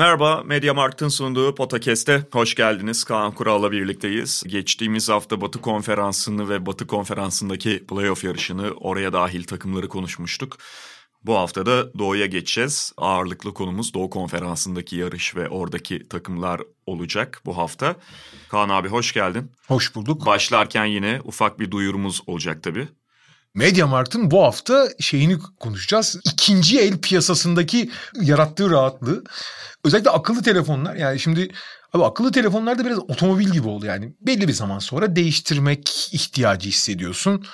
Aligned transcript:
Merhaba, 0.00 0.42
Media 0.44 0.74
Markt'ın 0.74 1.08
sunduğu 1.08 1.54
Potakest'e 1.54 2.26
hoş 2.32 2.54
geldiniz. 2.54 3.04
Kaan 3.04 3.34
Kural'la 3.34 3.72
birlikteyiz. 3.72 4.42
Geçtiğimiz 4.46 5.08
hafta 5.08 5.40
Batı 5.40 5.60
Konferansı'nı 5.60 6.48
ve 6.48 6.66
Batı 6.66 6.86
Konferansı'ndaki 6.86 7.86
playoff 7.86 8.24
yarışını, 8.24 8.70
oraya 8.70 9.12
dahil 9.12 9.44
takımları 9.44 9.88
konuşmuştuk. 9.88 10.58
Bu 11.22 11.36
hafta 11.36 11.66
da 11.66 11.98
Doğu'ya 11.98 12.26
geçeceğiz. 12.26 12.92
Ağırlıklı 12.96 13.54
konumuz 13.54 13.94
Doğu 13.94 14.10
Konferansı'ndaki 14.10 14.96
yarış 14.96 15.36
ve 15.36 15.48
oradaki 15.48 16.08
takımlar 16.08 16.60
olacak 16.86 17.42
bu 17.46 17.56
hafta. 17.56 17.96
Kaan 18.48 18.68
abi 18.68 18.88
hoş 18.88 19.12
geldin. 19.12 19.52
Hoş 19.68 19.94
bulduk. 19.94 20.26
Başlarken 20.26 20.84
yine 20.84 21.20
ufak 21.24 21.58
bir 21.58 21.70
duyurumuz 21.70 22.22
olacak 22.26 22.62
tabii. 22.62 22.88
Mediamarkt'ın 23.54 24.30
bu 24.30 24.42
hafta 24.42 24.88
şeyini 25.00 25.38
konuşacağız. 25.60 26.16
İkinci 26.24 26.80
el 26.80 26.98
piyasasındaki 26.98 27.90
yarattığı 28.20 28.70
rahatlığı. 28.70 29.24
Özellikle 29.84 30.10
akıllı 30.10 30.42
telefonlar. 30.42 30.94
Yani 30.94 31.20
şimdi 31.20 31.48
abi 31.92 32.04
akıllı 32.04 32.32
telefonlar 32.32 32.78
da 32.78 32.84
biraz 32.84 32.98
otomobil 32.98 33.48
gibi 33.48 33.68
oldu 33.68 33.86
yani. 33.86 34.12
Belli 34.20 34.48
bir 34.48 34.52
zaman 34.52 34.78
sonra 34.78 35.16
değiştirmek 35.16 36.08
ihtiyacı 36.12 36.68
hissediyorsun. 36.68 37.44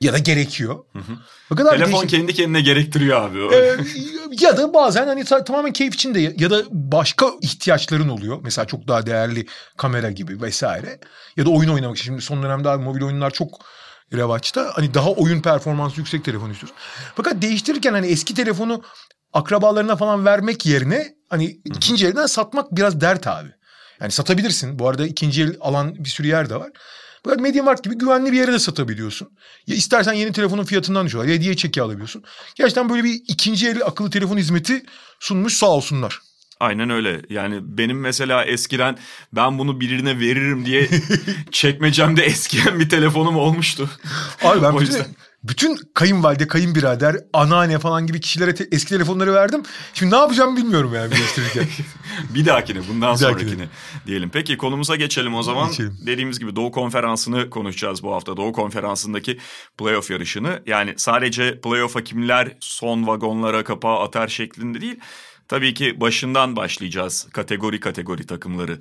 Ya 0.00 0.12
da 0.12 0.18
gerekiyor. 0.18 0.84
Hı 0.92 0.98
hı. 0.98 1.56
Kadar 1.56 1.72
Telefon 1.72 1.92
değişik... 1.92 2.10
kendi 2.10 2.34
kendine 2.34 2.60
gerektiriyor 2.60 3.22
abi. 3.22 3.54
Ee, 3.54 3.76
ya 4.40 4.56
da 4.56 4.74
bazen 4.74 5.06
hani 5.06 5.24
tamamen 5.24 5.72
keyif 5.72 5.94
için 5.94 6.14
de 6.14 6.34
ya 6.38 6.50
da 6.50 6.62
başka 6.70 7.26
ihtiyaçların 7.42 8.08
oluyor. 8.08 8.38
Mesela 8.42 8.66
çok 8.66 8.88
daha 8.88 9.06
değerli 9.06 9.46
kamera 9.76 10.10
gibi 10.10 10.42
vesaire. 10.42 10.98
Ya 11.36 11.46
da 11.46 11.50
oyun 11.50 11.68
oynamak 11.68 11.96
için. 11.96 12.04
Şimdi 12.04 12.22
son 12.22 12.42
dönemde 12.42 12.68
abi 12.68 12.84
mobil 12.84 13.02
oyunlar 13.02 13.30
çok 13.30 13.60
revaçta. 14.12 14.70
Hani 14.74 14.94
daha 14.94 15.10
oyun 15.12 15.40
performansı 15.40 16.00
yüksek 16.00 16.24
telefon 16.24 16.50
istiyorsun. 16.50 16.78
Fakat 17.14 17.42
değiştirirken 17.42 17.92
hani 17.92 18.06
eski 18.06 18.34
telefonu 18.34 18.82
akrabalarına 19.32 19.96
falan 19.96 20.24
vermek 20.24 20.66
yerine 20.66 21.14
hani 21.28 21.60
ikinci 21.64 22.06
elden 22.06 22.26
satmak 22.26 22.76
biraz 22.76 23.00
dert 23.00 23.26
abi. 23.26 23.48
Yani 24.00 24.12
satabilirsin. 24.12 24.78
Bu 24.78 24.88
arada 24.88 25.06
ikinci 25.06 25.42
el 25.42 25.56
alan 25.60 25.94
bir 25.94 26.08
sürü 26.08 26.26
yer 26.26 26.50
de 26.50 26.56
var. 26.56 26.70
Böyle 27.26 27.42
Mediamarkt 27.42 27.84
gibi 27.84 27.98
güvenli 27.98 28.32
bir 28.32 28.38
yere 28.38 28.52
de 28.52 28.58
satabiliyorsun. 28.58 29.28
Ya 29.66 29.76
istersen 29.76 30.12
yeni 30.12 30.32
telefonun 30.32 30.64
fiyatından 30.64 31.06
düşüyorlar. 31.06 31.34
Hediye 31.34 31.56
çeki 31.56 31.82
alabiliyorsun. 31.82 32.24
Gerçekten 32.54 32.88
böyle 32.88 33.04
bir 33.04 33.22
ikinci 33.28 33.68
el 33.68 33.84
akıllı 33.84 34.10
telefon 34.10 34.36
hizmeti 34.36 34.82
sunmuş 35.20 35.54
sağ 35.54 35.66
olsunlar. 35.66 36.20
Aynen 36.60 36.90
öyle. 36.90 37.22
Yani 37.30 37.58
benim 37.62 38.00
mesela 38.00 38.44
eskiden 38.44 38.98
ben 39.32 39.58
bunu 39.58 39.80
birine 39.80 40.20
veririm 40.20 40.66
diye 40.66 40.88
çekmecemde 41.50 42.22
eskiyen 42.22 42.80
bir 42.80 42.88
telefonum 42.88 43.36
olmuştu. 43.36 43.90
Abi 44.44 44.62
ben 44.62 44.70
o 44.72 44.80
yüzden... 44.80 45.06
bütün 45.44 45.78
kayınvalide, 45.94 46.48
kayınbirader, 46.48 47.16
anneanne 47.32 47.78
falan 47.78 48.06
gibi 48.06 48.20
kişilere 48.20 48.54
te- 48.54 48.68
eski 48.72 48.88
telefonları 48.88 49.34
verdim. 49.34 49.62
Şimdi 49.94 50.12
ne 50.12 50.18
yapacağım 50.18 50.56
bilmiyorum 50.56 50.94
yani 50.94 51.10
birleştirirken. 51.12 51.64
bir 52.34 52.46
dahakine 52.46 52.80
bundan 52.88 53.14
bir 53.14 53.18
sonrakini 53.18 53.46
dahakine. 53.46 53.68
diyelim. 54.06 54.30
Peki 54.32 54.56
konumuza 54.56 54.96
geçelim 54.96 55.34
o 55.34 55.42
zaman. 55.42 55.68
Geçelim. 55.68 55.98
Dediğimiz 56.06 56.38
gibi 56.38 56.56
Doğu 56.56 56.70
Konferansı'nı 56.72 57.50
konuşacağız 57.50 58.02
bu 58.02 58.14
hafta. 58.14 58.36
Doğu 58.36 58.52
Konferansı'ndaki 58.52 59.38
playoff 59.78 60.10
yarışını. 60.10 60.62
Yani 60.66 60.94
sadece 60.96 61.60
playoff'a 61.60 62.04
kimler 62.04 62.56
son 62.60 63.06
vagonlara 63.06 63.64
kapağı 63.64 63.98
atar 63.98 64.28
şeklinde 64.28 64.80
değil 64.80 65.00
Tabii 65.48 65.74
ki 65.74 66.00
başından 66.00 66.56
başlayacağız 66.56 67.28
kategori 67.32 67.80
kategori 67.80 68.26
takımları 68.26 68.78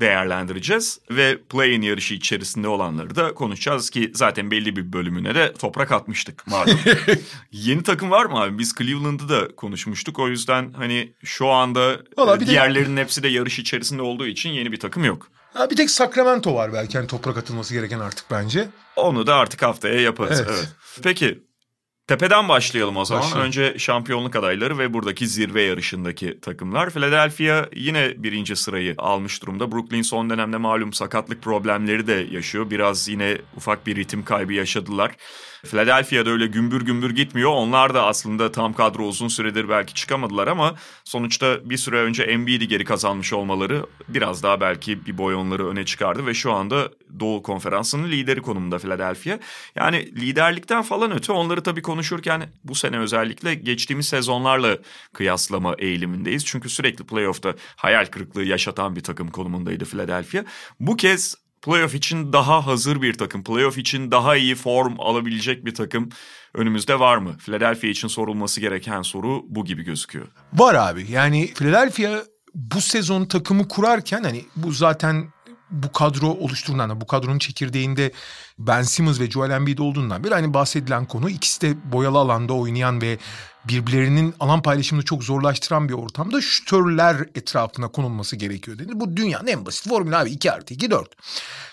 değerlendireceğiz 0.00 0.98
ve 1.10 1.38
play-in 1.42 1.82
yarışı 1.82 2.14
içerisinde 2.14 2.68
olanları 2.68 3.16
da 3.16 3.34
konuşacağız 3.34 3.90
ki 3.90 4.12
zaten 4.14 4.50
belli 4.50 4.76
bir 4.76 4.92
bölümüne 4.92 5.34
de 5.34 5.52
toprak 5.52 5.92
atmıştık 5.92 6.46
malum. 6.46 6.80
Yeni 7.52 7.82
takım 7.82 8.10
var 8.10 8.24
mı 8.24 8.40
abi? 8.40 8.58
Biz 8.58 8.74
Cleveland'ı 8.78 9.28
da 9.28 9.56
konuşmuştuk. 9.56 10.18
O 10.18 10.28
yüzden 10.28 10.72
hani 10.72 11.12
şu 11.24 11.48
anda 11.48 12.00
Vallahi 12.18 12.44
e, 12.44 12.46
diğerlerinin 12.46 12.96
de... 12.96 13.00
hepsi 13.00 13.22
de 13.22 13.28
yarış 13.28 13.58
içerisinde 13.58 14.02
olduğu 14.02 14.26
için 14.26 14.50
yeni 14.50 14.72
bir 14.72 14.80
takım 14.80 15.04
yok. 15.04 15.28
Ha, 15.54 15.70
bir 15.70 15.76
tek 15.76 15.90
Sacramento 15.90 16.54
var 16.54 16.72
belki 16.72 16.98
hani 16.98 17.06
toprak 17.06 17.36
atılması 17.36 17.74
gereken 17.74 18.00
artık 18.00 18.30
bence. 18.30 18.68
Onu 18.96 19.26
da 19.26 19.34
artık 19.34 19.62
haftaya 19.62 20.00
yaparız. 20.00 20.40
Evet. 20.40 20.50
evet. 20.54 20.68
Peki 21.02 21.42
Tepeden 22.06 22.48
başlayalım 22.48 22.96
o 22.96 23.04
zaman. 23.04 23.22
Başlayalım. 23.22 23.46
Önce 23.46 23.78
şampiyonluk 23.78 24.36
adayları 24.36 24.78
ve 24.78 24.94
buradaki 24.94 25.26
zirve 25.26 25.62
yarışındaki 25.62 26.40
takımlar. 26.40 26.90
Philadelphia 26.90 27.66
yine 27.76 28.14
birinci 28.16 28.56
sırayı 28.56 28.94
almış 28.98 29.42
durumda. 29.42 29.72
Brooklyn 29.72 30.02
son 30.02 30.30
dönemde 30.30 30.56
malum 30.56 30.92
sakatlık 30.92 31.42
problemleri 31.42 32.06
de 32.06 32.26
yaşıyor. 32.30 32.70
Biraz 32.70 33.08
yine 33.08 33.38
ufak 33.56 33.86
bir 33.86 33.96
ritim 33.96 34.24
kaybı 34.24 34.52
yaşadılar. 34.52 35.12
Philadelphia'da 35.64 36.30
öyle 36.30 36.46
gümbür 36.46 36.82
gümbür 36.82 37.10
gitmiyor. 37.10 37.50
Onlar 37.50 37.94
da 37.94 38.06
aslında 38.06 38.52
tam 38.52 38.72
kadro 38.72 39.02
uzun 39.04 39.28
süredir 39.28 39.68
belki 39.68 39.94
çıkamadılar 39.94 40.48
ama 40.48 40.74
sonuçta 41.04 41.70
bir 41.70 41.76
süre 41.76 41.96
önce 41.96 42.22
Embiid'i 42.22 42.68
geri 42.68 42.84
kazanmış 42.84 43.32
olmaları 43.32 43.86
biraz 44.08 44.42
daha 44.42 44.60
belki 44.60 45.06
bir 45.06 45.18
boy 45.18 45.34
onları 45.34 45.68
öne 45.68 45.84
çıkardı 45.84 46.26
ve 46.26 46.34
şu 46.34 46.52
anda 46.52 46.88
Doğu 47.20 47.42
Konferansı'nın 47.42 48.10
lideri 48.10 48.42
konumunda 48.42 48.78
Philadelphia. 48.78 49.38
Yani 49.74 50.06
liderlikten 50.20 50.82
falan 50.82 51.12
öte 51.12 51.32
onları 51.32 51.62
tabii 51.62 51.82
konuşurken 51.82 52.52
bu 52.64 52.74
sene 52.74 52.98
özellikle 52.98 53.54
geçtiğimiz 53.54 54.08
sezonlarla 54.08 54.78
kıyaslama 55.12 55.74
eğilimindeyiz. 55.78 56.44
Çünkü 56.44 56.68
sürekli 56.68 57.06
playoff'ta 57.06 57.54
hayal 57.76 58.06
kırıklığı 58.06 58.44
yaşatan 58.44 58.96
bir 58.96 59.02
takım 59.02 59.30
konumundaydı 59.30 59.84
Philadelphia. 59.84 60.44
Bu 60.80 60.96
kez 60.96 61.43
playoff 61.64 61.94
için 61.94 62.32
daha 62.32 62.66
hazır 62.66 63.02
bir 63.02 63.14
takım, 63.14 63.44
playoff 63.44 63.78
için 63.78 64.10
daha 64.10 64.36
iyi 64.36 64.54
form 64.54 65.00
alabilecek 65.00 65.64
bir 65.64 65.74
takım 65.74 66.08
önümüzde 66.54 66.98
var 67.00 67.16
mı? 67.16 67.36
Philadelphia 67.38 67.86
için 67.86 68.08
sorulması 68.08 68.60
gereken 68.60 69.02
soru 69.02 69.42
bu 69.48 69.64
gibi 69.64 69.82
gözüküyor. 69.82 70.26
Var 70.52 70.74
abi. 70.74 71.06
Yani 71.10 71.54
Philadelphia 71.54 72.22
bu 72.54 72.80
sezon 72.80 73.24
takımı 73.24 73.68
kurarken 73.68 74.22
hani 74.22 74.44
bu 74.56 74.72
zaten 74.72 75.24
bu 75.70 75.92
kadro 75.92 76.26
oluşturduğundan 76.26 76.90
da 76.90 77.00
bu 77.00 77.06
kadronun 77.06 77.38
çekirdeğinde 77.38 78.12
Ben 78.58 78.82
Simmons 78.82 79.20
ve 79.20 79.30
Joel 79.30 79.50
Embiid 79.50 79.78
olduğundan 79.78 80.24
beri 80.24 80.34
hani 80.34 80.54
bahsedilen 80.54 81.06
konu 81.06 81.30
ikisi 81.30 81.60
de 81.60 81.92
boyalı 81.92 82.18
alanda 82.18 82.52
oynayan 82.52 83.00
ve 83.00 83.18
birbirlerinin 83.68 84.34
alan 84.40 84.62
paylaşımını 84.62 85.04
çok 85.04 85.24
zorlaştıran 85.24 85.88
bir 85.88 85.94
ortamda 85.94 86.40
şütörler 86.40 87.16
etrafına 87.34 87.88
konulması 87.88 88.36
gerekiyor 88.36 88.78
dedi. 88.78 88.92
Bu 88.94 89.16
dünyanın 89.16 89.46
en 89.46 89.66
basit 89.66 89.88
formülü 89.88 90.16
abi 90.16 90.30
2 90.30 90.52
artı 90.52 90.74
2 90.74 90.90
4. 90.90 91.16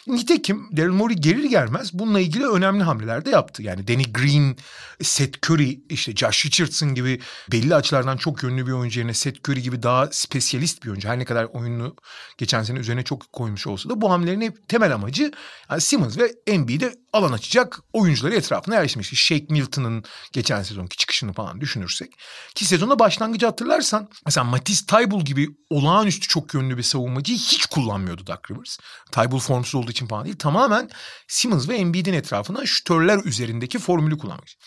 Nitekim 0.07 0.69
Daryl 0.77 0.91
Morey 0.91 1.15
gelir 1.15 1.43
gelmez 1.43 1.93
bununla 1.93 2.19
ilgili 2.19 2.47
önemli 2.47 2.83
hamleler 2.83 3.25
de 3.25 3.29
yaptı. 3.29 3.63
Yani 3.63 3.87
Danny 3.87 4.03
Green, 4.13 4.55
Seth 5.01 5.49
Curry, 5.49 5.79
işte 5.89 6.15
Josh 6.15 6.45
Richardson 6.45 6.95
gibi 6.95 7.21
belli 7.51 7.75
açılardan 7.75 8.17
çok 8.17 8.43
yönlü 8.43 8.67
bir 8.67 8.71
oyuncu 8.71 8.99
yerine 8.99 9.13
Seth 9.13 9.49
Curry 9.49 9.61
gibi 9.61 9.83
daha 9.83 10.07
spesyalist 10.11 10.83
bir 10.83 10.89
oyuncu. 10.89 11.09
Her 11.09 11.19
ne 11.19 11.25
kadar 11.25 11.43
oyunu 11.43 11.95
geçen 12.37 12.63
sene 12.63 12.79
üzerine 12.79 13.03
çok 13.03 13.33
koymuş 13.33 13.67
olsa 13.67 13.89
da 13.89 14.01
bu 14.01 14.11
hamlelerin 14.11 14.55
temel 14.67 14.93
amacı 14.93 15.31
yani 15.69 15.81
Simmons 15.81 16.17
ve 16.17 16.31
Embiid'e 16.47 16.93
alan 17.13 17.31
açacak 17.31 17.79
oyuncuları 17.93 18.35
etrafına 18.35 18.75
yerleşmiş. 18.75 19.13
Shake 19.13 19.45
Milton'ın 19.49 20.03
geçen 20.31 20.63
sezonki 20.63 20.97
çıkışını 20.97 21.33
falan 21.33 21.61
düşünürsek. 21.61 22.13
Ki 22.55 22.65
sezonda 22.65 22.99
başlangıcı 22.99 23.45
hatırlarsan 23.45 24.09
mesela 24.25 24.43
Matisse 24.43 24.85
Taybul 24.85 25.21
gibi 25.21 25.49
olağanüstü 25.69 26.27
çok 26.27 26.53
yönlü 26.53 26.77
bir 26.77 26.83
savunmacıyı 26.83 27.37
hiç 27.37 27.65
kullanmıyordu 27.65 28.27
Doug 28.27 28.51
Rivers. 28.51 28.77
Taybul 29.11 29.39
formsuz 29.39 29.75
olduğu 29.75 29.91
için 29.91 30.07
falan 30.07 30.25
değil. 30.25 30.37
Tamamen 30.37 30.89
Simmons 31.27 31.69
ve 31.69 31.75
Embiid'in 31.75 32.13
etrafına 32.13 32.65
şütörler 32.65 33.19
üzerindeki 33.25 33.79
formülü 33.79 34.17
kullanmış. 34.17 34.57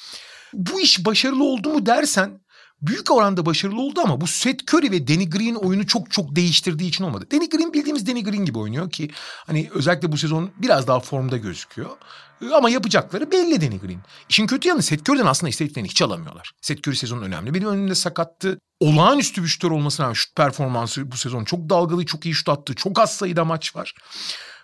Bu 0.53 0.81
iş 0.81 1.05
başarılı 1.05 1.45
oldu 1.45 1.69
mu 1.69 1.87
dersen 1.87 2.44
büyük 2.83 3.11
oranda 3.11 3.47
başarılı 3.47 3.81
oldu 3.81 4.01
ama 4.05 4.21
bu 4.21 4.27
Seth 4.27 4.75
Curry 4.75 4.91
ve 4.91 5.09
Danny 5.09 5.31
Green 5.31 5.55
oyunu 5.55 5.87
çok 5.87 6.11
çok 6.11 6.37
değiştirdiği 6.37 6.89
için 6.89 7.05
olmadı. 7.05 7.27
Danny 7.33 7.49
Green 7.49 7.73
bildiğimiz 7.73 8.07
Danny 8.07 8.25
Green 8.25 8.45
gibi 8.45 8.59
oynuyor 8.59 8.91
ki 8.91 9.11
hani 9.47 9.71
özellikle 9.75 10.13
bu 10.13 10.19
sezon 10.19 10.51
biraz 10.57 10.87
daha 10.87 11.01
formda 11.01 11.37
gözüküyor. 11.37 11.91
Ama 12.55 12.71
yapacakları 12.71 13.31
belli 13.33 13.61
Danny 13.61 13.79
Green. 13.79 14.01
İşin 14.29 14.47
kötü 14.47 14.69
yanı 14.69 14.83
Seth 14.83 15.11
Curry'den 15.11 15.27
aslında 15.27 15.51
istediklerini 15.51 15.89
hiç 15.89 16.03
alamıyorlar. 16.03 16.51
Seth 16.61 16.89
Curry 16.89 16.97
sezonun 16.97 17.23
önemli. 17.23 17.55
Benim 17.55 17.69
önümde 17.69 17.95
sakattı. 17.95 18.59
Olağanüstü 18.81 19.43
bir 19.43 19.49
şutör 19.49 19.71
olmasına 19.71 20.05
rağmen 20.05 20.15
şut 20.15 20.37
performansı 20.37 21.13
bu 21.13 21.17
sezon 21.17 21.45
çok 21.45 21.71
dalgalı, 21.71 22.07
çok 22.07 22.27
iyi 22.27 22.35
şut 22.35 22.49
attı. 22.49 22.75
Çok 22.75 22.99
az 22.99 23.17
sayıda 23.17 23.45
maç 23.45 23.77
var. 23.77 23.95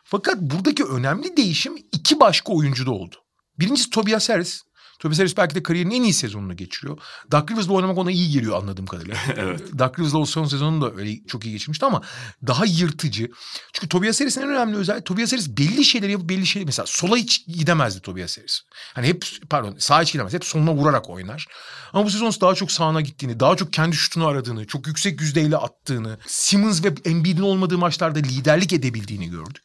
Fakat 0.04 0.40
buradaki 0.40 0.84
önemli 0.84 1.36
değişim 1.36 1.76
iki 1.92 2.20
başka 2.20 2.52
oyuncuda 2.52 2.90
oldu. 2.90 3.16
Birincisi 3.58 3.90
Tobias 3.90 4.28
Harris. 4.28 4.62
Tobias 5.00 5.18
Harris 5.18 5.36
belki 5.36 5.54
de 5.54 5.62
kariyerinin 5.62 5.94
en 5.94 6.02
iyi 6.02 6.12
sezonunu 6.12 6.56
geçiriyor. 6.56 6.98
Doug 7.32 7.50
Rivers'la 7.50 7.72
oynamak 7.72 7.98
ona 7.98 8.10
iyi 8.10 8.32
geliyor 8.32 8.56
anladığım 8.56 8.86
kadarıyla. 8.86 9.16
evet. 9.36 9.78
Doug 9.78 9.98
Rivers'la 9.98 10.18
o 10.18 10.26
son 10.26 10.44
sezonu 10.44 10.82
da 10.82 10.96
öyle 10.96 11.24
çok 11.26 11.46
iyi 11.46 11.52
geçirmişti 11.52 11.86
ama 11.86 12.02
daha 12.46 12.64
yırtıcı. 12.64 13.30
Çünkü 13.72 13.88
Tobias 13.88 14.20
Harris'in 14.20 14.42
en 14.42 14.48
önemli 14.48 14.76
özelliği 14.76 15.04
Tobias 15.04 15.32
Harris 15.32 15.48
belli 15.48 15.84
şeyleri 15.84 16.12
yapıp 16.12 16.28
belli 16.28 16.46
şeyleri 16.46 16.66
mesela 16.66 16.86
sola 16.86 17.16
hiç 17.16 17.46
gidemezdi 17.46 18.00
Tobias 18.00 18.38
Harris. 18.38 18.60
Hani 18.94 19.06
hep 19.06 19.26
pardon 19.50 19.76
sağa 19.78 20.02
hiç 20.02 20.12
gidemez. 20.12 20.32
Hep 20.32 20.44
soluna 20.44 20.74
vurarak 20.74 21.10
oynar. 21.10 21.46
Ama 21.92 22.04
bu 22.04 22.10
sezon 22.10 22.32
daha 22.40 22.54
çok 22.54 22.72
sağına 22.72 23.00
gittiğini, 23.00 23.40
daha 23.40 23.56
çok 23.56 23.72
kendi 23.72 23.96
şutunu 23.96 24.26
aradığını, 24.26 24.66
çok 24.66 24.86
yüksek 24.86 25.20
yüzdeyle 25.20 25.56
attığını, 25.56 26.18
Simmons 26.26 26.84
ve 26.84 26.94
Embiid'in 27.04 27.42
olmadığı 27.42 27.78
maçlarda 27.78 28.18
liderlik 28.18 28.72
edebildiğini 28.72 29.30
gördük. 29.30 29.64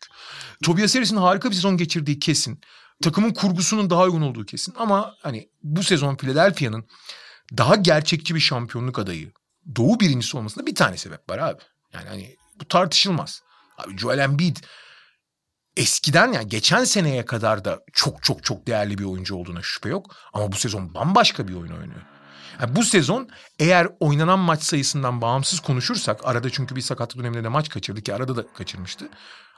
Tobias 0.64 0.96
Harris'in 0.96 1.18
harika 1.18 1.50
bir 1.50 1.56
sezon 1.56 1.78
geçirdiği 1.78 2.20
kesin. 2.20 2.60
Takımın 3.04 3.34
kurgusunun 3.34 3.90
daha 3.90 4.04
uygun 4.04 4.22
olduğu 4.22 4.46
kesin. 4.46 4.74
Ama 4.78 5.16
hani 5.22 5.50
bu 5.64 5.84
sezon 5.84 6.16
Philadelphia'nın 6.16 6.88
daha 7.58 7.76
gerçekçi 7.76 8.36
bir 8.36 8.40
şampiyonluk 8.40 9.00
adayı, 9.00 9.32
doğu 9.76 10.00
birincisi 10.00 10.38
olmasında 10.38 10.66
bir 10.66 10.76
tane 10.76 10.98
sebep 10.98 11.30
var 11.30 11.38
abi. 11.38 11.62
Yani 11.94 12.10
hani 12.10 12.36
bu 12.60 12.68
tartışılmaz. 12.68 13.42
Abi 13.78 13.98
Joel 13.98 14.20
Embiid 14.20 14.58
eskiden 15.78 16.32
yani 16.34 16.50
geçen 16.50 16.84
seneye 16.84 17.26
kadar 17.26 17.66
da 17.66 17.80
çok 17.94 18.24
çok 18.24 18.44
çok 18.44 18.68
değerli 18.68 18.98
bir 18.98 19.04
oyuncu 19.04 19.36
olduğuna 19.36 19.62
şüphe 19.62 19.90
yok. 19.90 20.16
Ama 20.34 20.52
bu 20.52 20.56
sezon 20.56 20.94
bambaşka 20.94 21.48
bir 21.48 21.54
oyun 21.54 21.72
oynuyor. 21.72 22.02
Yani 22.62 22.76
bu 22.76 22.84
sezon 22.84 23.30
eğer 23.60 23.88
oynanan 24.00 24.40
maç 24.40 24.64
sayısından 24.64 25.22
bağımsız 25.22 25.60
konuşursak 25.60 26.26
arada 26.28 26.50
çünkü 26.50 26.76
bir 26.76 26.82
sakatlık 26.82 27.20
döneminde 27.20 27.44
de 27.44 27.48
maç 27.48 27.70
kaçırdı 27.70 28.02
ki 28.02 28.14
arada 28.14 28.36
da 28.36 28.54
kaçırmıştı. 28.54 29.10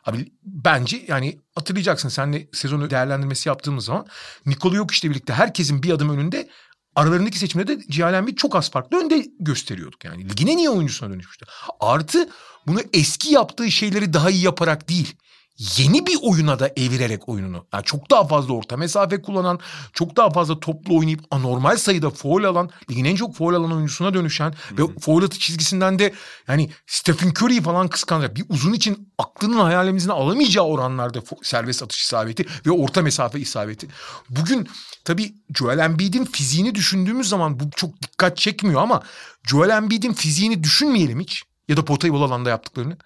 Abi 0.07 0.31
bence 0.43 1.05
yani 1.07 1.39
hatırlayacaksın 1.55 2.09
senle 2.09 2.47
sezonu 2.53 2.89
değerlendirmesi 2.89 3.49
yaptığımız 3.49 3.85
zaman 3.85 4.07
Nikola 4.45 4.75
yok 4.75 4.91
işte 4.91 5.09
birlikte 5.09 5.33
herkesin 5.33 5.83
bir 5.83 5.91
adım 5.91 6.09
önünde 6.09 6.49
aralarındaki 6.95 7.39
seçimde 7.39 7.67
de 7.67 7.79
Cihalenbi 7.89 8.35
çok 8.35 8.55
az 8.55 8.71
farklı 8.71 8.97
önde 9.03 9.25
gösteriyorduk. 9.39 10.05
Yani 10.05 10.29
ligin 10.29 10.47
en 10.47 10.57
iyi 10.57 10.69
oyuncusuna 10.69 11.09
dönüşmüştü. 11.09 11.45
Artı 11.79 12.29
bunu 12.67 12.79
eski 12.93 13.33
yaptığı 13.33 13.71
şeyleri 13.71 14.13
daha 14.13 14.29
iyi 14.29 14.43
yaparak 14.43 14.89
değil 14.89 15.15
yeni 15.57 16.07
bir 16.07 16.17
oyuna 16.21 16.59
da 16.59 16.71
evirerek 16.75 17.29
oyununu. 17.29 17.65
Yani 17.73 17.83
çok 17.83 18.11
daha 18.11 18.27
fazla 18.27 18.53
orta 18.53 18.77
mesafe 18.77 19.21
kullanan, 19.21 19.59
çok 19.93 20.15
daha 20.15 20.29
fazla 20.29 20.59
toplu 20.59 20.97
oynayıp 20.97 21.21
anormal 21.31 21.77
sayıda 21.77 22.09
foul 22.09 22.43
alan, 22.43 22.69
ligin 22.89 23.05
en 23.05 23.15
çok 23.15 23.35
foul 23.35 23.53
alan 23.53 23.71
oyuncusuna 23.71 24.13
dönüşen 24.13 24.51
Hı-hı. 24.51 24.77
ve 24.77 24.99
foul 24.99 25.23
atı 25.23 25.39
çizgisinden 25.39 25.99
de 25.99 26.13
yani 26.47 26.69
Stephen 26.87 27.29
Curry'i 27.29 27.61
falan 27.61 27.87
kıskanacak. 27.87 28.35
Bir 28.35 28.45
uzun 28.49 28.73
için 28.73 29.13
aklının 29.17 29.59
hayalimizin 29.59 30.09
alamayacağı 30.09 30.65
oranlarda 30.65 31.19
serbest 31.43 31.83
atış 31.83 32.03
isabeti 32.03 32.45
ve 32.65 32.71
orta 32.71 33.01
mesafe 33.01 33.39
isabeti. 33.39 33.87
Bugün 34.29 34.67
tabii 35.05 35.35
Joel 35.55 35.79
Embiid'in 35.79 36.25
fiziğini 36.25 36.75
düşündüğümüz 36.75 37.29
zaman 37.29 37.59
bu 37.59 37.63
çok 37.75 38.01
dikkat 38.01 38.37
çekmiyor 38.37 38.81
ama 38.81 39.03
Joel 39.43 39.69
Embiid'in 39.69 40.13
fiziğini 40.13 40.63
düşünmeyelim 40.63 41.19
hiç 41.19 41.43
ya 41.67 41.77
da 41.77 41.85
potayı 41.85 42.13
bol 42.13 42.21
alanda 42.21 42.49
yaptıklarını. 42.49 42.97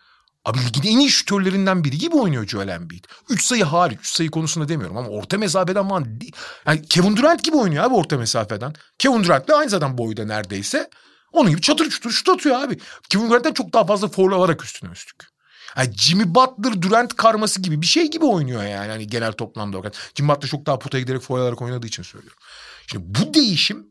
Abi 0.45 0.59
ligin 0.59 0.83
en 0.83 0.99
iyi 0.99 1.09
şütörlerinden 1.09 1.83
biri 1.83 1.97
gibi 1.97 2.15
oynuyor 2.15 2.47
Joel 2.47 2.67
Embiid. 2.67 3.03
Üç 3.29 3.43
sayı 3.43 3.63
hariç. 3.63 3.99
Üç 3.99 4.07
sayı 4.07 4.31
konusunda 4.31 4.69
demiyorum 4.69 4.97
ama 4.97 5.09
orta 5.09 5.37
mesafeden 5.37 5.89
falan 5.89 6.19
yani 6.67 6.81
Kevin 6.81 7.17
Durant 7.17 7.43
gibi 7.43 7.55
oynuyor 7.55 7.83
abi 7.83 7.95
orta 7.95 8.17
mesafeden. 8.17 8.73
Kevin 8.99 9.23
Durant 9.23 9.47
de 9.47 9.55
aynı 9.55 9.69
zaten 9.69 9.97
boyda 9.97 10.25
neredeyse. 10.25 10.89
Onun 11.31 11.49
gibi 11.49 11.61
çatır 11.61 11.89
çutur 11.89 12.11
şut 12.11 12.29
atıyor 12.29 12.55
abi. 12.55 12.79
Kevin 13.09 13.29
Durant'ten 13.29 13.53
çok 13.53 13.73
daha 13.73 13.85
fazla 13.85 14.07
foul 14.07 14.31
alarak 14.31 14.63
üstüne 14.63 14.91
üstlük. 14.91 15.31
Yani 15.77 15.93
Jimmy 15.97 16.35
Butler 16.35 16.81
Durant 16.81 17.15
karması 17.15 17.61
gibi 17.61 17.81
bir 17.81 17.87
şey 17.87 18.11
gibi 18.11 18.25
oynuyor 18.25 18.63
yani 18.63 18.91
hani 18.91 19.07
genel 19.07 19.33
toplamda. 19.33 19.77
Bakın. 19.77 19.91
Jimmy 20.15 20.29
Butler 20.29 20.49
çok 20.49 20.65
daha 20.65 20.79
potaya 20.79 21.01
giderek 21.01 21.21
foul 21.21 21.39
alarak 21.39 21.61
oynadığı 21.61 21.87
için 21.87 22.03
söylüyorum. 22.03 22.39
Şimdi 22.87 23.05
bu 23.07 23.33
değişim 23.33 23.87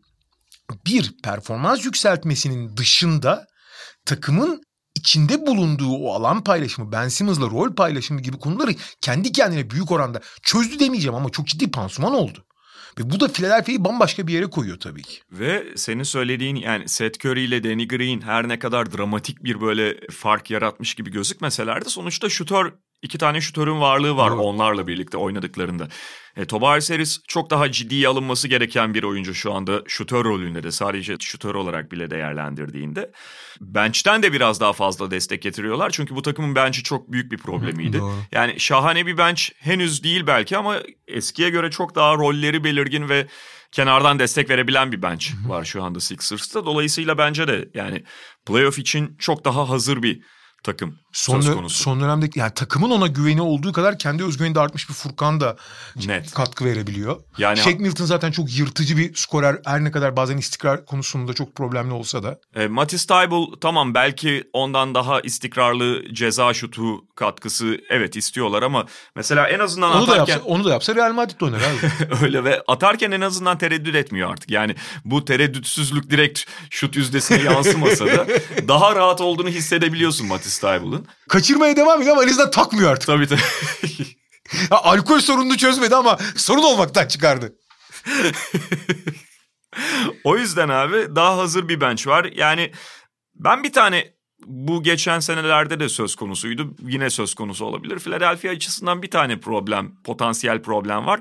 bir 0.86 1.14
performans 1.22 1.84
yükseltmesinin 1.84 2.76
dışında 2.76 3.46
takımın 4.04 4.62
içinde 4.94 5.46
bulunduğu 5.46 5.92
o 5.92 6.12
alan 6.14 6.44
paylaşımı, 6.44 6.92
Ben 6.92 7.08
Simmons'la 7.08 7.46
rol 7.46 7.74
paylaşımı 7.74 8.20
gibi 8.20 8.38
konuları 8.38 8.70
kendi 9.00 9.32
kendine 9.32 9.70
büyük 9.70 9.90
oranda 9.90 10.20
çözdü 10.42 10.78
demeyeceğim 10.78 11.14
ama 11.14 11.30
çok 11.30 11.46
ciddi 11.46 11.70
pansuman 11.70 12.14
oldu. 12.14 12.44
Ve 12.98 13.10
bu 13.10 13.20
da 13.20 13.28
Philadelphia'yı 13.28 13.84
bambaşka 13.84 14.26
bir 14.26 14.32
yere 14.32 14.46
koyuyor 14.46 14.80
tabii 14.80 15.02
ki. 15.02 15.20
Ve 15.32 15.66
senin 15.76 16.02
söylediğin 16.02 16.56
yani 16.56 16.88
Seth 16.88 17.26
Curry 17.26 17.44
ile 17.44 17.64
Danny 17.64 17.88
Green 17.88 18.20
her 18.20 18.48
ne 18.48 18.58
kadar 18.58 18.92
dramatik 18.92 19.44
bir 19.44 19.60
böyle 19.60 19.96
fark 20.10 20.50
yaratmış 20.50 20.94
gibi 20.94 21.10
gözükmeseler 21.10 21.84
de 21.84 21.88
sonuçta 21.88 22.28
şutör 22.28 22.72
iki 23.02 23.18
tane 23.18 23.40
şutörün 23.40 23.80
varlığı 23.80 24.16
var 24.16 24.30
evet. 24.30 24.40
onlarla 24.40 24.86
birlikte 24.86 25.16
oynadıklarında. 25.16 25.88
E, 26.36 26.44
Tobias 26.44 26.90
Harris 26.90 27.20
çok 27.28 27.50
daha 27.50 27.72
ciddiye 27.72 28.08
alınması 28.08 28.48
gereken 28.48 28.94
bir 28.94 29.02
oyuncu 29.02 29.34
şu 29.34 29.52
anda 29.52 29.82
şutör 29.86 30.24
rolünde 30.24 30.62
de 30.62 30.70
sadece 30.70 31.16
şutör 31.20 31.54
olarak 31.54 31.92
bile 31.92 32.10
değerlendirdiğinde. 32.10 33.12
Bench'ten 33.60 34.22
de 34.22 34.32
biraz 34.32 34.60
daha 34.60 34.72
fazla 34.72 35.10
destek 35.10 35.42
getiriyorlar 35.42 35.90
çünkü 35.90 36.14
bu 36.14 36.22
takımın 36.22 36.54
bench'i 36.54 36.82
çok 36.82 37.12
büyük 37.12 37.32
bir 37.32 37.38
problemiydi. 37.38 37.98
Doğru. 37.98 38.14
Yani 38.32 38.60
şahane 38.60 39.06
bir 39.06 39.18
bench 39.18 39.42
henüz 39.58 40.04
değil 40.04 40.26
belki 40.26 40.56
ama 40.56 40.76
eskiye 41.08 41.50
göre 41.50 41.70
çok 41.70 41.94
daha 41.94 42.14
rolleri 42.14 42.64
belirgin 42.64 43.08
ve 43.08 43.26
kenardan 43.72 44.18
destek 44.18 44.50
verebilen 44.50 44.92
bir 44.92 45.02
bench 45.02 45.26
var 45.46 45.64
şu 45.64 45.82
anda 45.82 46.00
Sixers'ta. 46.00 46.66
Dolayısıyla 46.66 47.18
bence 47.18 47.48
de 47.48 47.68
yani 47.74 48.04
playoff 48.46 48.78
için 48.78 49.16
çok 49.18 49.44
daha 49.44 49.68
hazır 49.68 50.02
bir 50.02 50.22
takım 50.62 50.98
son, 51.12 51.40
söz 51.40 51.54
konusu. 51.54 51.82
Son 51.82 52.00
dönemde 52.00 52.30
yani 52.34 52.54
takımın 52.54 52.90
ona 52.90 53.06
güveni 53.06 53.42
olduğu 53.42 53.72
kadar 53.72 53.98
kendi 53.98 54.24
özgüveni 54.24 54.54
de 54.54 54.60
artmış 54.60 54.88
bir 54.88 54.94
Furkan 54.94 55.40
da 55.40 55.56
Net. 56.06 56.34
katkı 56.34 56.64
verebiliyor. 56.64 57.16
Yani 57.38 57.58
Shake 57.58 57.78
Milton 57.78 58.04
zaten 58.04 58.30
çok 58.30 58.58
yırtıcı 58.58 58.96
bir 58.96 59.14
skorer. 59.14 59.58
Her 59.64 59.84
ne 59.84 59.90
kadar 59.90 60.16
bazen 60.16 60.36
istikrar 60.36 60.86
konusunda 60.86 61.32
çok 61.32 61.56
problemli 61.56 61.92
olsa 61.92 62.22
da. 62.22 62.40
E, 62.54 62.66
Matisse 62.66 63.06
Tybal 63.06 63.46
tamam 63.60 63.94
belki 63.94 64.44
ondan 64.52 64.94
daha 64.94 65.20
istikrarlı 65.20 66.14
ceza 66.14 66.54
şutu 66.54 67.04
katkısı 67.14 67.80
evet 67.90 68.16
istiyorlar 68.16 68.62
ama 68.62 68.86
mesela 69.16 69.48
en 69.48 69.58
azından 69.58 69.90
onu 69.90 70.02
atarken... 70.02 70.26
Da 70.26 70.30
yapsa, 70.30 70.46
onu 70.46 70.64
da 70.64 70.70
yapsa 70.70 70.94
Real 70.94 71.12
Madrid 71.12 71.40
oynar 71.40 71.58
abi. 71.58 72.14
Öyle 72.24 72.44
ve 72.44 72.62
atarken 72.68 73.10
en 73.10 73.20
azından 73.20 73.58
tereddüt 73.58 73.94
etmiyor 73.94 74.32
artık. 74.32 74.50
Yani 74.50 74.74
bu 75.04 75.24
tereddütsüzlük 75.24 76.10
direkt 76.10 76.42
şut 76.70 76.96
yüzdesine 76.96 77.42
yansımasa 77.42 78.06
da 78.06 78.26
daha 78.68 78.96
rahat 78.96 79.20
olduğunu 79.20 79.48
hissedebiliyorsun 79.48 80.26
Matisse 80.26 80.49
Sorun. 80.50 81.06
Kaçırmaya 81.28 81.76
devam 81.76 82.02
ediyor 82.02 82.16
ama 82.16 82.24
en 82.24 82.50
takmıyor 82.50 82.90
artık. 82.90 83.06
Tabii 83.06 83.26
tabii. 83.26 83.40
ya, 84.70 84.78
alkol 84.78 85.20
sorununu 85.20 85.56
çözmedi 85.56 85.96
ama 85.96 86.18
sorun 86.36 86.62
olmaktan 86.62 87.08
çıkardı. 87.08 87.56
o 90.24 90.36
yüzden 90.36 90.68
abi 90.68 91.16
daha 91.16 91.36
hazır 91.36 91.68
bir 91.68 91.80
bench 91.80 92.06
var. 92.06 92.24
Yani 92.24 92.72
ben 93.34 93.64
bir 93.64 93.72
tane 93.72 94.14
bu 94.46 94.82
geçen 94.82 95.20
senelerde 95.20 95.80
de 95.80 95.88
söz 95.88 96.14
konusuydu. 96.14 96.74
Yine 96.82 97.10
söz 97.10 97.34
konusu 97.34 97.64
olabilir. 97.64 97.98
Philadelphia 97.98 98.50
açısından 98.50 99.02
bir 99.02 99.10
tane 99.10 99.40
problem, 99.40 100.02
potansiyel 100.04 100.62
problem 100.62 101.06
var. 101.06 101.20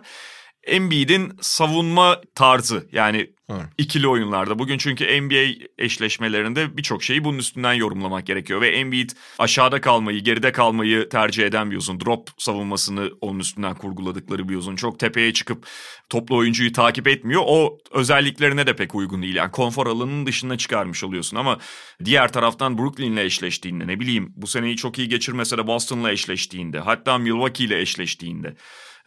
Embiid'in 0.69 1.31
savunma 1.41 2.21
tarzı 2.35 2.87
yani 2.91 3.29
evet. 3.49 3.65
ikili 3.77 4.07
oyunlarda. 4.07 4.59
Bugün 4.59 4.77
çünkü 4.77 5.21
NBA 5.21 5.65
eşleşmelerinde 5.77 6.77
birçok 6.77 7.03
şeyi 7.03 7.23
bunun 7.23 7.37
üstünden 7.37 7.73
yorumlamak 7.73 8.25
gerekiyor. 8.25 8.61
Ve 8.61 8.69
Embiid 8.69 9.09
aşağıda 9.39 9.81
kalmayı, 9.81 10.19
geride 10.19 10.51
kalmayı 10.51 11.09
tercih 11.09 11.45
eden 11.45 11.71
bir 11.71 11.77
uzun. 11.77 11.99
Drop 11.99 12.29
savunmasını 12.37 13.11
onun 13.21 13.39
üstünden 13.39 13.75
kurguladıkları 13.75 14.49
bir 14.49 14.55
uzun. 14.55 14.75
Çok 14.75 14.99
tepeye 14.99 15.33
çıkıp 15.33 15.65
toplu 16.09 16.35
oyuncuyu 16.35 16.73
takip 16.73 17.07
etmiyor. 17.07 17.41
O 17.45 17.77
özelliklerine 17.91 18.67
de 18.67 18.75
pek 18.75 18.95
uygun 18.95 19.21
değil. 19.21 19.35
Yani 19.35 19.51
konfor 19.51 19.87
alanının 19.87 20.25
dışına 20.25 20.57
çıkarmış 20.57 21.03
oluyorsun. 21.03 21.37
Ama 21.37 21.57
diğer 22.05 22.31
taraftan 22.31 22.77
Brooklyn'le 22.77 23.17
eşleştiğinde 23.17 23.87
ne 23.87 23.99
bileyim 23.99 24.33
bu 24.35 24.47
seneyi 24.47 24.75
çok 24.75 24.99
iyi 24.99 25.09
geçirmese 25.09 25.57
de 25.57 25.67
Boston'la 25.67 26.11
eşleştiğinde 26.11 26.79
hatta 26.79 27.17
Milwaukee 27.17 27.63
ile 27.63 27.81
eşleştiğinde 27.81 28.55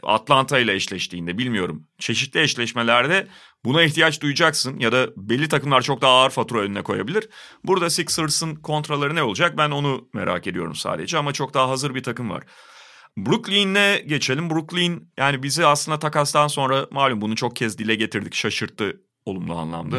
Atlanta 0.03 0.59
ile 0.59 0.75
eşleştiğinde 0.75 1.39
bilmiyorum. 1.39 1.87
Çeşitli 1.99 2.41
eşleşmelerde 2.41 3.27
buna 3.65 3.83
ihtiyaç 3.83 4.21
duyacaksın 4.21 4.79
ya 4.79 4.93
da 4.93 5.09
belli 5.17 5.49
takımlar 5.49 5.83
çok 5.83 6.01
daha 6.01 6.13
ağır 6.13 6.31
fatura 6.31 6.61
önüne 6.61 6.83
koyabilir. 6.83 7.29
Burada 7.65 7.91
Sixers'ın 7.91 8.55
kontraları 8.55 9.15
ne 9.15 9.23
olacak 9.23 9.59
ben 9.59 9.71
onu 9.71 10.09
merak 10.15 10.47
ediyorum 10.47 10.75
sadece 10.75 11.19
ama 11.19 11.33
çok 11.33 11.55
daha 11.55 11.69
hazır 11.69 11.95
bir 11.95 12.03
takım 12.03 12.31
var. 12.31 12.43
Brooklyn'e 13.17 14.05
geçelim. 14.07 14.51
Brooklyn 14.51 15.13
yani 15.17 15.43
bizi 15.43 15.67
aslında 15.67 15.99
takastan 15.99 16.49
sonra 16.49 16.87
malum 16.91 17.21
bunu 17.21 17.37
çok 17.37 17.57
kez 17.57 17.79
dile 17.79 17.95
getirdik 17.95 18.35
şaşırttı 18.35 19.01
olumlu 19.25 19.55
anlamda. 19.59 19.97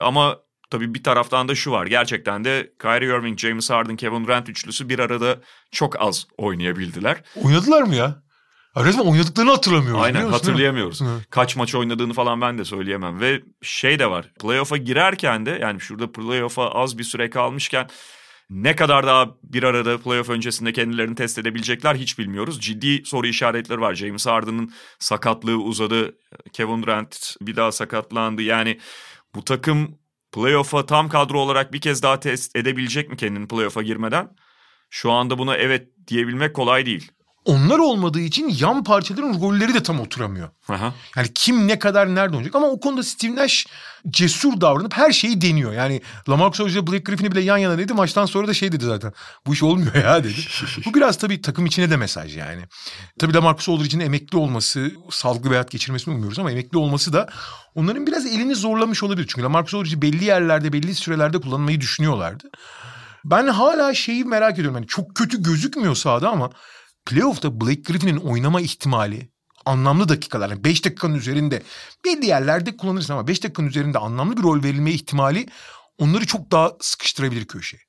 Ama 0.00 0.38
tabii 0.70 0.94
bir 0.94 1.02
taraftan 1.02 1.48
da 1.48 1.54
şu 1.54 1.70
var. 1.70 1.86
Gerçekten 1.86 2.44
de 2.44 2.72
Kyrie 2.82 3.06
Irving, 3.18 3.38
James 3.38 3.70
Harden, 3.70 3.96
Kevin 3.96 4.24
Durant 4.24 4.48
üçlüsü 4.48 4.88
bir 4.88 4.98
arada 4.98 5.40
çok 5.70 6.00
az 6.02 6.26
oynayabildiler. 6.38 7.22
Oynadılar 7.44 7.82
mı 7.82 7.94
ya? 7.94 8.21
Ya 8.76 8.84
resmen 8.84 9.04
oynadıklarını 9.04 9.50
hatırlamıyoruz. 9.50 10.02
Aynen 10.02 10.26
hatırlayamıyoruz. 10.26 11.00
Hı. 11.00 11.20
Kaç 11.30 11.56
maç 11.56 11.74
oynadığını 11.74 12.12
falan 12.12 12.40
ben 12.40 12.58
de 12.58 12.64
söyleyemem. 12.64 13.20
Ve 13.20 13.40
şey 13.62 13.98
de 13.98 14.10
var 14.10 14.30
playoff'a 14.40 14.76
girerken 14.76 15.46
de 15.46 15.58
yani 15.62 15.80
şurada 15.80 16.12
playoff'a 16.12 16.70
az 16.70 16.98
bir 16.98 17.04
süre 17.04 17.30
kalmışken 17.30 17.88
Ne 18.50 18.76
kadar 18.76 19.06
daha 19.06 19.28
bir 19.42 19.62
arada 19.62 19.98
playoff 19.98 20.30
öncesinde 20.30 20.72
kendilerini 20.72 21.14
test 21.14 21.38
edebilecekler 21.38 21.94
hiç 21.94 22.18
bilmiyoruz. 22.18 22.60
Ciddi 22.60 23.02
soru 23.04 23.26
işaretleri 23.26 23.80
var. 23.80 23.94
James 23.94 24.26
Harden'ın 24.26 24.72
sakatlığı 24.98 25.56
uzadı. 25.56 26.18
Kevin 26.52 26.82
Durant 26.82 27.36
bir 27.40 27.56
daha 27.56 27.72
sakatlandı. 27.72 28.42
Yani 28.42 28.78
bu 29.34 29.44
takım 29.44 29.98
playoff'a 30.32 30.86
tam 30.86 31.08
kadro 31.08 31.40
olarak 31.40 31.72
bir 31.72 31.80
kez 31.80 32.02
daha 32.02 32.20
test 32.20 32.56
edebilecek 32.56 33.10
mi 33.10 33.16
kendini 33.16 33.48
playoff'a 33.48 33.82
girmeden? 33.82 34.28
Şu 34.90 35.10
anda 35.12 35.38
buna 35.38 35.56
evet 35.56 35.88
diyebilmek 36.08 36.54
kolay 36.54 36.86
değil. 36.86 37.12
Onlar 37.44 37.78
olmadığı 37.78 38.20
için 38.20 38.56
yan 38.58 38.84
parçaların 38.84 39.40
rolleri 39.40 39.74
de 39.74 39.82
tam 39.82 40.00
oturamıyor. 40.00 40.50
Aha. 40.68 40.94
Yani 41.16 41.28
kim 41.34 41.68
ne 41.68 41.78
kadar 41.78 42.14
nerede 42.14 42.36
oynayacak 42.36 42.54
ama 42.54 42.66
o 42.66 42.80
konuda 42.80 43.02
Steve 43.02 43.34
Nash 43.36 43.66
cesur 44.10 44.60
davranıp 44.60 44.96
her 44.96 45.12
şeyi 45.12 45.40
deniyor. 45.40 45.72
Yani 45.72 46.02
Lamarcus 46.28 46.60
Aldridge 46.60 46.86
Blake 46.86 46.98
Griffin'i 46.98 47.32
bile 47.32 47.40
yan 47.40 47.58
yana 47.58 47.78
dedi. 47.78 47.92
Maçtan 47.92 48.26
sonra 48.26 48.48
da 48.48 48.54
şey 48.54 48.72
dedi 48.72 48.84
zaten. 48.84 49.12
Bu 49.46 49.54
iş 49.54 49.62
olmuyor 49.62 49.94
ya 49.94 50.24
dedi. 50.24 50.34
Bu 50.86 50.94
biraz 50.94 51.18
tabii 51.18 51.42
takım 51.42 51.66
içine 51.66 51.90
de 51.90 51.96
mesaj 51.96 52.36
yani. 52.36 52.62
Tabii 53.18 53.34
Lamarcus 53.34 53.68
Aldridge'in 53.68 54.00
emekli 54.00 54.38
olması, 54.38 54.92
salgı 55.10 55.44
bir 55.44 55.50
hayat 55.50 55.70
geçirmesini 55.70 56.14
umuyoruz 56.14 56.38
ama 56.38 56.50
emekli 56.50 56.78
olması 56.78 57.12
da 57.12 57.28
onların 57.74 58.06
biraz 58.06 58.26
elini 58.26 58.54
zorlamış 58.54 59.02
olabilir. 59.02 59.26
Çünkü 59.28 59.42
Lamarcus 59.42 59.74
Aldridge'i 59.74 60.02
belli 60.02 60.24
yerlerde, 60.24 60.72
belli 60.72 60.94
sürelerde 60.94 61.40
kullanmayı 61.40 61.80
düşünüyorlardı. 61.80 62.50
Ben 63.24 63.46
hala 63.46 63.94
şeyi 63.94 64.24
merak 64.24 64.52
ediyorum. 64.52 64.74
Yani 64.74 64.86
çok 64.86 65.14
kötü 65.14 65.42
gözükmüyor 65.42 65.94
sahada 65.94 66.30
ama 66.30 66.50
playoff'ta 67.06 67.60
Blake 67.60 67.80
Griffin'in 67.80 68.16
oynama 68.16 68.60
ihtimali 68.60 69.32
anlamlı 69.64 70.08
dakikalar. 70.08 70.50
Yani 70.50 70.64
5 70.64 70.84
dakikanın 70.84 71.14
üzerinde 71.14 71.62
belli 72.04 72.26
yerlerde 72.26 72.76
kullanırsın 72.76 73.12
ama 73.12 73.28
5 73.28 73.42
dakikanın 73.44 73.68
üzerinde 73.68 73.98
anlamlı 73.98 74.36
bir 74.36 74.42
rol 74.42 74.62
verilme 74.62 74.92
ihtimali 74.92 75.46
onları 75.98 76.26
çok 76.26 76.50
daha 76.52 76.72
sıkıştırabilir 76.80 77.44
köşeye. 77.44 77.82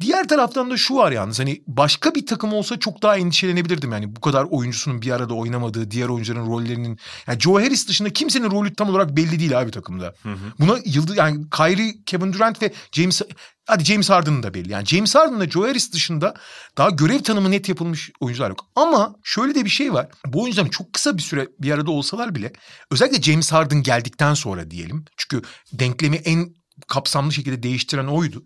Diğer 0.00 0.28
taraftan 0.28 0.70
da 0.70 0.76
şu 0.76 0.94
var 0.94 1.12
yalnız 1.12 1.40
hani 1.40 1.62
başka 1.66 2.14
bir 2.14 2.26
takım 2.26 2.52
olsa 2.52 2.78
çok 2.78 3.02
daha 3.02 3.16
endişelenebilirdim. 3.16 3.92
Yani 3.92 4.16
bu 4.16 4.20
kadar 4.20 4.44
oyuncusunun 4.50 5.02
bir 5.02 5.10
arada 5.10 5.34
oynamadığı, 5.34 5.90
diğer 5.90 6.08
oyuncuların 6.08 6.46
rollerinin... 6.46 6.98
Yani 7.26 7.40
Joe 7.40 7.54
Harris 7.54 7.88
dışında 7.88 8.10
kimsenin 8.10 8.50
rolü 8.50 8.74
tam 8.74 8.90
olarak 8.90 9.16
belli 9.16 9.40
değil 9.40 9.60
abi 9.60 9.70
takımda. 9.70 10.14
Hı 10.22 10.32
hı. 10.32 10.38
Buna 10.60 10.78
yıldız 10.84 11.16
yani 11.16 11.50
Kyrie, 11.50 11.94
Kevin 12.06 12.32
Durant 12.32 12.62
ve 12.62 12.72
James... 12.92 13.22
Hadi 13.66 13.84
James 13.84 14.10
Harden'ın 14.10 14.42
da 14.42 14.54
belli. 14.54 14.72
Yani 14.72 14.86
James 14.86 15.14
Harden'la 15.14 15.50
Joe 15.50 15.68
Harris 15.68 15.92
dışında 15.92 16.34
daha 16.78 16.90
görev 16.90 17.22
tanımı 17.22 17.50
net 17.50 17.68
yapılmış 17.68 18.10
oyuncular 18.20 18.48
yok. 18.48 18.66
Ama 18.76 19.14
şöyle 19.24 19.54
de 19.54 19.64
bir 19.64 19.70
şey 19.70 19.92
var. 19.92 20.08
Bu 20.26 20.42
oyuncuların 20.42 20.70
çok 20.70 20.92
kısa 20.92 21.16
bir 21.16 21.22
süre 21.22 21.48
bir 21.60 21.70
arada 21.70 21.90
olsalar 21.90 22.34
bile 22.34 22.52
özellikle 22.90 23.22
James 23.22 23.52
Harden 23.52 23.82
geldikten 23.82 24.34
sonra 24.34 24.70
diyelim. 24.70 25.04
Çünkü 25.16 25.46
denklemi 25.72 26.16
en 26.16 26.54
kapsamlı 26.88 27.32
şekilde 27.32 27.62
değiştiren 27.62 28.06
oydu. 28.06 28.44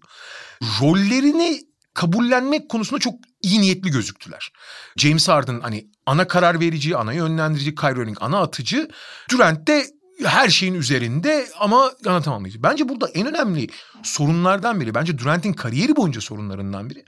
Rollerini 0.63 1.61
kabullenmek 1.95 2.69
konusunda 2.69 3.01
çok 3.01 3.15
iyi 3.43 3.61
niyetli 3.61 3.91
gözüktüler. 3.91 4.53
James 4.97 5.29
Harden 5.29 5.61
hani 5.61 5.87
ana 6.07 6.29
karar 6.29 6.61
verici, 6.61 6.97
ana 6.97 7.13
yönlendirici, 7.13 7.75
Kyrie 7.75 8.03
Irving 8.03 8.19
ana 8.21 8.41
atıcı. 8.41 8.89
Durant 9.31 9.67
de 9.69 9.87
her 10.25 10.49
şeyin 10.49 10.75
üzerinde 10.75 11.47
ama 11.59 11.93
ana 12.07 12.23
tamamlayıcı. 12.23 12.63
Bence 12.63 12.89
burada 12.89 13.09
en 13.09 13.27
önemli 13.27 13.69
sorunlardan 14.03 14.81
biri, 14.81 14.95
bence 14.95 15.19
Durant'in 15.19 15.53
kariyeri 15.53 15.97
boyunca 15.97 16.21
sorunlarından 16.21 16.91
biri. 16.91 17.05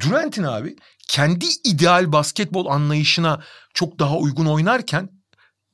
Durant'in 0.00 0.42
abi 0.42 0.76
kendi 1.08 1.46
ideal 1.64 2.12
basketbol 2.12 2.66
anlayışına 2.66 3.42
çok 3.74 3.98
daha 3.98 4.16
uygun 4.16 4.46
oynarken 4.46 5.08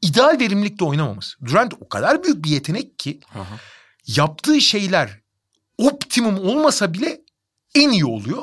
ideal 0.02 0.40
verimlilikte 0.40 0.84
oynamaması. 0.84 1.38
Durant 1.44 1.74
o 1.80 1.88
kadar 1.88 2.24
büyük 2.24 2.44
bir 2.44 2.50
yetenek 2.50 2.98
ki 2.98 3.20
Aha. 3.34 3.56
Yaptığı 4.16 4.60
şeyler 4.60 5.20
optimum 5.78 6.38
olmasa 6.38 6.94
bile 6.94 7.20
en 7.74 7.90
iyi 7.90 8.04
oluyor. 8.04 8.42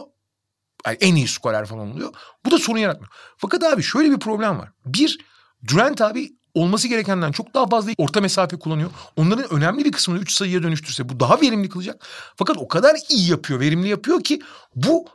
Yani 0.85 0.97
en 1.01 1.15
iyi 1.15 1.27
skorer 1.27 1.65
falan 1.65 1.91
oluyor. 1.91 2.13
Bu 2.45 2.51
da 2.51 2.57
sorun 2.57 2.79
yaratmıyor. 2.79 3.11
Fakat 3.37 3.63
abi 3.63 3.83
şöyle 3.83 4.11
bir 4.11 4.19
problem 4.19 4.59
var. 4.59 4.71
Bir, 4.85 5.19
Durant 5.67 6.01
abi 6.01 6.33
olması 6.53 6.87
gerekenden 6.87 7.31
çok 7.31 7.53
daha 7.53 7.67
fazla 7.67 7.91
orta 7.97 8.21
mesafe 8.21 8.59
kullanıyor. 8.59 8.91
Onların 9.15 9.53
önemli 9.53 9.85
bir 9.85 9.91
kısmını 9.91 10.19
3 10.19 10.31
sayıya 10.31 10.63
dönüştürse 10.63 11.09
bu 11.09 11.19
daha 11.19 11.41
verimli 11.41 11.69
kılacak. 11.69 12.07
Fakat 12.35 12.57
o 12.57 12.67
kadar 12.67 12.97
iyi 13.09 13.29
yapıyor, 13.29 13.59
verimli 13.59 13.87
yapıyor 13.87 14.23
ki 14.23 14.41
bu 14.75 15.05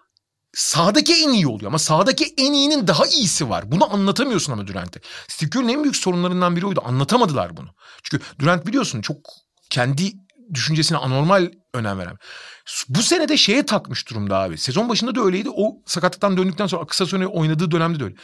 sağdaki 0.55 1.15
en 1.15 1.29
iyi 1.29 1.47
oluyor. 1.47 1.71
Ama 1.71 1.79
sağdaki 1.79 2.35
en 2.37 2.53
iyinin 2.53 2.87
daha 2.87 3.07
iyisi 3.07 3.49
var. 3.49 3.73
Bunu 3.73 3.95
anlatamıyorsun 3.95 4.53
ama 4.53 4.67
Durant'e. 4.67 5.01
Steve 5.29 5.51
Kerr'ın 5.51 5.69
en 5.69 5.83
büyük 5.83 5.97
sorunlarından 5.97 6.57
biri 6.57 6.67
oydu. 6.67 6.83
Anlatamadılar 6.85 7.57
bunu. 7.57 7.69
Çünkü 8.03 8.25
Durant 8.39 8.67
biliyorsun 8.67 9.01
çok 9.01 9.17
kendi 9.71 10.13
düşüncesine 10.55 10.99
anormal 10.99 11.51
önem 11.75 11.99
veren. 11.99 12.17
Bu 12.89 13.03
sene 13.03 13.29
de 13.29 13.37
şeye 13.37 13.67
takmış 13.67 14.11
durumda 14.11 14.39
abi. 14.39 14.59
Sezon 14.59 14.89
başında 14.89 15.15
da 15.15 15.21
öyleydi. 15.21 15.49
O 15.57 15.77
sakatlıktan 15.87 16.37
döndükten 16.37 16.67
sonra 16.67 16.87
kısa 16.87 17.07
süre 17.07 17.27
oynadığı 17.27 17.71
dönemde 17.71 18.01
de 18.01 18.05
öyle. 18.05 18.15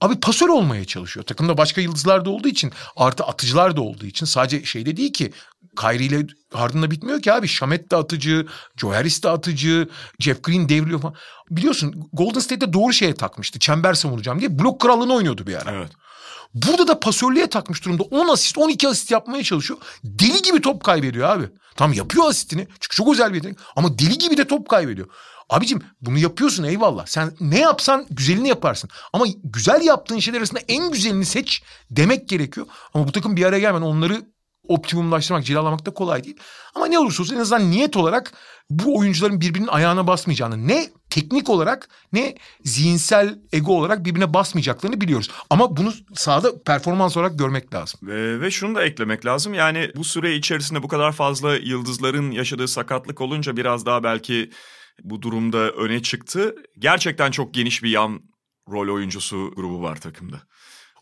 Abi 0.00 0.20
pasör 0.20 0.48
olmaya 0.48 0.84
çalışıyor. 0.84 1.26
Takımda 1.26 1.58
başka 1.58 1.80
yıldızlar 1.80 2.24
da 2.24 2.30
olduğu 2.30 2.48
için 2.48 2.72
artı 2.96 3.24
atıcılar 3.24 3.76
da 3.76 3.80
olduğu 3.80 4.06
için 4.06 4.26
sadece 4.26 4.64
şeyde 4.64 4.96
değil 4.96 5.12
ki 5.12 5.32
Kyrie 5.80 6.06
ile 6.06 6.26
Harden'la 6.52 6.90
bitmiyor 6.90 7.22
ki 7.22 7.32
abi. 7.32 7.48
Şamet 7.48 7.90
de 7.90 7.96
atıcı, 7.96 8.46
Joe 8.76 8.90
Harris 8.90 9.22
de 9.22 9.28
atıcı, 9.28 9.88
Jeff 10.18 10.42
Green 10.42 10.68
devriliyor 10.68 11.00
falan. 11.00 11.14
Biliyorsun 11.50 12.08
Golden 12.12 12.40
State'de 12.40 12.72
doğru 12.72 12.92
şeye 12.92 13.14
takmıştı. 13.14 13.58
Çember 13.58 13.94
savunacağım 13.94 14.40
diye 14.40 14.58
blok 14.58 14.80
krallığını 14.80 15.14
oynuyordu 15.14 15.46
bir 15.46 15.54
ara. 15.54 15.70
Evet. 15.70 15.92
Burada 16.56 16.88
da 16.88 17.00
pasörlüğe 17.00 17.46
takmış 17.46 17.84
durumda. 17.84 18.02
10 18.02 18.28
asist, 18.28 18.58
12 18.58 18.88
asist 18.88 19.10
yapmaya 19.10 19.42
çalışıyor. 19.44 19.80
Deli 20.04 20.42
gibi 20.42 20.60
top 20.60 20.84
kaybediyor 20.84 21.28
abi. 21.28 21.48
Tam 21.76 21.92
yapıyor 21.92 22.28
asistini. 22.28 22.68
Çünkü 22.80 22.96
çok 22.96 23.12
özel 23.12 23.30
bir 23.30 23.34
yetenek. 23.34 23.58
Ama 23.76 23.98
deli 23.98 24.18
gibi 24.18 24.36
de 24.36 24.46
top 24.46 24.68
kaybediyor. 24.68 25.08
Abicim 25.50 25.82
bunu 26.00 26.18
yapıyorsun 26.18 26.64
eyvallah. 26.64 27.06
Sen 27.06 27.32
ne 27.40 27.60
yapsan 27.60 28.06
güzelini 28.10 28.48
yaparsın. 28.48 28.90
Ama 29.12 29.24
güzel 29.44 29.82
yaptığın 29.82 30.18
şeyler 30.18 30.38
arasında 30.38 30.60
en 30.68 30.90
güzelini 30.90 31.24
seç 31.24 31.62
demek 31.90 32.28
gerekiyor. 32.28 32.66
Ama 32.94 33.08
bu 33.08 33.12
takım 33.12 33.36
bir 33.36 33.44
araya 33.44 33.60
gelmeden 33.60 33.86
onları 33.86 34.22
optimumlaştırmak, 34.68 35.44
cilalamak 35.44 35.86
da 35.86 35.90
kolay 35.90 36.24
değil. 36.24 36.36
Ama 36.74 36.86
ne 36.86 36.98
olursa 36.98 37.22
olsun 37.22 37.36
en 37.36 37.40
azından 37.40 37.70
niyet 37.70 37.96
olarak 37.96 38.32
bu 38.70 38.98
oyuncuların 38.98 39.40
birbirinin 39.40 39.68
ayağına 39.68 40.06
basmayacağını 40.06 40.68
ne 40.68 40.86
teknik 41.10 41.48
olarak 41.48 41.88
ne 42.12 42.36
zihinsel 42.64 43.38
ego 43.52 43.72
olarak 43.72 44.04
birbirine 44.04 44.34
basmayacaklarını 44.34 45.00
biliyoruz. 45.00 45.30
Ama 45.50 45.76
bunu 45.76 45.92
sahada 46.14 46.62
performans 46.62 47.16
olarak 47.16 47.38
görmek 47.38 47.74
lazım. 47.74 48.00
Ve, 48.02 48.40
ve 48.40 48.50
şunu 48.50 48.74
da 48.74 48.84
eklemek 48.84 49.26
lazım. 49.26 49.54
Yani 49.54 49.90
bu 49.96 50.04
süre 50.04 50.34
içerisinde 50.34 50.82
bu 50.82 50.88
kadar 50.88 51.12
fazla 51.12 51.56
yıldızların 51.56 52.30
yaşadığı 52.30 52.68
sakatlık 52.68 53.20
olunca 53.20 53.56
biraz 53.56 53.86
daha 53.86 54.02
belki 54.02 54.50
bu 55.04 55.22
durumda 55.22 55.70
öne 55.70 56.02
çıktı. 56.02 56.54
Gerçekten 56.78 57.30
çok 57.30 57.54
geniş 57.54 57.82
bir 57.82 57.90
yan 57.90 58.20
rol 58.70 58.94
oyuncusu 58.94 59.52
grubu 59.56 59.82
var 59.82 60.00
takımda. 60.00 60.42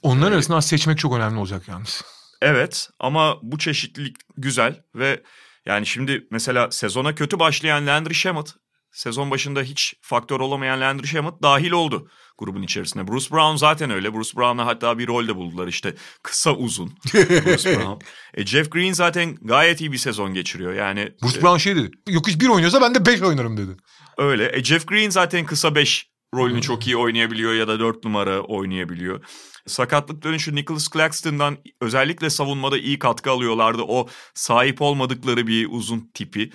Onların 0.03 0.33
ee, 0.33 0.35
arasından 0.35 0.61
seçmek 0.61 0.99
çok 0.99 1.17
önemli 1.17 1.39
olacak 1.39 1.69
yalnız. 1.69 2.03
Evet 2.43 2.89
ama 2.99 3.39
bu 3.43 3.59
çeşitlilik 3.59 4.17
güzel 4.37 4.83
ve 4.95 5.23
yani 5.67 5.87
şimdi 5.87 6.27
mesela 6.31 6.71
sezona 6.71 7.15
kötü 7.15 7.39
başlayan 7.39 7.87
Landry 7.87 8.15
Shamet 8.15 8.55
sezon 8.95 9.31
başında 9.31 9.63
hiç 9.63 9.95
faktör 10.01 10.41
olamayan 10.41 10.81
Landry 10.81 11.07
Shamet 11.07 11.43
dahil 11.43 11.71
oldu 11.71 12.09
grubun 12.39 12.63
içerisine. 12.63 13.09
Bruce 13.09 13.31
Brown 13.31 13.57
zaten 13.57 13.91
öyle. 13.91 14.15
Bruce 14.15 14.37
Brown'a 14.37 14.67
hatta 14.67 14.99
bir 14.99 15.07
rol 15.07 15.29
de 15.29 15.37
buldular 15.37 15.67
işte 15.67 15.95
kısa 16.23 16.55
uzun 16.55 16.89
Bruce 17.15 17.77
Brown. 17.77 18.05
E 18.35 18.47
Jeff 18.47 18.71
Green 18.71 18.93
zaten 18.93 19.35
gayet 19.43 19.81
iyi 19.81 19.93
bir 19.93 19.99
sezon 19.99 20.35
geçiriyor 20.35 20.75
yani. 20.75 21.13
Bruce 21.23 21.39
e, 21.39 21.43
Brown 21.43 21.57
şey 21.57 21.77
dedi. 21.77 21.91
Yok 22.09 22.29
hiç 22.29 22.41
bir 22.41 22.49
oynuyorsa 22.49 22.81
ben 22.81 22.95
de 22.95 23.07
beş 23.07 23.23
oynarım 23.23 23.57
dedi. 23.57 23.77
Öyle. 24.19 24.57
E 24.57 24.65
Jeff 24.65 24.87
Green 24.87 25.11
zaten 25.11 25.47
kısa 25.47 25.75
beş 25.75 26.14
rolünü 26.35 26.63
çok 26.63 26.87
iyi 26.87 26.97
oynayabiliyor 26.97 27.55
ya 27.55 27.69
da 27.69 27.81
dört 27.81 28.05
numara 28.05 28.41
oynayabiliyor. 28.41 29.25
Sakatlık 29.67 30.23
dönüşü 30.23 30.55
Nicholas 30.55 30.89
Claxton'dan 30.93 31.57
özellikle 31.81 32.31
savunmada 32.31 32.79
iyi 32.79 32.99
katkı 32.99 33.31
alıyorlardı. 33.31 33.83
O 33.83 34.09
sahip 34.35 34.83
olmadıkları 34.83 35.47
bir 35.47 35.69
uzun 35.71 36.11
tipi. 36.15 36.51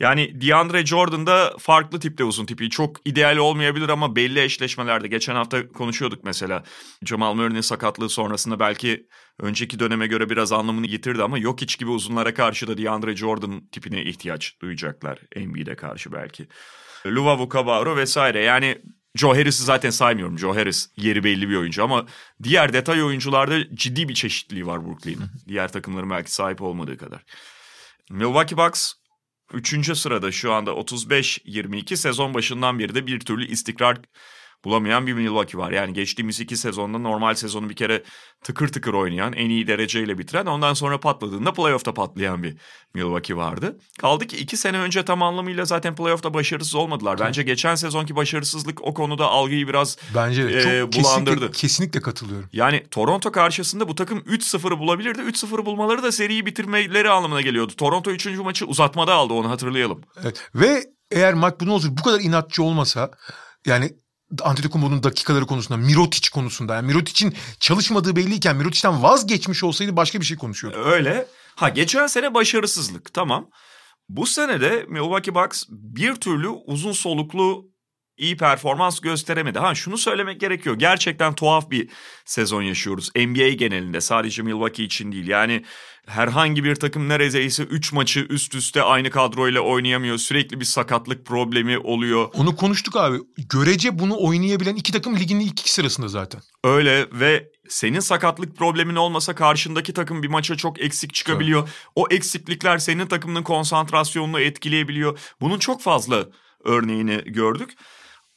Yani 0.00 0.40
DeAndre 0.40 0.86
Jordan 0.86 1.26
da 1.26 1.52
farklı 1.58 2.00
tipte 2.00 2.24
uzun 2.24 2.46
tipi. 2.46 2.70
Çok 2.70 2.96
ideal 3.04 3.36
olmayabilir 3.36 3.88
ama 3.88 4.16
belli 4.16 4.40
eşleşmelerde. 4.40 5.08
Geçen 5.08 5.34
hafta 5.34 5.68
konuşuyorduk 5.68 6.24
mesela. 6.24 6.64
Jamal 7.04 7.34
Murray'nin 7.34 7.60
sakatlığı 7.60 8.08
sonrasında 8.08 8.60
belki 8.60 9.06
önceki 9.40 9.78
döneme 9.78 10.06
göre 10.06 10.30
biraz 10.30 10.52
anlamını 10.52 10.86
yitirdi 10.86 11.22
ama 11.22 11.38
yok 11.38 11.60
hiç 11.60 11.78
gibi 11.78 11.90
uzunlara 11.90 12.34
karşı 12.34 12.66
da 12.68 12.78
DeAndre 12.78 13.16
Jordan 13.16 13.66
tipine 13.72 14.02
ihtiyaç 14.02 14.60
duyacaklar. 14.60 15.18
NBA'de 15.36 15.76
karşı 15.76 16.12
belki. 16.12 16.48
Luvavu 17.06 17.48
Cabarro 17.52 17.96
vesaire. 17.96 18.42
Yani 18.42 18.78
Joe 19.16 19.34
Harris'i 19.34 19.64
zaten 19.64 19.90
saymıyorum. 19.90 20.38
Joe 20.38 20.56
Harris 20.56 20.88
yeri 20.96 21.24
belli 21.24 21.48
bir 21.48 21.56
oyuncu 21.56 21.84
ama 21.84 22.06
diğer 22.42 22.72
detay 22.72 23.02
oyuncularda 23.02 23.74
ciddi 23.74 24.08
bir 24.08 24.14
çeşitliliği 24.14 24.66
var 24.66 24.86
Brooklyn'in. 24.86 25.26
diğer 25.48 25.72
takımların 25.72 26.10
belki 26.10 26.34
sahip 26.34 26.62
olmadığı 26.62 26.96
kadar. 26.96 27.24
Milwaukee 28.10 28.56
Bucks 28.56 28.94
Üçüncü 29.52 29.96
sırada 29.96 30.32
şu 30.32 30.52
anda 30.52 30.70
35-22 30.70 31.96
sezon 31.96 32.34
başından 32.34 32.78
beri 32.78 32.94
de 32.94 33.06
bir 33.06 33.20
türlü 33.20 33.46
istikrar 33.46 33.98
bulamayan 34.64 35.06
bir 35.06 35.12
Milwaukee 35.12 35.58
var. 35.58 35.70
Yani 35.70 35.92
geçtiğimiz 35.92 36.40
iki 36.40 36.56
sezonda 36.56 36.98
normal 36.98 37.34
sezonu 37.34 37.70
bir 37.70 37.76
kere 37.76 38.02
tıkır 38.44 38.68
tıkır 38.68 38.94
oynayan, 38.94 39.32
en 39.32 39.50
iyi 39.50 39.66
dereceyle 39.66 40.18
bitiren, 40.18 40.46
ondan 40.46 40.74
sonra 40.74 41.00
patladığında 41.00 41.52
playoff'ta 41.52 41.94
patlayan 41.94 42.42
bir 42.42 42.56
Milwaukee 42.94 43.36
vardı. 43.36 43.78
Kaldı 43.98 44.26
ki 44.26 44.36
iki 44.36 44.56
sene 44.56 44.78
önce 44.78 45.04
tam 45.04 45.22
anlamıyla 45.22 45.64
zaten 45.64 45.94
playoff'ta 45.96 46.34
başarısız 46.34 46.74
olmadılar. 46.74 47.20
Bence 47.20 47.42
geçen 47.42 47.74
sezonki 47.74 48.16
başarısızlık 48.16 48.82
o 48.82 48.94
konuda 48.94 49.26
algıyı 49.26 49.68
biraz 49.68 49.96
Bence 50.14 50.44
de. 50.44 50.60
Çok 50.60 50.72
e, 50.72 51.02
bulandırdı. 51.02 51.34
Kesinlikle, 51.34 51.50
kesinlikle 51.50 52.00
katılıyorum. 52.00 52.48
Yani 52.52 52.86
Toronto 52.90 53.32
karşısında 53.32 53.88
bu 53.88 53.94
takım 53.94 54.18
3-0'ı 54.18 54.78
bulabilirdi. 54.78 55.20
3-0'ı 55.20 55.66
bulmaları 55.66 56.02
da 56.02 56.12
seriyi 56.12 56.46
bitirmeleri 56.46 57.10
anlamına 57.10 57.40
geliyordu. 57.40 57.72
Toronto 57.76 58.10
3. 58.10 58.26
maçı 58.26 58.66
uzatmada 58.66 59.14
aldı 59.14 59.32
onu 59.32 59.50
hatırlayalım. 59.50 60.00
Evet. 60.22 60.50
Ve 60.54 60.84
eğer 61.10 61.34
Mike 61.34 61.60
Budenholzer 61.60 61.96
bu 61.96 62.02
kadar 62.02 62.20
inatçı 62.20 62.62
olmasa 62.62 63.10
yani 63.66 63.90
Antetokounmpo'nun 64.42 65.02
dakikaları 65.02 65.46
konusunda, 65.46 65.76
Mirotic 65.76 66.30
konusunda. 66.30 66.74
Yani 66.74 66.86
Mirotic'in 66.86 67.34
çalışmadığı 67.60 68.16
belliyken 68.16 68.56
Mirotic'ten 68.56 69.02
vazgeçmiş 69.02 69.64
olsaydı 69.64 69.96
başka 69.96 70.20
bir 70.20 70.24
şey 70.24 70.36
konuşuyordu. 70.36 70.78
Öyle. 70.84 71.26
Ha 71.56 71.68
geçen 71.68 72.06
sene 72.06 72.34
başarısızlık 72.34 73.14
tamam. 73.14 73.50
Bu 74.08 74.26
sene 74.26 74.60
de 74.60 74.86
Milwaukee 74.88 75.34
Bucks 75.34 75.64
bir 75.68 76.14
türlü 76.14 76.48
uzun 76.48 76.92
soluklu 76.92 77.73
iyi 78.16 78.36
performans 78.36 79.00
gösteremedi. 79.00 79.58
Ha 79.58 79.74
şunu 79.74 79.98
söylemek 79.98 80.40
gerekiyor. 80.40 80.74
Gerçekten 80.78 81.34
tuhaf 81.34 81.70
bir 81.70 81.88
sezon 82.24 82.62
yaşıyoruz. 82.62 83.10
NBA 83.16 83.48
genelinde 83.48 84.00
sadece 84.00 84.42
Milwaukee 84.42 84.84
için 84.84 85.12
değil. 85.12 85.28
Yani 85.28 85.64
herhangi 86.06 86.64
bir 86.64 86.74
takım 86.74 87.08
neredeyse 87.08 87.62
3 87.62 87.92
maçı 87.92 88.20
üst 88.20 88.54
üste 88.54 88.82
aynı 88.82 89.10
kadroyla 89.10 89.60
oynayamıyor. 89.60 90.18
Sürekli 90.18 90.60
bir 90.60 90.64
sakatlık 90.64 91.26
problemi 91.26 91.78
oluyor. 91.78 92.28
Onu 92.34 92.56
konuştuk 92.56 92.96
abi. 92.96 93.18
Görece 93.36 93.98
bunu 93.98 94.16
oynayabilen 94.18 94.76
iki 94.76 94.92
takım 94.92 95.16
ligin 95.16 95.40
ilk 95.40 95.60
iki 95.60 95.72
sırasında 95.72 96.08
zaten. 96.08 96.40
Öyle 96.64 97.06
ve 97.12 97.48
senin 97.68 98.00
sakatlık 98.00 98.56
problemin 98.56 98.96
olmasa 98.96 99.34
karşındaki 99.34 99.92
takım 99.92 100.22
bir 100.22 100.28
maça 100.28 100.56
çok 100.56 100.80
eksik 100.80 101.14
çıkabiliyor. 101.14 101.60
Tabii. 101.60 101.70
O 101.94 102.06
eksiklikler 102.10 102.78
senin 102.78 103.06
takımının 103.06 103.42
konsantrasyonunu 103.42 104.40
etkileyebiliyor. 104.40 105.18
Bunun 105.40 105.58
çok 105.58 105.82
fazla 105.82 106.26
örneğini 106.64 107.24
gördük. 107.26 107.70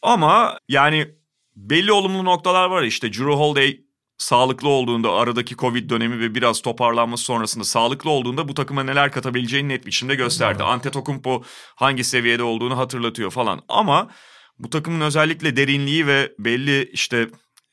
Ama 0.01 0.58
yani 0.70 1.08
belli 1.56 1.92
olumlu 1.92 2.25
noktalar 2.25 2.70
var 2.70 2.84
işte. 2.84 3.13
Drew 3.13 3.34
Holiday 3.34 3.80
sağlıklı 4.18 4.70
olduğunda 4.70 5.12
aradaki 5.12 5.56
Covid 5.56 5.89
dönemi 5.89 6.20
ve 6.20 6.36
biraz 6.36 6.62
toparlanması 6.62 7.24
sonrasında 7.24 7.63
sağlıklı 7.63 8.10
olduğunda 8.10 8.48
bu 8.48 8.54
takıma 8.54 8.84
neler 8.84 9.12
katabileceğini 9.12 9.70
net 9.70 9.86
biçimde 9.86 10.16
gösterdi. 10.16 10.58
Evet. 10.62 10.72
Antetokounmpo 10.72 11.44
hangi 11.75 12.04
seviyede 12.04 12.44
olduğunu 12.44 12.77
hatırlatıyor 12.77 13.32
falan. 13.32 13.62
Ama 13.68 14.10
bu 14.60 14.70
takımın 14.70 15.01
özellikle 15.01 15.56
derinliği 15.56 16.08
ve 16.08 16.32
belli 16.39 16.89
işte 16.94 17.30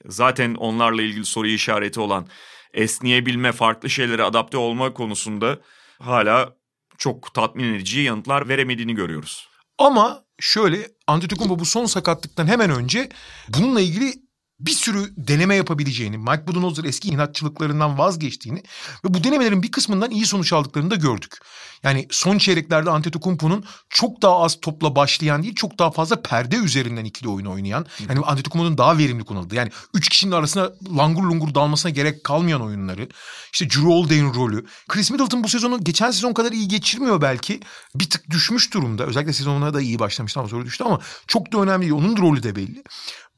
zaten 0.06 0.54
onlarla 0.54 1.02
ilgili 1.02 1.24
soru 1.24 1.46
işareti 1.46 2.00
olan 2.00 2.26
esneyebilme, 2.74 3.52
farklı 3.52 3.90
şeylere 3.90 4.22
adapte 4.22 4.56
olma 4.56 4.94
konusunda 4.94 5.58
hala 6.00 6.56
çok 6.98 7.34
tatmin 7.34 7.74
edici 7.74 8.00
yanıtlar 8.00 8.48
veremediğini 8.48 8.94
görüyoruz. 8.94 9.48
Ama 9.78 10.23
şöyle 10.40 10.90
Antetokounmpo 11.06 11.58
bu 11.58 11.64
son 11.64 11.86
sakatlıktan 11.86 12.46
hemen 12.46 12.70
önce 12.70 13.08
bununla 13.48 13.80
ilgili 13.80 14.23
bir 14.60 14.70
sürü 14.70 15.14
deneme 15.16 15.54
yapabileceğini, 15.54 16.18
Mike 16.18 16.46
Budenholzer 16.46 16.84
eski 16.84 17.08
inatçılıklarından 17.08 17.98
vazgeçtiğini 17.98 18.62
ve 19.04 19.14
bu 19.14 19.24
denemelerin 19.24 19.62
bir 19.62 19.70
kısmından 19.70 20.10
iyi 20.10 20.26
sonuç 20.26 20.52
aldıklarını 20.52 20.90
da 20.90 20.94
gördük. 20.94 21.38
Yani 21.82 22.06
son 22.10 22.38
çeyreklerde 22.38 22.90
Antetokounmpo'nun 22.90 23.64
çok 23.88 24.22
daha 24.22 24.40
az 24.40 24.60
topla 24.60 24.96
başlayan 24.96 25.42
değil, 25.42 25.54
çok 25.54 25.78
daha 25.78 25.90
fazla 25.90 26.22
perde 26.22 26.56
üzerinden 26.56 27.04
ikili 27.04 27.28
oyun 27.28 27.46
oynayan, 27.46 27.86
yani 28.08 28.20
Antetokounmpo'nun 28.20 28.78
daha 28.78 28.98
verimli 28.98 29.24
kullanıldığı, 29.24 29.54
yani 29.54 29.70
üç 29.94 30.08
kişinin 30.08 30.32
arasına 30.32 30.70
langur 30.96 31.22
lungur 31.22 31.54
dalmasına 31.54 31.90
gerek 31.90 32.24
kalmayan 32.24 32.62
oyunları, 32.62 33.08
işte 33.52 33.70
Drew 33.70 33.88
Holiday'in 33.88 34.34
rolü. 34.34 34.66
Chris 34.88 35.10
Middleton 35.10 35.44
bu 35.44 35.48
sezonu 35.48 35.84
geçen 35.84 36.10
sezon 36.10 36.32
kadar 36.32 36.52
iyi 36.52 36.68
geçirmiyor 36.68 37.22
belki. 37.22 37.60
Bir 37.94 38.10
tık 38.10 38.30
düşmüş 38.30 38.74
durumda. 38.74 39.06
Özellikle 39.06 39.32
sezonuna 39.32 39.74
da 39.74 39.80
iyi 39.80 39.98
başlamıştı 39.98 40.40
ama 40.40 40.48
sonra 40.48 40.64
düştü 40.64 40.84
ama 40.84 41.00
çok 41.26 41.52
da 41.52 41.58
önemli 41.58 41.82
değil. 41.82 41.92
Onun 41.92 42.16
rolü 42.16 42.42
de 42.42 42.56
belli. 42.56 42.82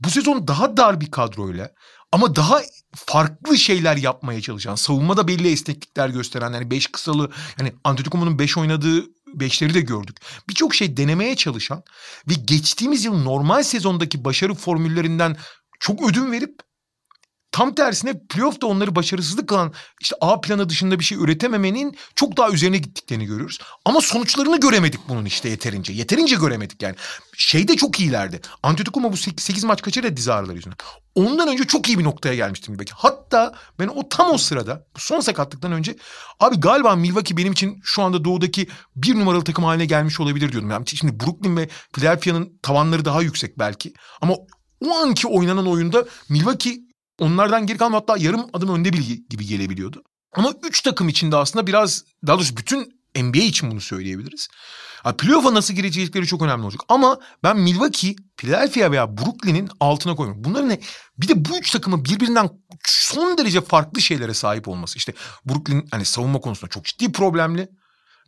Bu 0.00 0.10
sezon 0.10 0.48
daha 0.48 0.76
dar 0.76 1.00
bir 1.00 1.10
kadroyla 1.10 1.70
ama 2.12 2.36
daha 2.36 2.60
farklı 2.94 3.58
şeyler 3.58 3.96
yapmaya 3.96 4.40
çalışan, 4.40 4.74
savunmada 4.74 5.28
belli 5.28 5.52
esneklikler 5.52 6.08
gösteren 6.08 6.52
yani 6.52 6.70
beş 6.70 6.86
kısalı 6.86 7.30
yani 7.58 7.72
Antetokounmpo'nun 7.84 8.38
beş 8.38 8.58
oynadığı 8.58 9.04
beşleri 9.34 9.74
de 9.74 9.80
gördük. 9.80 10.16
Birçok 10.48 10.74
şey 10.74 10.96
denemeye 10.96 11.36
çalışan 11.36 11.82
ve 12.28 12.34
geçtiğimiz 12.34 13.04
yıl 13.04 13.22
normal 13.22 13.62
sezondaki 13.62 14.24
başarı 14.24 14.54
formüllerinden 14.54 15.36
çok 15.80 16.10
ödün 16.10 16.32
verip 16.32 16.65
Tam 17.56 17.74
tersine 17.74 18.20
playoff'ta 18.28 18.66
onları 18.66 18.96
başarısızlık 18.96 19.48
kılan 19.48 19.72
işte 20.00 20.16
A 20.20 20.40
planı 20.40 20.68
dışında 20.68 20.98
bir 20.98 21.04
şey 21.04 21.18
üretememenin 21.18 21.96
çok 22.14 22.36
daha 22.36 22.50
üzerine 22.50 22.78
gittiklerini 22.78 23.26
görüyoruz. 23.26 23.58
Ama 23.84 24.00
sonuçlarını 24.00 24.60
göremedik 24.60 25.00
bunun 25.08 25.24
işte 25.24 25.48
yeterince. 25.48 25.92
Yeterince 25.92 26.36
göremedik 26.36 26.82
yani. 26.82 26.94
Şeyde 27.36 27.76
çok 27.76 28.00
iyilerdi. 28.00 28.40
Antetokounmpo 28.62 29.12
bu 29.12 29.16
8 29.16 29.64
maç 29.64 29.82
kaçırdı 29.82 30.16
diz 30.16 30.28
ağrıları 30.28 30.56
yüzünden. 30.56 30.76
Ondan 31.14 31.48
önce 31.48 31.64
çok 31.64 31.88
iyi 31.88 31.98
bir 31.98 32.04
noktaya 32.04 32.34
gelmiştim 32.34 32.72
Milwaukee. 32.72 32.94
Hatta 32.96 33.54
ben 33.78 33.88
o 33.88 34.08
tam 34.08 34.30
o 34.30 34.38
sırada 34.38 34.86
son 34.96 35.20
sakatlıktan 35.20 35.72
önce 35.72 35.96
abi 36.40 36.60
galiba 36.60 36.96
Milwaukee 36.96 37.36
benim 37.36 37.52
için 37.52 37.80
şu 37.84 38.02
anda 38.02 38.24
doğudaki 38.24 38.68
bir 38.96 39.14
numaralı 39.14 39.44
takım 39.44 39.64
haline 39.64 39.86
gelmiş 39.86 40.20
olabilir 40.20 40.52
diyordum. 40.52 40.70
Yani 40.70 40.86
şimdi 40.86 41.20
Brooklyn 41.20 41.56
ve 41.56 41.68
Philadelphia'nın 41.92 42.58
tavanları 42.62 43.04
daha 43.04 43.22
yüksek 43.22 43.58
belki. 43.58 43.92
Ama 44.20 44.34
o 44.84 44.96
anki 44.96 45.28
oynanan 45.28 45.66
oyunda 45.66 46.04
Milwaukee 46.28 46.85
onlardan 47.20 47.66
geri 47.66 47.78
kalan 47.78 47.92
hatta 47.92 48.16
yarım 48.18 48.46
adım 48.52 48.74
önde 48.74 48.92
bilgi 48.92 49.28
gibi 49.28 49.46
gelebiliyordu. 49.46 50.02
Ama 50.32 50.52
üç 50.68 50.82
takım 50.82 51.08
içinde 51.08 51.36
aslında 51.36 51.66
biraz 51.66 52.04
daha 52.26 52.36
doğrusu 52.36 52.56
bütün 52.56 52.96
NBA 53.16 53.38
için 53.38 53.70
bunu 53.70 53.80
söyleyebiliriz. 53.80 54.48
Yani 55.04 55.16
playoff'a 55.16 55.54
nasıl 55.54 55.74
girecekleri 55.74 56.26
çok 56.26 56.42
önemli 56.42 56.64
olacak. 56.64 56.80
Ama 56.88 57.18
ben 57.42 57.58
Milwaukee, 57.58 58.16
Philadelphia 58.36 58.90
veya 58.90 59.18
Brooklyn'in 59.18 59.68
altına 59.80 60.16
koyuyorum. 60.16 60.44
Bunların 60.44 60.68
ne? 60.68 60.80
Bir 61.18 61.28
de 61.28 61.44
bu 61.44 61.58
üç 61.58 61.70
takımın 61.70 62.04
birbirinden 62.04 62.50
son 62.84 63.38
derece 63.38 63.60
farklı 63.60 64.00
şeylere 64.00 64.34
sahip 64.34 64.68
olması. 64.68 64.98
İşte 64.98 65.12
Brooklyn 65.46 65.88
hani 65.90 66.04
savunma 66.04 66.40
konusunda 66.40 66.70
çok 66.70 66.84
ciddi 66.84 67.12
problemli. 67.12 67.68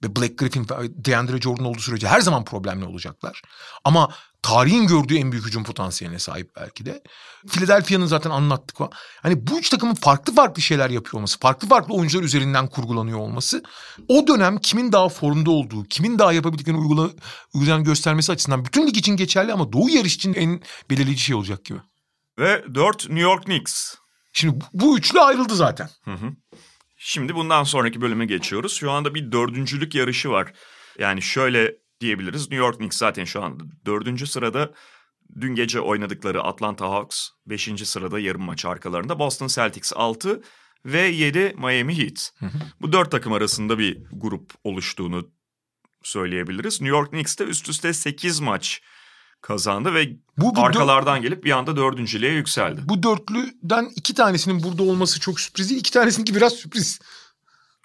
Ve 0.03 0.17
Black 0.17 0.39
Griffin 0.39 0.67
DeAndre 1.05 1.41
Jordan 1.41 1.65
olduğu 1.65 1.81
sürece 1.81 2.09
her 2.09 2.21
zaman 2.21 2.45
problemli 2.45 2.85
olacaklar. 2.85 3.43
Ama 3.85 4.09
tarihin 4.43 4.87
gördüğü 4.87 5.17
en 5.17 5.33
büyük 5.33 5.47
hücum 5.47 5.65
potansiyeline 5.65 6.19
sahip 6.19 6.51
belki 6.57 6.87
de. 6.87 7.03
Philadelphia'nın 7.49 8.07
zaten 8.07 8.31
anlattık. 8.31 8.77
Hani 9.23 9.47
bu 9.47 9.59
üç 9.59 9.69
takımın 9.71 9.95
farklı 9.95 10.35
farklı 10.35 10.63
şeyler 10.63 10.91
yapıyor 10.91 11.15
olması, 11.15 11.39
farklı 11.39 11.69
farklı 11.69 11.95
oyuncular 11.95 12.23
üzerinden 12.23 12.67
kurgulanıyor 12.67 13.19
olması 13.19 13.63
o 14.09 14.27
dönem 14.27 14.59
kimin 14.59 14.93
daha 14.93 15.09
formda 15.09 15.51
olduğu, 15.51 15.85
kimin 15.85 16.19
daha 16.19 16.33
yapabildiklerini 16.33 16.81
uygula, 16.81 17.11
uygulayan 17.55 17.85
göstermesi 17.85 18.33
açısından 18.33 18.65
bütün 18.65 18.87
lig 18.87 18.97
için 18.97 19.17
geçerli 19.17 19.53
ama 19.53 19.73
Doğu 19.73 19.91
yarış 19.91 20.15
için 20.15 20.35
en 20.35 20.63
belirleyici 20.91 21.23
şey 21.23 21.37
olacak 21.37 21.65
gibi. 21.65 21.79
Ve 22.39 22.65
dört 22.75 23.09
New 23.09 23.21
York 23.21 23.45
Knicks. 23.45 23.95
Şimdi 24.33 24.65
bu 24.73 24.99
üçlü 24.99 25.21
ayrıldı 25.21 25.55
zaten. 25.55 25.91
Hı 26.05 26.11
hı. 26.11 26.33
Şimdi 26.97 27.35
bundan 27.35 27.65
sonraki 27.65 28.01
bölüme 28.01 28.27
geçiyoruz. 28.27 28.73
Şu 28.73 28.91
anda 28.91 29.15
bir 29.15 29.33
dördüncülük 29.33 29.95
yarışı 29.95 30.31
var. 30.31 30.53
Yani 30.99 31.23
şöyle 31.23 31.75
diyebiliriz. 32.01 32.41
New 32.41 32.57
York 32.57 32.77
Knicks 32.77 32.97
zaten 32.97 33.25
şu 33.25 33.43
anda 33.43 33.65
dördüncü 33.87 34.27
sırada. 34.27 34.73
Dün 35.41 35.55
gece 35.55 35.81
oynadıkları 35.81 36.43
Atlanta 36.43 36.91
Hawks 36.91 37.29
beşinci 37.47 37.87
sırada 37.87 38.19
yarım 38.19 38.43
maç 38.43 38.65
arkalarında. 38.65 39.19
Boston 39.19 39.47
Celtics 39.47 39.93
altı 39.97 40.43
ve 40.85 41.01
yedi 41.01 41.55
Miami 41.59 41.99
Heat. 41.99 42.33
Bu 42.81 42.93
dört 42.93 43.11
takım 43.11 43.33
arasında 43.33 43.79
bir 43.79 43.99
grup 44.13 44.53
oluştuğunu 44.65 45.31
söyleyebiliriz. 46.03 46.81
New 46.81 46.97
York 46.97 47.11
Knicks 47.11 47.39
de 47.39 47.45
üst 47.45 47.69
üste 47.69 47.93
sekiz 47.93 48.41
maç 48.41 48.83
kazandı 49.41 49.95
ve 49.95 50.11
bu, 50.37 50.57
bu 50.57 50.61
arkalardan 50.61 51.23
gelip 51.23 51.45
bir 51.45 51.51
anda 51.51 51.77
dördüncülüğe 51.77 52.33
yükseldi. 52.33 52.81
Bu 52.85 53.03
dörtlüden 53.03 53.89
iki 53.97 54.15
tanesinin 54.15 54.63
burada 54.63 54.83
olması 54.83 55.21
çok 55.21 55.41
sürpriz 55.41 55.71
değil. 55.71 55.81
İki 55.81 55.93
tanesininki 55.93 56.35
biraz 56.35 56.53
sürpriz. 56.53 57.01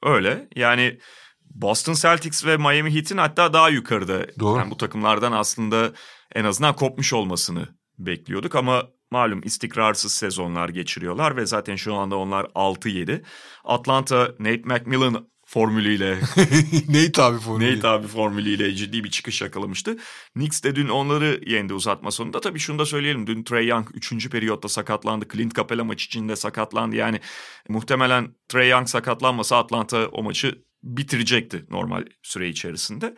Öyle 0.04 0.48
yani 0.56 1.00
Boston 1.54 1.94
Celtics 1.94 2.46
ve 2.46 2.58
Miami 2.58 2.96
Heat'in 2.96 3.18
hatta 3.18 3.54
daha 3.54 3.70
yukarıda. 3.70 4.28
Doğru. 4.40 4.60
Yani 4.60 4.72
bu 4.72 4.78
takımlardan 4.78 5.32
aslında 5.32 5.92
en 6.36 6.46
azından 6.46 6.76
kopmuş 6.76 7.14
olmasını 7.14 7.68
bekliyorduk 8.00 8.56
ama 8.56 8.84
malum 9.12 9.42
istikrarsız 9.44 10.14
sezonlar 10.14 10.70
geçiriyorlar 10.70 11.38
ve 11.38 11.46
zaten 11.46 11.76
şu 11.76 11.96
anda 11.96 12.18
onlar 12.18 12.46
6-7. 12.46 13.24
Atlanta 13.64 14.32
Nate 14.40 14.62
McMillan 14.66 15.28
formülüyle. 15.46 16.20
Nate 16.90 17.22
abi 17.22 17.40
formülüyle. 17.40 17.78
Nate 17.78 17.88
abi 17.88 18.08
formülüyle 18.08 18.76
ciddi 18.76 19.04
bir 19.04 19.10
çıkış 19.10 19.42
yakalamıştı. 19.42 19.98
Knicks 20.34 20.64
de 20.64 20.76
dün 20.76 20.88
onları 20.88 21.42
yendi 21.46 21.74
uzatma 21.74 22.12
sonunda. 22.12 22.42
Tabii 22.42 22.60
şunu 22.60 22.80
da 22.80 22.86
söyleyelim. 22.86 23.28
Dün 23.28 23.44
Trey 23.44 23.68
Young 23.68 23.88
3. 23.94 24.30
periyotta 24.30 24.70
sakatlandı. 24.70 25.28
Clint 25.34 25.56
Capela 25.56 25.84
maç 25.84 26.04
içinde 26.04 26.36
sakatlandı. 26.36 26.96
Yani 26.96 27.20
muhtemelen 27.70 28.36
Trey 28.50 28.70
Young 28.70 28.88
sakatlanmasa 28.88 29.58
Atlanta 29.58 30.08
o 30.08 30.24
maçı 30.24 30.64
bitirecekti 30.84 31.66
normal 31.70 32.06
süre 32.24 32.50
içerisinde. 32.50 33.16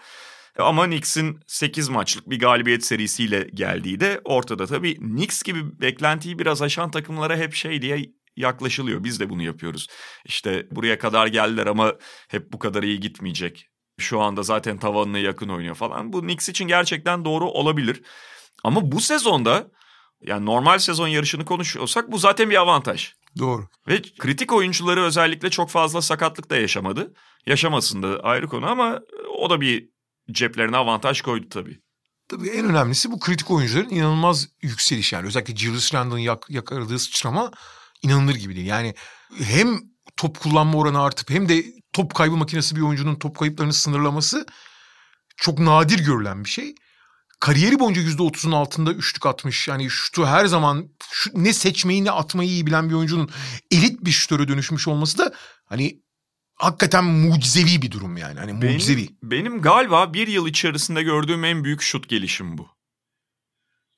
Ama 0.60 0.86
Knicks'in 0.86 1.40
8 1.48 1.90
maçlık 1.90 2.30
bir 2.30 2.40
galibiyet 2.40 2.86
serisiyle 2.86 3.48
geldiği 3.54 4.00
de 4.00 4.22
ortada. 4.24 4.66
Tabii 4.66 4.96
Knicks 4.96 5.44
gibi 5.44 5.82
beklentiyi 5.82 6.40
biraz 6.40 6.62
aşan 6.62 6.92
takımlara 6.92 7.38
hep 7.38 7.54
şey 7.54 7.82
diye 7.82 8.06
yaklaşılıyor. 8.36 9.04
Biz 9.04 9.20
de 9.20 9.30
bunu 9.30 9.44
yapıyoruz. 9.44 9.88
İşte 10.26 10.68
buraya 10.72 11.00
kadar 11.00 11.28
geldiler 11.28 11.68
ama 11.68 11.94
hep 12.30 12.54
bu 12.54 12.60
kadar 12.60 12.84
iyi 12.84 13.00
gitmeyecek. 13.00 13.70
Şu 14.00 14.22
anda 14.22 14.44
zaten 14.44 14.78
tavanına 14.78 15.20
yakın 15.20 15.50
oynuyor 15.50 15.76
falan. 15.76 16.14
Bu 16.14 16.22
Knicks 16.22 16.50
için 16.50 16.68
gerçekten 16.68 17.26
doğru 17.26 17.46
olabilir. 17.46 18.02
Ama 18.64 18.92
bu 18.92 19.02
sezonda 19.02 19.72
yani 20.28 20.46
normal 20.46 20.80
sezon 20.80 21.08
yarışını 21.08 21.46
konuşuyorsak 21.46 22.12
bu 22.12 22.18
zaten 22.18 22.50
bir 22.50 22.56
avantaj. 22.56 23.14
Doğru. 23.38 23.68
Ve 23.88 24.02
kritik 24.20 24.54
oyuncuları 24.54 25.04
özellikle 25.04 25.50
çok 25.50 25.70
fazla 25.70 26.02
sakatlık 26.02 26.50
da 26.50 26.58
yaşamadı. 26.58 27.14
Yaşamasın 27.46 28.04
da 28.04 28.20
ayrı 28.24 28.48
konu 28.48 28.66
ama 28.66 29.00
o 29.40 29.50
da 29.50 29.62
bir 29.62 29.90
ceplerine 30.32 30.78
avantaj 30.78 31.22
koydu 31.22 31.50
tabii. 31.50 31.80
Tabii 32.28 32.50
en 32.50 32.66
önemlisi 32.66 33.12
bu 33.12 33.20
kritik 33.20 33.52
oyuncuların 33.52 33.90
inanılmaz 33.90 34.48
yükseliş 34.62 35.14
yani. 35.14 35.28
Özellikle 35.28 35.56
Julius 35.56 35.94
Randle'ın 35.94 36.20
yak, 36.20 36.46
yakaladığı 36.50 37.00
sıçrama 37.00 37.52
inanılır 38.02 38.36
gibi 38.36 38.56
değil. 38.56 38.68
Yani 38.68 38.94
hem 39.44 39.80
top 40.18 40.40
kullanma 40.40 40.78
oranı 40.78 41.02
artıp 41.02 41.30
hem 41.30 41.50
de 41.50 41.66
top 41.94 42.16
kaybı 42.16 42.36
makinesi 42.36 42.76
bir 42.76 42.82
oyuncunun 42.82 43.16
top 43.16 43.38
kayıplarını 43.38 43.74
sınırlaması 43.74 44.46
çok 45.38 45.60
nadir 45.60 46.00
görülen 46.00 46.44
bir 46.44 46.50
şey. 46.50 46.76
Kariyeri 47.40 47.80
boyunca 47.80 48.02
yüzde 48.02 48.24
otuzun 48.24 48.52
altında 48.52 48.92
üçlük 48.92 49.26
atmış. 49.26 49.68
Yani 49.68 49.90
şutu 49.90 50.26
her 50.26 50.46
zaman 50.46 50.90
şu, 51.12 51.32
ne 51.34 51.54
seçmeyi 51.54 52.06
ne 52.06 52.12
atmayı 52.12 52.50
iyi 52.50 52.66
bilen 52.66 52.90
bir 52.90 52.94
oyuncunun 52.94 53.30
elit 53.72 54.06
bir 54.06 54.12
şutöre 54.12 54.48
dönüşmüş 54.48 54.88
olması 54.88 55.18
da 55.18 55.34
hani 55.66 56.00
hakikaten 56.56 57.04
mucizevi 57.04 57.82
bir 57.82 57.92
durum 57.92 58.18
yani. 58.18 58.40
Hani 58.40 58.54
mucizevi. 58.54 59.10
Benim, 59.24 59.46
benim 59.46 59.62
galiba 59.62 60.14
bir 60.14 60.28
yıl 60.28 60.48
içerisinde 60.48 61.04
gördüğüm 61.04 61.44
en 61.44 61.64
büyük 61.64 61.82
şut 61.82 62.10
gelişim 62.10 62.58
bu. 62.58 62.76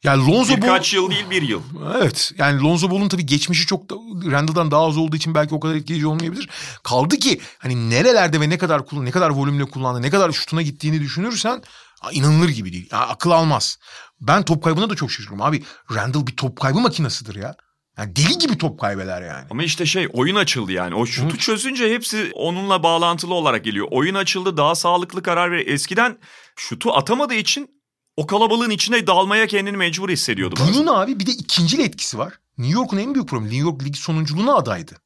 Yani 0.03 0.31
Lonzo 0.31 0.57
Birkaç 0.57 0.93
Ball, 0.93 1.01
yıl 1.01 1.11
değil 1.11 1.29
bir 1.29 1.41
yıl. 1.41 1.61
Evet 1.97 2.31
yani 2.37 2.61
Lonzo 2.61 2.91
Ball'un 2.91 3.09
tabii 3.09 3.25
geçmişi 3.25 3.65
çok 3.65 3.89
da, 3.89 3.95
Randall'dan 4.31 4.71
daha 4.71 4.85
az 4.85 4.97
olduğu 4.97 5.15
için 5.15 5.35
belki 5.35 5.55
o 5.55 5.59
kadar 5.59 5.75
etkileyici 5.75 6.07
olmayabilir. 6.07 6.49
Kaldı 6.83 7.17
ki 7.17 7.41
hani 7.57 7.89
nerelerde 7.89 8.41
ve 8.41 8.49
ne 8.49 8.57
kadar 8.57 8.81
ne 8.91 9.11
kadar 9.11 9.29
volümle 9.29 9.65
kullandı, 9.65 10.01
ne 10.01 10.09
kadar 10.09 10.31
şutuna 10.31 10.61
gittiğini 10.61 11.01
düşünürsen 11.01 11.61
inanılır 12.11 12.49
gibi 12.49 12.73
değil. 12.73 12.89
Ya, 12.91 12.99
akıl 12.99 13.31
almaz. 13.31 13.79
Ben 14.21 14.43
top 14.45 14.63
kaybına 14.63 14.89
da 14.89 14.95
çok 14.95 15.11
şaşırıyorum. 15.11 15.41
Abi 15.41 15.63
Randall 15.95 16.27
bir 16.27 16.35
top 16.35 16.59
kaybı 16.59 16.79
makinesidir 16.79 17.35
ya. 17.35 17.55
Yani 17.97 18.15
deli 18.15 18.37
gibi 18.37 18.57
top 18.57 18.79
kaybeder 18.79 19.21
yani. 19.21 19.47
Ama 19.49 19.63
işte 19.63 19.85
şey 19.85 20.07
oyun 20.13 20.35
açıldı 20.35 20.71
yani. 20.71 20.95
O 20.95 21.05
şutu 21.05 21.33
Hı. 21.33 21.37
çözünce 21.37 21.93
hepsi 21.93 22.31
onunla 22.35 22.83
bağlantılı 22.83 23.33
olarak 23.33 23.63
geliyor. 23.63 23.87
Oyun 23.91 24.15
açıldı 24.15 24.57
daha 24.57 24.75
sağlıklı 24.75 25.23
karar 25.23 25.51
ver. 25.51 25.63
Eskiden 25.67 26.17
şutu 26.55 26.93
atamadığı 26.93 27.33
için 27.33 27.69
o 28.17 28.27
kalabalığın 28.27 28.69
içine 28.69 29.07
dalmaya 29.07 29.47
kendini 29.47 29.77
mecbur 29.77 30.09
hissediyordu. 30.09 30.55
Bunun 30.59 30.87
bazen. 30.87 31.01
abi 31.01 31.19
bir 31.19 31.25
de 31.25 31.31
ikincil 31.31 31.79
etkisi 31.79 32.17
var. 32.17 32.33
New 32.57 32.79
York'un 32.79 32.97
en 32.97 33.13
büyük 33.13 33.29
problemi 33.29 33.53
New 33.53 33.69
York 33.69 33.83
ligi 33.83 33.99
sonunculuğuna 33.99 34.55
adaydı. 34.55 34.97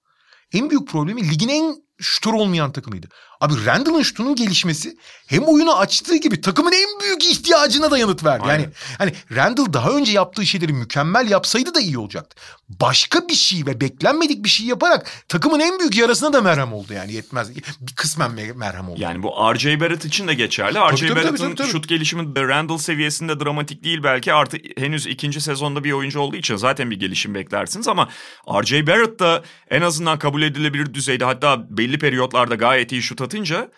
En 0.54 0.70
büyük 0.70 0.88
problemi 0.88 1.30
ligin 1.30 1.50
en 1.50 1.76
şutör 2.00 2.34
olmayan 2.34 2.72
takımıydı. 2.72 3.08
Abi 3.42 3.66
Randall'ın 3.66 4.02
şutunun 4.02 4.36
gelişmesi 4.36 4.98
hem 5.28 5.44
oyunu 5.44 5.78
açtığı 5.78 6.16
gibi 6.16 6.42
takımın 6.42 6.72
en 6.72 7.00
büyük 7.02 7.26
ihtiyacına 7.26 7.92
da 7.92 7.98
yanıt 7.98 8.24
verdi. 8.24 8.44
Aynen. 8.44 8.60
Yani 8.60 8.72
hani 8.98 9.14
Randall 9.32 9.74
daha 9.74 9.90
önce 9.90 10.12
yaptığı 10.12 10.46
şeyleri 10.46 10.74
mükemmel 10.74 11.30
yapsaydı 11.30 11.76
da 11.76 11.80
iyi 11.82 11.98
olacaktı. 11.98 12.36
Başka 12.70 13.28
bir 13.28 13.34
şey 13.34 13.66
ve 13.66 13.82
beklenmedik 13.82 14.44
bir 14.44 14.50
şey 14.50 14.66
yaparak 14.66 15.12
takımın 15.28 15.60
en 15.60 15.80
büyük 15.80 15.98
yarasına 15.98 16.34
da 16.34 16.42
merhem 16.42 16.74
oldu 16.74 16.94
yani 16.94 17.14
yetmez. 17.14 17.56
Bir 17.56 17.96
kısmen 17.96 18.32
merhem 18.56 18.90
oldu. 18.90 19.02
Yani 19.02 19.24
bu 19.24 19.54
R.J. 19.54 19.80
Barrett 19.80 20.06
için 20.06 20.28
de 20.28 20.34
geçerli. 20.34 20.78
R.J. 20.78 21.16
Barrett'ın 21.16 21.66
şut 21.66 21.88
gelişimi 21.88 22.36
Randall 22.36 22.78
seviyesinde 22.78 23.40
dramatik 23.40 23.84
değil 23.84 24.04
belki 24.04 24.34
artı 24.34 24.58
henüz 24.78 25.08
ikinci 25.08 25.42
sezonda 25.42 25.84
bir 25.84 25.92
oyuncu 25.92 26.20
olduğu 26.20 26.36
için 26.36 26.56
zaten 26.56 26.92
bir 26.92 27.00
gelişim 27.00 27.36
beklersiniz 27.36 27.88
ama 27.88 28.10
R.J. 28.48 28.88
Barrett 28.88 29.20
da 29.20 29.44
en 29.70 29.82
azından 29.82 30.20
kabul 30.20 30.42
edilebilir 30.42 30.94
düzeyde 30.94 31.26
hatta 31.26 31.78
belli 31.78 32.00
periyotlarda 32.00 32.56
gayet 32.56 32.92
iyi 32.92 33.02
şut 33.02 33.22
atınca 33.32 33.72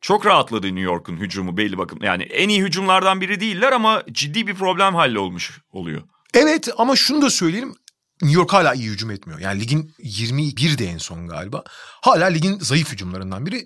çok 0.00 0.26
rahatladı 0.26 0.66
New 0.66 0.80
York'un 0.80 1.16
hücumu 1.16 1.56
belli 1.56 1.78
bakım. 1.78 1.98
Yani 2.02 2.22
en 2.22 2.48
iyi 2.48 2.62
hücumlardan 2.62 3.20
biri 3.20 3.40
değiller 3.40 3.72
ama 3.72 4.02
ciddi 4.12 4.46
bir 4.46 4.54
problem 4.54 4.94
hallolmuş 4.94 5.60
oluyor. 5.72 6.02
Evet 6.34 6.68
ama 6.78 6.96
şunu 6.96 7.22
da 7.22 7.30
söyleyelim. 7.30 7.74
New 8.22 8.40
York 8.40 8.52
hala 8.52 8.74
iyi 8.74 8.90
hücum 8.90 9.10
etmiyor. 9.10 9.40
Yani 9.40 9.60
ligin 9.60 9.94
21 9.98 10.78
de 10.78 10.86
en 10.86 10.98
son 10.98 11.28
galiba. 11.28 11.64
Hala 12.00 12.26
ligin 12.26 12.58
zayıf 12.58 12.92
hücumlarından 12.92 13.46
biri. 13.46 13.64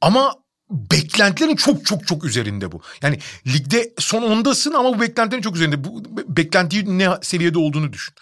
Ama 0.00 0.34
beklentilerin 0.70 1.56
çok 1.56 1.86
çok 1.86 2.06
çok 2.06 2.24
üzerinde 2.24 2.72
bu. 2.72 2.80
Yani 3.02 3.18
ligde 3.46 3.92
son 3.98 4.22
ondasın 4.22 4.72
ama 4.72 4.94
bu 4.94 5.00
beklentilerin 5.00 5.42
çok 5.42 5.56
üzerinde. 5.56 5.84
Bu 5.84 6.02
beklentiyi 6.36 6.98
ne 6.98 7.08
seviyede 7.22 7.58
olduğunu 7.58 7.92
düşün. 7.92 8.14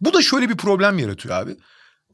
Bu 0.00 0.14
da 0.14 0.22
şöyle 0.22 0.48
bir 0.48 0.56
problem 0.56 0.98
yaratıyor 0.98 1.34
abi. 1.34 1.56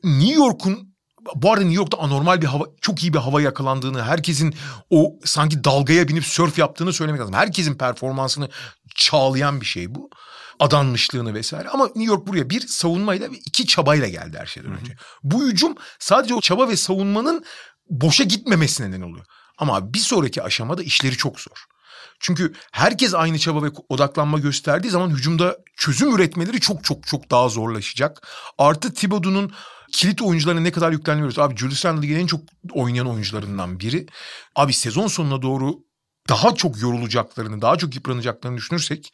New 0.04 0.34
York'un 0.34 0.93
bu 1.34 1.52
arada 1.52 1.64
New 1.64 1.76
York'ta 1.76 1.98
anormal 1.98 2.40
bir 2.40 2.46
hava, 2.46 2.64
çok 2.80 3.02
iyi 3.02 3.12
bir 3.12 3.18
hava 3.18 3.40
yakalandığını, 3.42 4.02
herkesin 4.02 4.54
o 4.90 5.12
sanki 5.24 5.64
dalgaya 5.64 6.08
binip 6.08 6.24
sörf 6.24 6.58
yaptığını 6.58 6.92
söylemek 6.92 7.20
lazım. 7.20 7.34
Herkesin 7.34 7.74
performansını 7.74 8.48
çağlayan 8.94 9.60
bir 9.60 9.66
şey 9.66 9.94
bu. 9.94 10.10
Adanmışlığını 10.60 11.34
vesaire. 11.34 11.68
Ama 11.68 11.86
New 11.86 12.04
York 12.04 12.26
buraya 12.26 12.50
bir 12.50 12.60
savunmayla 12.60 13.30
ve 13.30 13.36
iki 13.36 13.66
çabayla 13.66 14.08
geldi 14.08 14.36
her 14.40 14.46
şeyden 14.46 14.72
önce. 14.80 14.96
Bu 15.22 15.44
hücum 15.44 15.74
sadece 15.98 16.34
o 16.34 16.40
çaba 16.40 16.68
ve 16.68 16.76
savunmanın 16.76 17.44
boşa 17.90 18.24
gitmemesine 18.24 18.90
neden 18.90 19.00
oluyor. 19.00 19.24
Ama 19.58 19.94
bir 19.94 19.98
sonraki 19.98 20.42
aşamada 20.42 20.82
işleri 20.82 21.16
çok 21.16 21.40
zor. 21.40 21.64
Çünkü 22.20 22.52
herkes 22.72 23.14
aynı 23.14 23.38
çaba 23.38 23.62
ve 23.62 23.68
odaklanma 23.88 24.38
gösterdiği 24.38 24.90
zaman 24.90 25.10
hücumda 25.10 25.56
çözüm 25.76 26.14
üretmeleri 26.14 26.60
çok 26.60 26.84
çok 26.84 27.06
çok 27.06 27.30
daha 27.30 27.48
zorlaşacak. 27.48 28.28
Artı 28.58 28.94
Thibodeau'nun 28.94 29.52
kilit 29.92 30.22
oyuncularına 30.22 30.60
ne 30.60 30.72
kadar 30.72 30.92
yüklenmiyoruz. 30.92 31.38
Abi 31.38 31.56
Julius 31.56 31.84
Randle 31.84 32.18
en 32.20 32.26
çok 32.26 32.40
oynayan 32.72 33.06
oyuncularından 33.06 33.80
biri. 33.80 34.06
Abi 34.56 34.72
sezon 34.72 35.06
sonuna 35.06 35.42
doğru 35.42 35.74
daha 36.28 36.54
çok 36.54 36.82
yorulacaklarını, 36.82 37.62
daha 37.62 37.76
çok 37.76 37.94
yıpranacaklarını 37.94 38.56
düşünürsek 38.56 39.12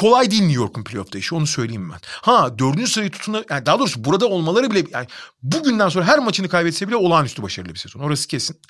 Kolay 0.00 0.30
değil 0.30 0.42
New 0.42 0.60
York'un 0.60 0.84
playoff'ta 0.84 1.18
işi 1.18 1.34
onu 1.34 1.46
söyleyeyim 1.46 1.90
ben. 1.90 1.98
Ha 2.04 2.58
dördüncü 2.58 2.86
sırayı 2.86 3.10
tutuna 3.10 3.44
yani 3.50 3.66
daha 3.66 3.78
doğrusu 3.78 4.04
burada 4.04 4.28
olmaları 4.28 4.70
bile 4.70 4.84
yani 4.90 5.06
bugünden 5.42 5.88
sonra 5.88 6.04
her 6.04 6.18
maçını 6.18 6.48
kaybetse 6.48 6.88
bile 6.88 6.96
olağanüstü 6.96 7.42
başarılı 7.42 7.74
bir 7.74 7.78
sezon. 7.78 8.00
Orası 8.00 8.28
kesin. 8.28 8.60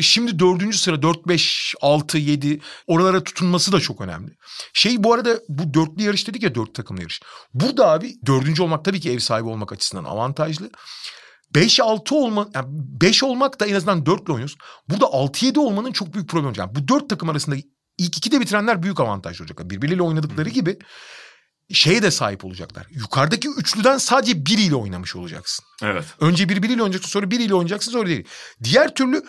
Şimdi 0.00 0.38
dördüncü 0.38 0.78
sıra 0.78 1.02
dört 1.02 1.28
beş 1.28 1.74
altı 1.80 2.18
yedi 2.18 2.60
oralara 2.86 3.24
tutunması 3.24 3.72
da 3.72 3.80
çok 3.80 4.00
önemli. 4.00 4.36
Şey 4.72 5.04
bu 5.04 5.14
arada 5.14 5.40
bu 5.48 5.74
dörtlü 5.74 6.02
yarış 6.02 6.28
dedik 6.28 6.42
ya 6.42 6.54
dört 6.54 6.74
takımlı 6.74 7.00
yarış. 7.00 7.20
Burada 7.54 7.90
abi 7.90 8.14
dördüncü 8.26 8.62
olmak 8.62 8.84
tabii 8.84 9.00
ki 9.00 9.10
ev 9.10 9.18
sahibi 9.18 9.48
olmak 9.48 9.72
açısından 9.72 10.04
avantajlı. 10.04 10.70
5-6 11.54 12.14
olma, 12.14 12.48
yani 12.54 12.66
5 12.70 13.22
olmak 13.22 13.60
da 13.60 13.66
en 13.66 13.74
azından 13.74 14.06
4 14.06 14.22
ile 14.22 14.32
oynuyorsun. 14.32 14.58
Burada 14.88 15.04
6-7 15.04 15.58
olmanın 15.58 15.92
çok 15.92 16.14
büyük 16.14 16.28
problemi. 16.28 16.58
Yani 16.58 16.74
bu 16.74 16.88
4 16.88 17.08
takım 17.08 17.28
arasında 17.28 17.56
ilk 17.98 18.16
iki 18.16 18.32
de 18.32 18.40
bitirenler 18.40 18.82
büyük 18.82 19.00
avantaj 19.00 19.40
olacaklar. 19.40 19.70
Birbirleriyle 19.70 20.02
oynadıkları 20.02 20.48
gibi 20.48 20.78
şeye 21.72 22.02
de 22.02 22.10
sahip 22.10 22.44
olacaklar. 22.44 22.86
Yukarıdaki 22.90 23.48
üçlüden 23.48 23.98
sadece 23.98 24.46
biriyle 24.46 24.74
oynamış 24.74 25.16
olacaksın. 25.16 25.64
Evet. 25.82 26.04
Önce 26.20 26.48
birbiriyle 26.48 26.82
oynayacaksın 26.82 27.10
sonra 27.10 27.30
biriyle 27.30 27.54
oynayacaksın 27.54 27.92
sonra 27.92 28.06
değil. 28.08 28.24
Diğer 28.64 28.94
türlü 28.94 29.22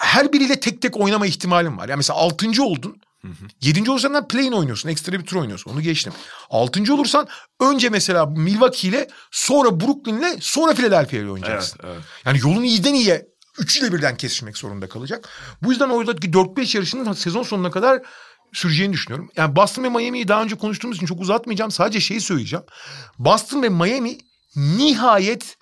her 0.00 0.32
biriyle 0.32 0.60
tek 0.60 0.82
tek 0.82 0.96
oynama 0.96 1.26
ihtimalin 1.26 1.78
var. 1.78 1.88
Yani 1.88 1.96
mesela 1.96 2.18
altıncı 2.18 2.62
oldun. 2.62 2.96
Hı 3.22 3.28
hı. 3.28 3.46
Yedinci 3.60 3.90
olursan 3.90 4.28
play-in 4.28 4.52
oynuyorsun. 4.52 4.88
Ekstra 4.88 5.12
bir 5.12 5.22
tur 5.26 5.36
oynuyorsun. 5.36 5.70
Onu 5.70 5.80
geçtim. 5.80 6.12
Altıncı 6.50 6.94
olursan 6.94 7.28
önce 7.60 7.88
mesela 7.88 8.26
Milwaukee 8.26 8.88
ile 8.88 9.08
sonra 9.30 9.80
Brooklyn 9.80 10.18
ile 10.18 10.36
sonra 10.40 10.74
Philadelphia 10.74 11.16
ile 11.16 11.30
oynayacaksın. 11.30 11.80
Evet, 11.84 11.94
evet. 11.94 12.04
Yani 12.24 12.38
yolun 12.42 12.62
iyiden 12.62 12.94
iyiye 12.94 13.26
üçüyle 13.58 13.92
birden 13.92 14.16
kesişmek 14.16 14.58
zorunda 14.58 14.88
kalacak. 14.88 15.28
Bu 15.62 15.70
yüzden 15.70 15.88
oradaki 15.88 16.30
4-5 16.30 16.76
yarışının 16.76 17.12
sezon 17.12 17.42
sonuna 17.42 17.70
kadar 17.70 18.02
süreceğini 18.52 18.92
düşünüyorum. 18.92 19.30
Yani 19.36 19.56
Boston 19.56 19.82
ve 19.84 19.88
Miami'yi 19.88 20.28
daha 20.28 20.42
önce 20.42 20.56
konuştuğumuz 20.56 20.96
için 20.96 21.06
çok 21.06 21.20
uzatmayacağım. 21.20 21.70
Sadece 21.70 22.00
şeyi 22.00 22.20
söyleyeceğim. 22.20 22.64
Boston 23.18 23.62
ve 23.62 23.68
Miami 23.68 24.18
nihayet 24.56 25.56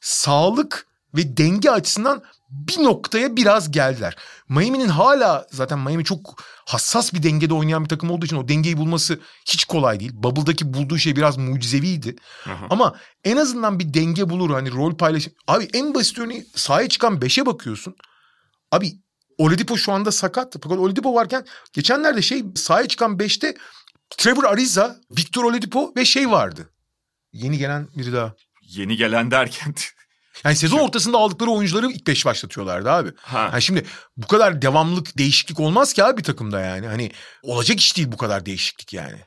sağlık 0.00 0.86
ve 1.16 1.36
denge 1.36 1.70
açısından 1.70 2.22
bir 2.52 2.84
noktaya 2.84 3.36
biraz 3.36 3.70
geldiler. 3.70 4.16
Miami'nin 4.48 4.88
hala 4.88 5.46
zaten 5.50 5.78
Miami 5.78 6.04
çok 6.04 6.42
hassas 6.66 7.14
bir 7.14 7.22
dengede 7.22 7.54
oynayan 7.54 7.84
bir 7.84 7.88
takım 7.88 8.10
olduğu 8.10 8.26
için 8.26 8.36
o 8.36 8.48
dengeyi 8.48 8.76
bulması 8.76 9.20
hiç 9.44 9.64
kolay 9.64 10.00
değil. 10.00 10.10
Bubble'daki 10.14 10.74
bulduğu 10.74 10.98
şey 10.98 11.16
biraz 11.16 11.36
mucizeviydi. 11.36 12.16
Aha. 12.46 12.66
Ama 12.70 12.94
en 13.24 13.36
azından 13.36 13.78
bir 13.78 13.94
denge 13.94 14.30
bulur 14.30 14.50
hani 14.50 14.72
rol 14.72 14.96
paylaşım. 14.96 15.32
Abi 15.46 15.68
en 15.72 15.94
basit 15.94 16.18
örneği 16.18 16.46
sahaya 16.54 16.88
çıkan 16.88 17.14
5'e 17.14 17.46
bakıyorsun. 17.46 17.96
Abi 18.72 18.92
Oladipo 19.38 19.76
şu 19.76 19.92
anda 19.92 20.12
sakat. 20.12 20.56
Fakat 20.62 20.78
Oladipo 20.78 21.14
varken 21.14 21.44
geçenlerde 21.72 22.22
şey 22.22 22.44
sahaya 22.54 22.88
çıkan 22.88 23.12
5'te 23.12 23.54
Trevor 24.10 24.44
Ariza, 24.44 24.96
Victor 25.10 25.44
Oladipo 25.44 25.92
ve 25.96 26.04
şey 26.04 26.30
vardı. 26.30 26.70
Yeni 27.32 27.58
gelen 27.58 27.88
biri 27.96 28.12
daha. 28.12 28.34
Yeni 28.62 28.96
gelen 28.96 29.30
derken 29.30 29.74
Yani 30.44 30.56
sezon 30.56 30.78
ortasında 30.78 31.18
aldıkları 31.18 31.50
oyuncuları 31.50 31.90
ilk 31.90 32.06
beş 32.06 32.26
başlatıyorlardı 32.26 32.90
abi. 32.90 33.10
Ha. 33.16 33.48
Yani 33.52 33.62
şimdi 33.62 33.84
bu 34.16 34.26
kadar 34.26 34.62
devamlık 34.62 35.18
değişiklik 35.18 35.60
olmaz 35.60 35.92
ki 35.92 36.04
abi 36.04 36.18
bir 36.18 36.24
takımda 36.24 36.60
yani. 36.60 36.86
Hani 36.86 37.12
olacak 37.42 37.78
iş 37.78 37.96
değil 37.96 38.12
bu 38.12 38.16
kadar 38.16 38.46
değişiklik 38.46 38.92
yani. 38.92 39.18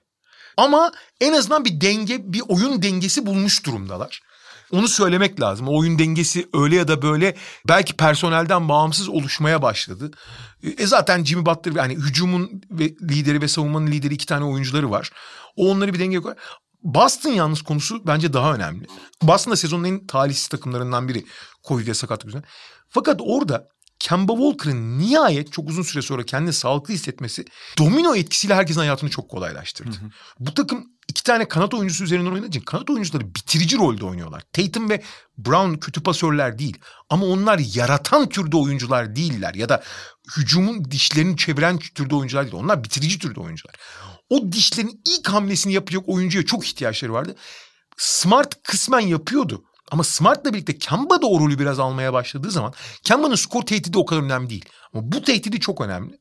Ama 0.58 0.91
en 1.22 1.34
azından 1.34 1.65
bir 1.65 1.82
denge, 1.82 2.34
bir 2.34 2.41
oyun 2.48 2.82
dengesi 2.82 3.26
bulmuş 3.26 3.65
durumdalar. 3.65 4.22
Onu 4.72 4.88
söylemek 4.88 5.41
lazım. 5.41 5.68
O 5.68 5.80
oyun 5.80 6.00
dengesi 6.00 6.50
öyle 6.54 6.76
ya 6.76 6.88
da 6.88 7.02
böyle 7.02 7.36
belki 7.68 7.94
personelden 7.94 8.70
bağımsız 8.70 9.10
oluşmaya 9.10 9.62
başladı. 9.62 10.12
E 10.78 10.88
zaten 10.88 11.24
Jimmy 11.24 11.46
Butler 11.46 11.72
yani 11.76 11.96
hücumun 11.96 12.62
ve 12.72 12.84
lideri 12.84 13.41
ve 13.41 13.48
savunmanın 13.48 13.88
lideri 13.88 14.13
iki 14.13 14.26
tane 14.26 14.46
oyuncuları 14.46 14.91
var. 14.91 15.12
O 15.56 15.72
onları 15.72 15.94
bir 15.94 16.00
dengeye 16.00 16.22
koyar. 16.22 16.38
Boston 16.86 17.30
yalnız 17.30 17.62
konusu 17.62 18.08
bence 18.08 18.34
daha 18.34 18.54
önemli. 18.54 18.88
Boston 19.21 19.52
da 19.52 19.58
sezonun 19.58 19.84
en 19.84 20.08
talihsiz 20.08 20.48
takımlarından 20.48 21.08
biri. 21.08 21.26
Covid 21.67 21.88
ve 21.88 21.93
sakatlık 21.93 22.26
yüzünden. 22.26 22.48
Fakat 22.89 23.21
orada 23.24 23.67
Kemba 24.00 24.34
Walker'ın 24.34 25.00
nihayet 25.00 25.54
çok 25.54 25.69
uzun 25.69 25.84
süre 25.84 26.02
sonra 26.02 26.24
kendini 26.24 26.54
sağlıklı 26.54 26.93
hissetmesi 26.93 27.45
domino 27.78 28.15
etkisiyle 28.15 28.56
herkesin 28.56 28.80
hayatını 28.80 29.10
çok 29.10 29.30
kolaylaştırdı. 29.30 29.98
Hı 29.98 30.06
hı. 30.06 30.10
Bu 30.39 30.54
takım 30.54 30.88
iki 31.08 31.24
tane 31.24 31.48
kanat 31.48 31.74
oyuncusu 31.74 32.04
üzerinden 32.04 32.32
oynadığı 32.32 32.48
için 32.48 32.62
kanat 32.62 32.89
oyuncuları 32.89 33.36
bitirici 33.36 33.78
rolde 33.78 34.06
oynuyorlar. 34.06 34.43
Tatum 34.54 34.89
ve 34.89 35.04
Brown 35.38 35.74
kötü 35.74 36.04
pasörler 36.04 36.60
değil. 36.60 36.78
Ama 37.10 37.26
onlar 37.26 37.60
yaratan 37.60 38.30
türde 38.30 38.58
oyuncular 38.58 39.15
değiller. 39.15 39.54
Ya 39.54 39.69
da 39.69 39.84
hücumun 40.38 40.86
dişlerini 40.91 41.38
çeviren 41.38 41.78
türde 41.78 42.15
oyuncular 42.15 42.43
değil. 42.43 42.63
Onlar 42.63 42.84
bitirici 42.84 43.19
türde 43.19 43.39
oyuncular. 43.39 43.76
O 44.29 44.51
dişlerin 44.51 45.01
ilk 45.05 45.29
hamlesini 45.29 45.73
yapacak 45.73 46.03
oyuncuya 46.07 46.45
çok 46.45 46.67
ihtiyaçları 46.67 47.13
vardı. 47.13 47.35
Smart 47.97 48.63
kısmen 48.63 48.99
yapıyordu. 48.99 49.63
Ama 49.91 50.03
Smart'la 50.03 50.53
birlikte 50.53 50.77
Kemba 50.77 51.21
da 51.21 51.27
o 51.27 51.39
rolü 51.39 51.59
biraz 51.59 51.79
almaya 51.79 52.13
başladığı 52.13 52.51
zaman 52.51 52.73
Kemba'nın 53.03 53.35
skor 53.35 53.61
tehdidi 53.61 53.97
o 53.97 54.05
kadar 54.05 54.21
önemli 54.21 54.49
değil. 54.49 54.65
Ama 54.93 55.11
bu 55.11 55.21
tehdidi 55.21 55.59
çok 55.59 55.81
önemli. 55.81 56.17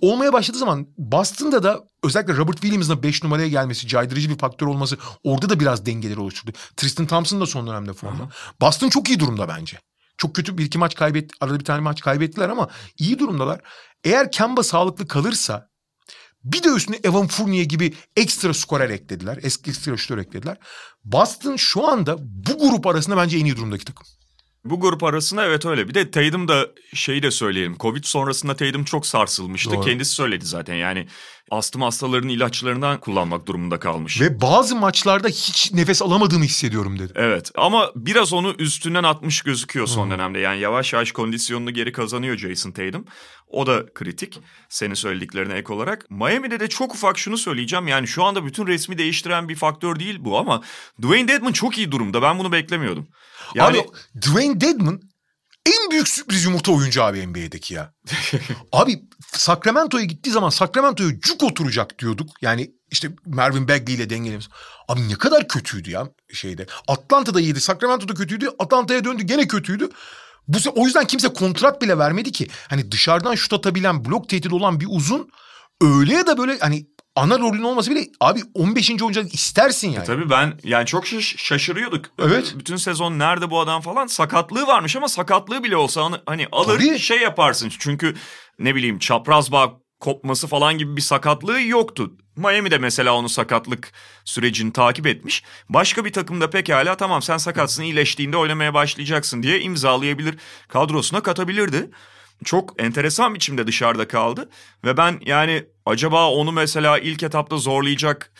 Olmaya 0.00 0.32
başladığı 0.32 0.58
zaman 0.58 0.86
Boston'da 0.98 1.62
da 1.62 1.80
özellikle 2.04 2.36
Robert 2.36 2.60
Williams'ın 2.60 3.02
5 3.02 3.22
numaraya 3.22 3.48
gelmesi, 3.48 3.88
caydırıcı 3.88 4.30
bir 4.30 4.38
faktör 4.38 4.66
olması 4.66 4.98
orada 5.24 5.50
da 5.50 5.60
biraz 5.60 5.86
dengeleri 5.86 6.20
oluşturdu. 6.20 6.52
Tristan 6.76 7.06
Thompson 7.06 7.40
da 7.40 7.46
son 7.46 7.66
dönemde 7.66 7.92
formda. 7.92 8.28
Boston 8.60 8.88
çok 8.88 9.08
iyi 9.08 9.20
durumda 9.20 9.48
bence. 9.48 9.78
Çok 10.18 10.34
kötü 10.34 10.58
bir 10.58 10.64
iki 10.64 10.78
maç 10.78 10.94
kaybetti. 10.94 11.34
Arada 11.40 11.60
bir 11.60 11.64
tane 11.64 11.80
maç 11.80 12.00
kaybettiler 12.00 12.48
ama 12.48 12.68
iyi 12.98 13.18
durumdalar. 13.18 13.60
Eğer 14.04 14.32
Kemba 14.32 14.62
sağlıklı 14.62 15.08
kalırsa 15.08 15.69
bir 16.44 16.62
de 16.62 16.68
üstüne 16.68 17.00
Evan 17.04 17.26
Fournier 17.26 17.64
gibi 17.64 17.94
ekstra 18.16 18.54
skorer 18.54 18.90
eklediler. 18.90 19.38
Eski 19.42 19.70
ekstra 19.70 19.96
şutör 19.96 20.18
eklediler. 20.18 20.56
Boston 21.04 21.56
şu 21.56 21.86
anda 21.86 22.16
bu 22.20 22.58
grup 22.58 22.86
arasında 22.86 23.16
bence 23.16 23.38
en 23.38 23.44
iyi 23.44 23.56
durumdaki 23.56 23.84
takım. 23.84 24.06
Bu 24.64 24.80
grup 24.80 25.02
arasında 25.02 25.46
evet 25.46 25.66
öyle. 25.66 25.88
Bir 25.88 25.94
de 25.94 26.10
Tatum 26.10 26.48
da 26.48 26.68
şeyi 26.94 27.22
de 27.22 27.30
söyleyelim. 27.30 27.76
Covid 27.80 28.04
sonrasında 28.04 28.56
Tatum 28.56 28.84
çok 28.84 29.06
sarsılmıştı. 29.06 29.70
Doğru. 29.70 29.80
Kendisi 29.80 30.12
söyledi 30.12 30.46
zaten 30.46 30.74
yani 30.74 31.06
astım 31.50 31.82
hastalarının 31.82 32.28
ilaçlarından 32.28 33.00
kullanmak 33.00 33.46
durumunda 33.46 33.78
kalmış. 33.78 34.20
Ve 34.20 34.40
bazı 34.40 34.76
maçlarda 34.76 35.28
hiç 35.28 35.72
nefes 35.72 36.02
alamadığını 36.02 36.44
hissediyorum 36.44 36.98
dedi. 36.98 37.12
Evet 37.16 37.50
ama 37.54 37.90
biraz 37.96 38.32
onu 38.32 38.54
üstünden 38.58 39.04
atmış 39.04 39.42
gözüküyor 39.42 39.86
son 39.86 40.04
hmm. 40.04 40.10
dönemde. 40.10 40.38
Yani 40.38 40.60
yavaş 40.60 40.92
yavaş 40.92 41.12
kondisyonunu 41.12 41.70
geri 41.70 41.92
kazanıyor 41.92 42.36
Jason 42.36 42.70
Tatum. 42.70 43.04
O 43.46 43.66
da 43.66 43.86
kritik 43.94 44.40
senin 44.68 44.94
söylediklerine 44.94 45.54
ek 45.54 45.72
olarak. 45.72 46.10
Miami'de 46.10 46.60
de 46.60 46.68
çok 46.68 46.94
ufak 46.94 47.18
şunu 47.18 47.38
söyleyeceğim. 47.38 47.88
Yani 47.88 48.08
şu 48.08 48.24
anda 48.24 48.44
bütün 48.46 48.66
resmi 48.66 48.98
değiştiren 48.98 49.48
bir 49.48 49.56
faktör 49.56 49.98
değil 49.98 50.16
bu 50.20 50.38
ama 50.38 50.62
Dwayne 51.02 51.28
Dedman 51.28 51.52
çok 51.52 51.78
iyi 51.78 51.92
durumda. 51.92 52.22
Ben 52.22 52.38
bunu 52.38 52.52
beklemiyordum. 52.52 53.08
Yani... 53.54 53.78
Abi 53.80 53.86
Dwayne 54.20 54.60
Dedman 54.60 55.00
en 55.66 55.90
büyük 55.90 56.08
sürpriz 56.08 56.44
yumurta 56.44 56.72
oyuncu 56.72 57.02
abi 57.02 57.26
NBA'deki 57.26 57.74
ya. 57.74 57.94
abi 58.72 59.02
Sacramento'ya 59.32 60.04
gittiği 60.04 60.30
zaman 60.30 60.48
Sacramento'ya 60.48 61.20
cuk 61.20 61.42
oturacak 61.42 61.98
diyorduk. 61.98 62.28
Yani 62.42 62.70
işte 62.90 63.10
Mervin 63.26 63.68
Bagley 63.68 63.94
ile 63.94 64.10
dengelemiş. 64.10 64.48
Abi 64.88 65.08
ne 65.08 65.14
kadar 65.14 65.48
kötüydü 65.48 65.90
ya 65.90 66.08
şeyde. 66.32 66.66
Atlanta'da 66.88 67.40
iyiydi, 67.40 67.60
Sacramento'da 67.60 68.14
kötüydü. 68.14 68.48
Atlanta'ya 68.58 69.04
döndü 69.04 69.22
gene 69.22 69.48
kötüydü. 69.48 69.90
Bu 70.48 70.58
o 70.74 70.86
yüzden 70.86 71.06
kimse 71.06 71.28
kontrat 71.28 71.82
bile 71.82 71.98
vermedi 71.98 72.32
ki. 72.32 72.48
Hani 72.68 72.92
dışarıdan 72.92 73.34
şut 73.34 73.52
atabilen, 73.52 74.04
blok 74.04 74.28
tehdidi 74.28 74.54
olan 74.54 74.80
bir 74.80 74.86
uzun 74.90 75.30
öyle 75.80 76.14
ya 76.14 76.26
da 76.26 76.38
böyle 76.38 76.58
hani 76.58 76.86
ana 77.20 77.38
rolün 77.38 77.62
olması 77.62 77.90
bile 77.90 78.06
abi 78.20 78.40
15. 78.54 78.90
oyuncu 78.90 79.20
istersin 79.20 79.88
yani. 79.90 80.02
E 80.02 80.06
tabii 80.06 80.30
ben 80.30 80.54
yani 80.64 80.86
çok 80.86 81.06
şaş- 81.06 81.36
şaşırıyorduk. 81.36 82.04
Evet. 82.18 82.54
Bütün 82.58 82.76
sezon 82.76 83.18
nerede 83.18 83.50
bu 83.50 83.60
adam 83.60 83.80
falan 83.80 84.06
sakatlığı 84.06 84.66
varmış 84.66 84.96
ama 84.96 85.08
sakatlığı 85.08 85.64
bile 85.64 85.76
olsa 85.76 86.04
hani, 86.04 86.16
hani 86.26 86.48
alır 86.52 86.78
tabii. 86.78 86.98
şey 86.98 87.20
yaparsın. 87.20 87.72
Çünkü 87.78 88.14
ne 88.58 88.74
bileyim 88.74 88.98
çapraz 88.98 89.52
bağ 89.52 89.72
kopması 90.00 90.46
falan 90.46 90.78
gibi 90.78 90.96
bir 90.96 91.02
sakatlığı 91.02 91.60
yoktu. 91.60 92.12
Miami 92.36 92.70
de 92.70 92.78
mesela 92.78 93.14
onun 93.14 93.26
sakatlık 93.26 93.92
sürecini 94.24 94.72
takip 94.72 95.06
etmiş. 95.06 95.42
Başka 95.68 96.04
bir 96.04 96.12
takımda 96.12 96.50
pekala 96.50 96.96
tamam 96.96 97.22
sen 97.22 97.36
sakatsın 97.36 97.82
iyileştiğinde 97.82 98.36
oynamaya 98.36 98.74
başlayacaksın 98.74 99.42
diye 99.42 99.60
imzalayabilir 99.60 100.34
kadrosuna 100.68 101.22
katabilirdi 101.22 101.90
çok 102.44 102.82
enteresan 102.82 103.34
biçimde 103.34 103.66
dışarıda 103.66 104.08
kaldı. 104.08 104.50
Ve 104.84 104.96
ben 104.96 105.20
yani 105.26 105.64
acaba 105.90 106.30
onu 106.30 106.52
mesela 106.52 106.98
ilk 106.98 107.22
etapta 107.22 107.56
zorlayacak, 107.56 108.32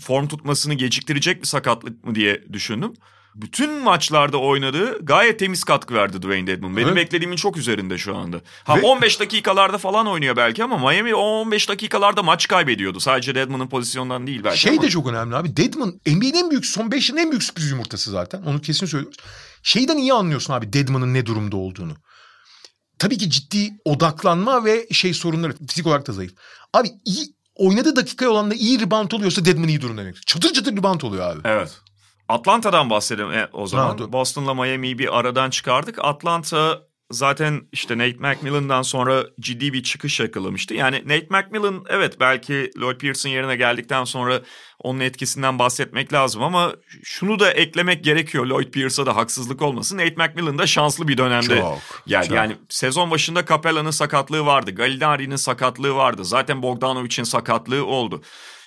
form 0.00 0.28
tutmasını 0.28 0.74
geciktirecek 0.74 1.42
bir 1.42 1.46
sakatlık 1.46 2.04
mı 2.04 2.14
diye 2.14 2.44
düşündüm. 2.52 2.92
Bütün 3.34 3.70
maçlarda 3.70 4.36
oynadığı 4.36 5.04
gayet 5.04 5.38
temiz 5.38 5.64
katkı 5.64 5.94
verdi 5.94 6.22
Dwayne 6.22 6.46
Dedmon. 6.46 6.76
Benim 6.76 6.88
evet. 6.88 6.96
beklediğimin 6.96 7.36
çok 7.36 7.56
üzerinde 7.56 7.98
şu 7.98 8.16
anda. 8.16 8.40
Ha 8.64 8.76
Ve... 8.76 8.80
15 8.80 9.20
dakikalarda 9.20 9.78
falan 9.78 10.06
oynuyor 10.06 10.36
belki 10.36 10.64
ama 10.64 10.78
Miami 10.78 11.14
o 11.14 11.20
15 11.20 11.68
dakikalarda 11.68 12.22
maç 12.22 12.48
kaybediyordu. 12.48 13.00
Sadece 13.00 13.34
Dedmon'un 13.34 13.66
pozisyondan 13.66 14.26
değil 14.26 14.44
belki 14.44 14.60
Şey 14.60 14.72
ama. 14.72 14.82
de 14.82 14.88
çok 14.88 15.06
önemli 15.06 15.36
abi. 15.36 15.56
Dedmon 15.56 16.00
NBA'nin 16.06 16.34
en 16.34 16.50
büyük 16.50 16.66
son 16.66 16.90
5 16.90 17.08
yılın 17.08 17.20
en 17.20 17.30
büyük 17.30 17.42
sürpriz 17.42 17.70
yumurtası 17.70 18.10
zaten. 18.10 18.42
Onu 18.42 18.60
kesin 18.60 18.86
söylüyoruz. 18.86 19.18
Şeyden 19.62 19.96
iyi 19.96 20.12
anlıyorsun 20.12 20.54
abi 20.54 20.72
Dedmon'un 20.72 21.14
ne 21.14 21.26
durumda 21.26 21.56
olduğunu 21.56 21.92
tabii 22.98 23.18
ki 23.18 23.30
ciddi 23.30 23.70
odaklanma 23.84 24.64
ve 24.64 24.86
şey 24.92 25.14
sorunları 25.14 25.54
fizik 25.68 25.86
olarak 25.86 26.08
da 26.08 26.12
zayıf. 26.12 26.32
Abi 26.72 26.88
iyi 27.04 27.34
oynadığı 27.54 27.96
dakikaya 27.96 28.30
olan 28.30 28.50
da 28.50 28.54
iyi 28.54 28.80
rebound 28.80 29.10
oluyorsa 29.10 29.44
Deadman 29.44 29.68
iyi 29.68 29.80
durumda 29.80 30.02
demek. 30.02 30.26
Çatır 30.26 30.52
çatır 30.52 30.76
rebound 30.76 31.00
oluyor 31.00 31.30
abi. 31.30 31.40
Evet. 31.44 31.80
Atlanta'dan 32.28 32.90
bahsedelim 32.90 33.32
e, 33.32 33.48
o 33.52 33.66
zaman. 33.66 33.98
Ha, 33.98 34.12
Boston'la 34.12 34.54
Miami'yi 34.54 34.98
bir 34.98 35.18
aradan 35.18 35.50
çıkardık. 35.50 35.98
Atlanta 36.04 36.82
zaten 37.14 37.60
işte 37.72 37.98
Nate 37.98 38.16
McMillan'dan 38.18 38.82
sonra 38.82 39.24
ciddi 39.40 39.72
bir 39.72 39.82
çıkış 39.82 40.20
yakalamıştı. 40.20 40.74
Yani 40.74 41.02
Nate 41.04 41.26
McMillan 41.30 41.84
evet 41.88 42.20
belki 42.20 42.70
Lloyd 42.80 42.96
Pierce'ın 42.96 43.32
yerine 43.32 43.56
geldikten 43.56 44.04
sonra 44.04 44.40
onun 44.78 45.00
etkisinden 45.00 45.58
bahsetmek 45.58 46.12
lazım 46.12 46.42
ama 46.42 46.72
şunu 47.02 47.38
da 47.38 47.50
eklemek 47.50 48.04
gerekiyor. 48.04 48.46
Lloyd 48.46 48.70
Pierce'a 48.70 49.06
da 49.06 49.16
haksızlık 49.16 49.62
olmasın. 49.62 49.98
Nate 49.98 50.14
McMillan 50.16 50.58
da 50.58 50.66
şanslı 50.66 51.08
bir 51.08 51.18
dönemde 51.18 51.60
çok, 51.60 52.02
geldi. 52.06 52.26
Çok. 52.26 52.36
Yani 52.36 52.56
sezon 52.68 53.10
başında 53.10 53.46
Capella'nın 53.46 53.90
sakatlığı 53.90 54.46
vardı. 54.46 54.70
Gallinari'nin 54.70 55.36
sakatlığı 55.36 55.94
vardı. 55.94 56.24
Zaten 56.24 56.62
Bogdanovic'in 56.62 57.24
sakatlığı 57.24 57.86
oldu. 57.86 58.22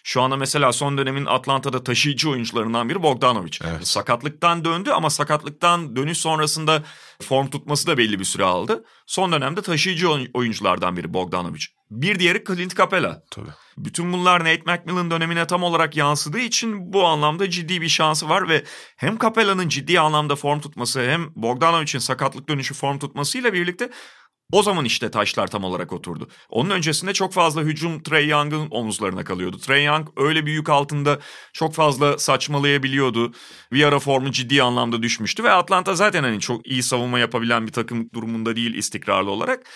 Şu 0.08 0.22
anda 0.22 0.38
mesela 0.38 0.74
son 0.74 0.98
dönemin 0.98 1.26
Atlanta'da 1.26 1.84
taşıyıcı 1.84 2.30
oyuncularından 2.30 2.89
biri 2.89 3.04
Bogdanovic. 3.04 3.58
Evet. 3.63 3.88
Sakatlıktan 3.88 4.65
döndü 4.65 4.89
ama 4.89 5.10
sakatlıktan 5.10 5.96
dönüş 5.96 6.17
sonrasında 6.17 6.84
form 7.22 7.48
tutması 7.48 7.88
da 7.88 7.98
belli 7.98 8.20
bir 8.20 8.26
süre 8.26 8.43
aldı. 8.43 8.86
Son 9.06 9.32
dönemde 9.32 9.62
taşıyıcı 9.62 10.10
oyunculardan 10.34 10.98
biri 10.98 11.13
Bogdanovic. 11.13 11.65
Bir 11.91 12.20
diğeri 12.20 12.43
Clint 12.48 12.78
Capela. 12.78 13.24
Tabii. 13.32 13.50
Bütün 13.78 14.13
bunlar 14.13 14.39
Nate 14.39 14.62
McMillan 14.65 15.12
dönemine 15.12 15.48
tam 15.48 15.63
olarak 15.63 15.98
yansıdığı 15.98 16.39
için 16.39 16.93
bu 16.93 17.06
anlamda 17.06 17.50
ciddi 17.50 17.82
bir 17.82 17.89
şansı 17.89 18.30
var 18.30 18.50
ve 18.50 18.63
hem 18.96 19.17
Capela'nın 19.17 19.70
ciddi 19.70 20.00
anlamda 20.00 20.36
form 20.36 20.60
tutması 20.60 21.10
hem 21.10 21.32
Bogdanovic'in 21.36 22.00
sakatlık 22.00 22.50
dönüşü 22.50 22.74
form 22.74 23.00
tutmasıyla 23.00 23.54
birlikte 23.54 23.89
o 24.52 24.64
zaman 24.64 24.86
işte 24.86 25.12
taşlar 25.12 25.48
tam 25.48 25.64
olarak 25.64 25.94
oturdu. 25.94 26.30
Onun 26.50 26.70
öncesinde 26.70 27.14
çok 27.14 27.34
fazla 27.34 27.62
hücum 27.62 28.04
Trey 28.04 28.28
Young'ın 28.28 28.68
omuzlarına 28.72 29.24
kalıyordu. 29.24 29.58
Trey 29.58 29.86
Young 29.86 30.08
öyle 30.18 30.46
bir 30.46 30.52
yük 30.52 30.70
altında 30.70 31.20
çok 31.54 31.74
fazla 31.74 32.18
saçmalayabiliyordu. 32.18 33.34
Bir 33.72 34.00
formu 34.00 34.32
ciddi 34.32 34.64
anlamda 34.64 35.04
düşmüştü 35.04 35.44
ve 35.44 35.52
Atlanta 35.52 35.96
zaten 35.96 36.24
hani 36.24 36.40
çok 36.40 36.68
iyi 36.68 36.84
savunma 36.84 37.20
yapabilen 37.20 37.68
bir 37.68 37.72
takım 37.72 38.10
durumunda 38.14 38.56
değil 38.56 38.74
istikrarlı 38.74 39.32
olarak. 39.32 39.70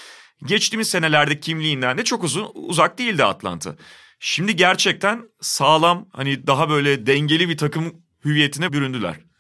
Geçtiğimiz 0.46 0.90
senelerde 0.90 1.40
kimliğinden 1.40 1.98
de 1.98 2.04
çok 2.04 2.24
uzun 2.24 2.52
uzak 2.54 2.98
değildi 2.98 3.24
Atlanta. 3.24 3.76
Şimdi 4.20 4.56
gerçekten 4.56 5.24
sağlam 5.42 6.10
hani 6.14 6.48
daha 6.48 6.70
böyle 6.70 7.06
dengeli 7.06 7.50
bir 7.50 7.58
takım 7.58 7.94
hüviyetine 8.26 8.74
büründüler. 8.74 9.31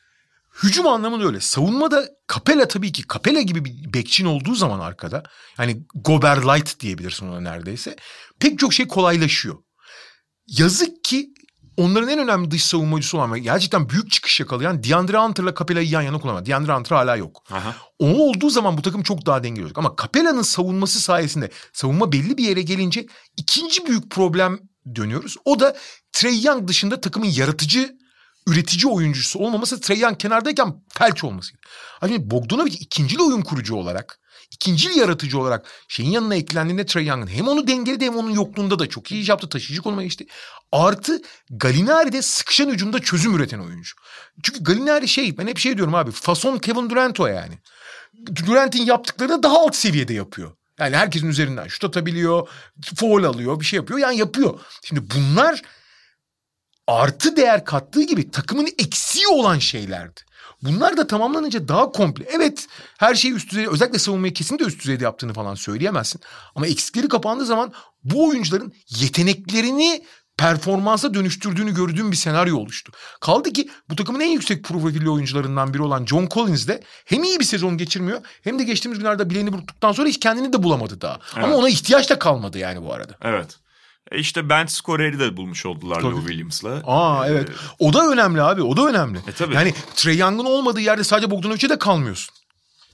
Hücum 0.63 0.87
anlamında 0.87 1.25
öyle. 1.25 1.39
Savunmada 1.39 2.09
Capella 2.33 2.67
tabii 2.67 2.91
ki 2.91 3.03
Capella 3.13 3.41
gibi 3.41 3.65
bir 3.65 3.93
bekçin 3.93 4.25
olduğu 4.25 4.55
zaman 4.55 4.79
arkada 4.79 5.23
yani 5.57 5.85
Gober 5.95 6.37
Light 6.37 6.79
diyebilirsin 6.79 7.27
ona 7.27 7.39
neredeyse. 7.39 7.95
Pek 8.39 8.59
çok 8.59 8.73
şey 8.73 8.87
kolaylaşıyor. 8.87 9.57
Yazık 10.47 11.03
ki 11.03 11.33
onların 11.77 12.09
en 12.09 12.19
önemli 12.19 12.51
dış 12.51 12.65
savunmacısı 12.65 13.17
olan 13.17 13.33
ve 13.33 13.39
gerçekten 13.39 13.89
büyük 13.89 14.11
çıkış 14.11 14.39
yakalayan 14.39 14.83
DeAndre 14.83 15.17
Hunter'la 15.17 15.55
Capella'yı 15.55 15.89
yan 15.89 16.01
yana 16.01 16.19
kullanmak. 16.19 16.45
DeAndre 16.45 16.73
Hunter 16.73 16.95
hala 16.95 17.15
yok. 17.15 17.43
Aha. 17.51 17.75
O 17.99 18.05
olduğu 18.05 18.49
zaman 18.49 18.77
bu 18.77 18.81
takım 18.81 19.03
çok 19.03 19.25
daha 19.25 19.43
dengeli 19.43 19.63
olacak. 19.63 19.77
Ama 19.77 19.95
Capella'nın 20.01 20.41
savunması 20.41 20.99
sayesinde 20.99 21.51
savunma 21.73 22.11
belli 22.11 22.37
bir 22.37 22.43
yere 22.43 22.61
gelince 22.61 23.07
ikinci 23.37 23.85
büyük 23.85 24.11
problem 24.11 24.59
dönüyoruz. 24.95 25.35
O 25.45 25.59
da 25.59 25.77
Trey 26.11 26.41
Young 26.41 26.67
dışında 26.67 27.01
takımın 27.01 27.27
yaratıcı, 27.27 27.95
üretici 28.47 28.93
oyuncusu 28.93 29.39
olmaması 29.39 29.81
Trey 29.81 29.99
Young 29.99 30.17
kenardayken 30.17 30.83
felç 30.89 31.23
olması. 31.23 31.53
Hani 31.99 32.31
Bogdanovic 32.31 32.73
ikincili 32.73 33.21
oyun 33.21 33.41
kurucu 33.41 33.75
olarak 33.75 34.19
ikincil 34.51 34.95
yaratıcı 34.95 35.39
olarak 35.39 35.65
şeyin 35.87 36.11
yanına 36.11 36.35
eklendiğinde 36.35 36.85
Trey 36.85 37.05
Young'ın 37.05 37.27
hem 37.27 37.47
onu 37.47 37.67
dengeledi 37.67 38.05
hem 38.05 38.15
onun 38.15 38.29
yokluğunda 38.29 38.79
da 38.79 38.89
çok 38.89 39.11
iyi 39.11 39.21
iş 39.21 39.29
yaptı. 39.29 39.49
Taşıyıcı 39.49 39.81
konuma 39.81 40.03
geçti. 40.03 40.25
Artı 40.71 41.21
Galinari'de 41.49 42.21
sıkışan 42.21 42.69
hücumda 42.69 42.99
çözüm 42.99 43.35
üreten 43.35 43.59
oyuncu. 43.59 43.95
Çünkü 44.43 44.63
Galinari 44.63 45.07
şey 45.07 45.37
ben 45.37 45.47
hep 45.47 45.57
şey 45.57 45.77
diyorum 45.77 45.95
abi 45.95 46.11
fason 46.11 46.57
Kevin 46.57 46.89
Durant 46.89 47.19
o 47.19 47.27
yani. 47.27 47.53
Durant'in 48.45 48.85
yaptıklarını 48.85 49.43
daha 49.43 49.59
alt 49.59 49.75
seviyede 49.75 50.13
yapıyor. 50.13 50.51
Yani 50.79 50.95
herkesin 50.95 51.27
üzerinden 51.27 51.67
şut 51.67 51.83
atabiliyor, 51.83 52.47
foul 52.95 53.23
alıyor, 53.23 53.59
bir 53.59 53.65
şey 53.65 53.77
yapıyor. 53.77 53.99
Yani 53.99 54.17
yapıyor. 54.17 54.59
Şimdi 54.83 55.01
bunlar 55.15 55.61
artı 56.87 57.35
değer 57.35 57.65
kattığı 57.65 58.03
gibi 58.03 58.31
takımın 58.31 58.67
eksiği 58.77 59.27
olan 59.27 59.59
şeylerdi. 59.59 60.21
Bunlar 60.63 60.97
da 60.97 61.07
tamamlanınca 61.07 61.67
daha 61.67 61.91
komple. 61.91 62.25
Evet 62.35 62.67
her 62.97 63.15
şeyi 63.15 63.33
üst 63.33 63.51
düzey 63.51 63.67
özellikle 63.67 63.99
savunmayı 63.99 64.33
kesinlikle 64.33 64.65
üst 64.65 64.79
düzeyde 64.79 65.03
yaptığını 65.03 65.33
falan 65.33 65.55
söyleyemezsin. 65.55 66.21
Ama 66.55 66.67
eksikleri 66.67 67.07
kapandığı 67.07 67.45
zaman 67.45 67.73
bu 68.03 68.29
oyuncuların 68.29 68.73
yeteneklerini 68.89 70.03
performansa 70.37 71.13
dönüştürdüğünü 71.13 71.73
gördüğüm 71.73 72.11
bir 72.11 72.17
senaryo 72.17 72.57
oluştu. 72.57 72.91
Kaldı 73.19 73.53
ki 73.53 73.69
bu 73.89 73.95
takımın 73.95 74.19
en 74.19 74.29
yüksek 74.29 74.63
profilli 74.63 75.09
oyuncularından 75.09 75.73
biri 75.73 75.81
olan 75.81 76.05
John 76.05 76.27
Collins 76.31 76.67
de 76.67 76.83
hem 77.05 77.23
iyi 77.23 77.39
bir 77.39 77.45
sezon 77.45 77.77
geçirmiyor 77.77 78.21
hem 78.43 78.59
de 78.59 78.63
geçtiğimiz 78.63 78.99
günlerde 78.99 79.29
bileğini 79.29 79.53
burktuktan 79.53 79.91
sonra 79.91 80.09
hiç 80.09 80.19
kendini 80.19 80.53
de 80.53 80.63
bulamadı 80.63 81.01
daha. 81.01 81.19
Evet. 81.35 81.45
Ama 81.45 81.55
ona 81.55 81.69
ihtiyaç 81.69 82.09
da 82.09 82.19
kalmadı 82.19 82.57
yani 82.57 82.85
bu 82.85 82.93
arada. 82.93 83.13
Evet. 83.21 83.60
E 84.11 84.19
işte 84.19 84.49
bench 84.49 84.69
skoreri 84.69 85.19
de 85.19 85.37
bulmuş 85.37 85.65
oldular 85.65 86.01
Lou 86.01 86.19
Williams'la. 86.19 86.81
Aa 86.85 87.27
evet. 87.27 87.49
O 87.79 87.93
da 87.93 88.07
önemli 88.07 88.41
abi. 88.41 88.61
O 88.61 88.77
da 88.77 88.87
önemli. 88.87 89.17
E, 89.17 89.31
tabii. 89.31 89.55
Yani 89.55 89.73
Trey 89.95 90.17
Young'ın 90.17 90.45
olmadığı 90.45 90.81
yerde 90.81 91.03
sadece 91.03 91.31
Bogdanovic'e 91.31 91.69
de 91.69 91.79
kalmıyorsun. 91.79 92.35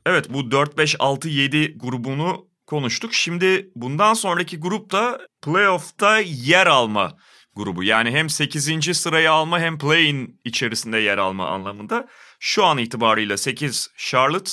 Evet 0.06 0.30
bu 0.30 0.40
4-5-6-7 0.40 1.78
grubunu 1.78 2.48
konuştuk. 2.66 3.14
Şimdi 3.14 3.70
bundan 3.76 4.14
sonraki 4.14 4.60
grup 4.60 4.92
da 4.92 5.20
playoff'ta 5.42 6.20
yer 6.20 6.68
alma 6.68 7.18
grubu. 7.56 7.84
Yani 7.84 8.12
hem 8.12 8.30
8. 8.30 8.98
sırayı 8.98 9.32
alma 9.32 9.60
hem 9.60 9.78
play-in 9.78 10.40
içerisinde 10.44 10.98
yer 10.98 11.18
alma 11.18 11.48
anlamında. 11.48 12.08
Şu 12.40 12.66
an 12.66 12.78
itibarıyla 12.78 13.38
8 13.38 13.90
Charlotte, 13.98 14.52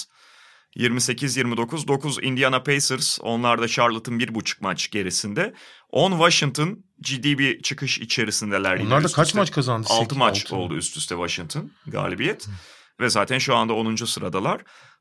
28-29, 0.77 1.89
9 1.89 2.19
Indiana 2.23 2.63
Pacers. 2.63 3.19
Onlar 3.23 3.63
da 3.63 3.69
Charlotte'ın 3.69 4.19
bir 4.19 4.35
buçuk 4.35 4.61
maç 4.61 4.91
gerisinde. 4.91 5.55
10 5.91 6.11
Washington 6.11 6.85
ciddi 7.01 7.39
bir 7.39 7.63
çıkış 7.63 7.99
içerisindeler. 7.99 8.81
Onlar 8.81 9.05
da 9.05 9.09
kaç 9.09 9.27
üste. 9.29 9.39
maç 9.39 9.51
kazandı? 9.51 9.87
6 9.91 10.17
maç 10.17 10.45
6. 10.45 10.57
oldu 10.57 10.77
üst 10.77 10.97
üste 10.97 11.15
Washington 11.15 11.71
galibiyet. 11.87 12.47
Hı. 12.47 12.51
Ve 13.01 13.11
zaten 13.11 13.39
şu 13.39 13.57
anda 13.57 13.73
10. 13.73 13.97
sıradalar. 13.97 14.61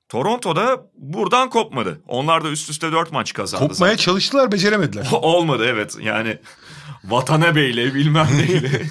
Toronto'da 0.10 0.86
buradan 0.96 1.50
kopmadı. 1.50 2.02
Onlar 2.08 2.44
da 2.44 2.50
üst 2.50 2.70
üste 2.70 2.92
4 2.92 3.12
maç 3.12 3.34
kazandı. 3.34 3.68
Kopmaya 3.68 3.92
zaten. 3.92 4.04
çalıştılar 4.04 4.52
beceremediler. 4.52 5.08
Olmadı 5.12 5.66
evet 5.68 5.98
yani 6.02 6.38
Watanabe 7.02 7.70
ile 7.70 7.94
bilmem 7.96 8.28
neyle. 8.38 8.82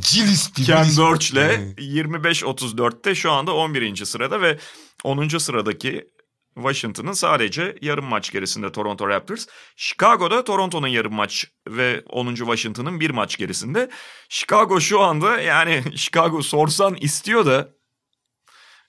Cilis 0.00 0.52
Ken 0.52 0.84
Birch'le 0.84 1.76
25-34'te 1.78 3.14
şu 3.14 3.32
anda 3.32 3.54
11. 3.54 4.04
sırada 4.04 4.40
ve 4.40 4.58
10. 5.04 5.28
sıradaki 5.38 6.08
Washington'ın 6.54 7.12
sadece 7.12 7.76
yarım 7.82 8.04
maç 8.04 8.32
gerisinde 8.32 8.72
Toronto 8.72 9.08
Raptors. 9.08 9.46
Chicago'da 9.76 10.44
Toronto'nun 10.44 10.88
yarım 10.88 11.14
maç 11.14 11.46
ve 11.68 12.02
10. 12.08 12.34
Washington'ın 12.34 13.00
bir 13.00 13.10
maç 13.10 13.36
gerisinde. 13.36 13.90
Chicago 14.28 14.80
şu 14.80 15.00
anda 15.00 15.40
yani 15.40 15.82
Chicago 15.96 16.42
sorsan 16.42 16.94
istiyor 16.94 17.46
da 17.46 17.68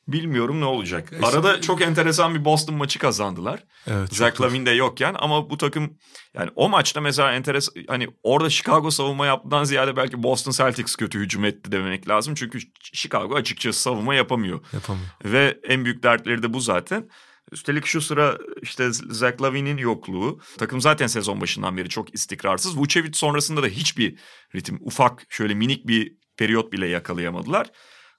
bilmiyorum 0.08 0.62
ne 0.62 0.66
olacak. 0.66 1.14
Arada 1.24 1.62
çok 1.62 1.82
enteresan 1.82 2.36
bir 2.36 2.46
Boston 2.46 2.76
maçı 2.76 3.00
kazandılar. 3.00 3.64
Evet, 3.88 4.16
Zach 4.16 4.42
Lavin 4.42 4.66
de 4.66 4.72
yokken 4.72 5.16
ama 5.20 5.50
bu 5.50 5.58
takım 5.58 5.98
yani 6.34 6.50
o 6.56 6.70
maçta 6.70 7.02
mesela 7.02 7.34
enteresan 7.34 7.74
hani 7.88 8.08
orada 8.24 8.50
Chicago 8.50 8.92
savunma 8.92 9.26
yaptıdan 9.26 9.64
ziyade 9.64 9.96
belki 9.96 10.24
Boston 10.24 10.52
Celtics 10.52 10.96
kötü 10.96 11.20
hücum 11.20 11.46
etti 11.46 11.72
demek 11.72 12.10
lazım. 12.10 12.36
Çünkü 12.36 12.60
Chicago 12.94 13.36
açıkçası 13.36 13.82
savunma 13.82 14.16
yapamıyor. 14.16 14.60
Yapamıyor. 14.74 15.08
Ve 15.26 15.60
en 15.64 15.86
büyük 15.86 16.04
dertleri 16.04 16.44
de 16.44 16.54
bu 16.54 16.60
zaten. 16.60 17.10
Üstelik 17.52 17.86
şu 17.86 18.02
sıra 18.02 18.38
işte 18.62 18.92
Zach 18.92 19.42
Lavin'in 19.42 19.78
yokluğu. 19.78 20.40
Takım 20.58 20.82
zaten 20.82 21.08
sezon 21.08 21.42
başından 21.42 21.78
beri 21.78 21.90
çok 21.90 22.14
istikrarsız. 22.16 22.78
Vucevic 22.78 23.14
sonrasında 23.14 23.64
da 23.64 23.68
hiçbir 23.68 24.20
ritim, 24.56 24.80
ufak 24.82 25.26
şöyle 25.30 25.54
minik 25.54 25.88
bir 25.88 26.18
periyot 26.38 26.72
bile 26.72 26.88
yakalayamadılar. 26.88 27.68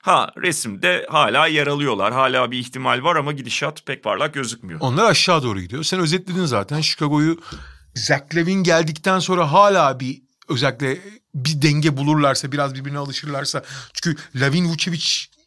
Ha 0.02 0.32
resimde 0.42 1.06
hala 1.10 1.46
yer 1.46 1.66
alıyorlar. 1.66 2.12
Hala 2.12 2.50
bir 2.50 2.58
ihtimal 2.58 3.02
var 3.02 3.16
ama 3.16 3.32
gidişat 3.32 3.86
pek 3.86 4.04
parlak 4.04 4.34
gözükmüyor. 4.34 4.80
Onlar 4.80 5.10
aşağı 5.10 5.42
doğru 5.42 5.60
gidiyor. 5.60 5.82
Sen 5.82 6.00
özetledin 6.00 6.44
zaten 6.44 6.80
Chicago'yu 6.80 7.40
Zach 7.94 8.34
Lavin 8.34 8.62
geldikten 8.62 9.18
sonra 9.18 9.52
hala 9.52 10.00
bir 10.00 10.22
özellikle 10.48 10.98
bir 11.34 11.62
denge 11.62 11.96
bulurlarsa 11.96 12.52
biraz 12.52 12.74
birbirine 12.74 12.98
alışırlarsa. 12.98 13.64
Çünkü 13.92 14.22
Lavin 14.34 14.64
Vucevic 14.64 15.06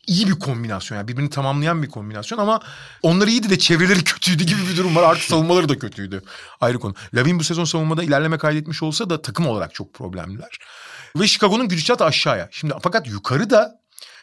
iyi 0.10 0.28
bir 0.28 0.40
kombinasyon 0.40 0.98
yani 0.98 1.08
birbirini 1.08 1.30
tamamlayan 1.30 1.84
bir 1.84 1.90
kombinasyon 1.90 2.40
ama 2.40 2.60
onları 3.02 3.30
iyiydi 3.30 3.50
de 3.50 3.60
çevreleri 3.60 4.04
kötüydü 4.04 4.44
gibi 4.44 4.60
bir 4.72 4.78
durum 4.78 4.96
var. 4.96 5.04
Artık 5.04 5.24
savunmaları 5.30 5.70
da 5.70 5.80
kötüydü. 5.80 6.22
Ayrı 6.62 6.80
konu. 6.80 6.96
Lavin 7.14 7.40
bu 7.40 7.44
sezon 7.44 7.64
savunmada 7.64 8.04
ilerleme 8.04 8.38
kaydetmiş 8.38 8.84
olsa 8.84 9.10
da 9.10 9.22
takım 9.22 9.48
olarak 9.48 9.74
çok 9.74 9.94
problemliler. 9.94 10.58
Ve 11.16 11.28
Chicago'nun 11.28 11.70
gidişatı 11.70 12.06
aşağıya. 12.06 12.50
Şimdi 12.52 12.74
fakat 12.82 13.08
yukarıda 13.08 13.80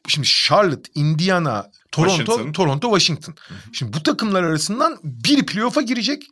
şimdi 0.09 0.27
Charlotte, 0.27 0.90
Indiana, 0.94 1.70
Toronto, 1.92 2.16
Washington. 2.16 2.53
Toronto, 2.53 2.99
Washington. 2.99 3.35
Hı 3.49 3.55
hı. 3.55 3.59
Şimdi 3.72 3.92
bu 3.92 4.03
takımlar 4.03 4.42
arasından 4.42 4.99
biri 5.03 5.46
playoff'a 5.46 5.83
girecek, 5.83 6.22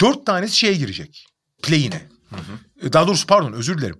dört 0.00 0.26
tanesi 0.26 0.56
şeye 0.56 0.74
girecek. 0.74 1.26
Play'ine. 1.62 2.08
Daha 2.92 3.06
doğrusu 3.06 3.26
pardon 3.26 3.52
özür 3.52 3.78
dilerim. 3.78 3.98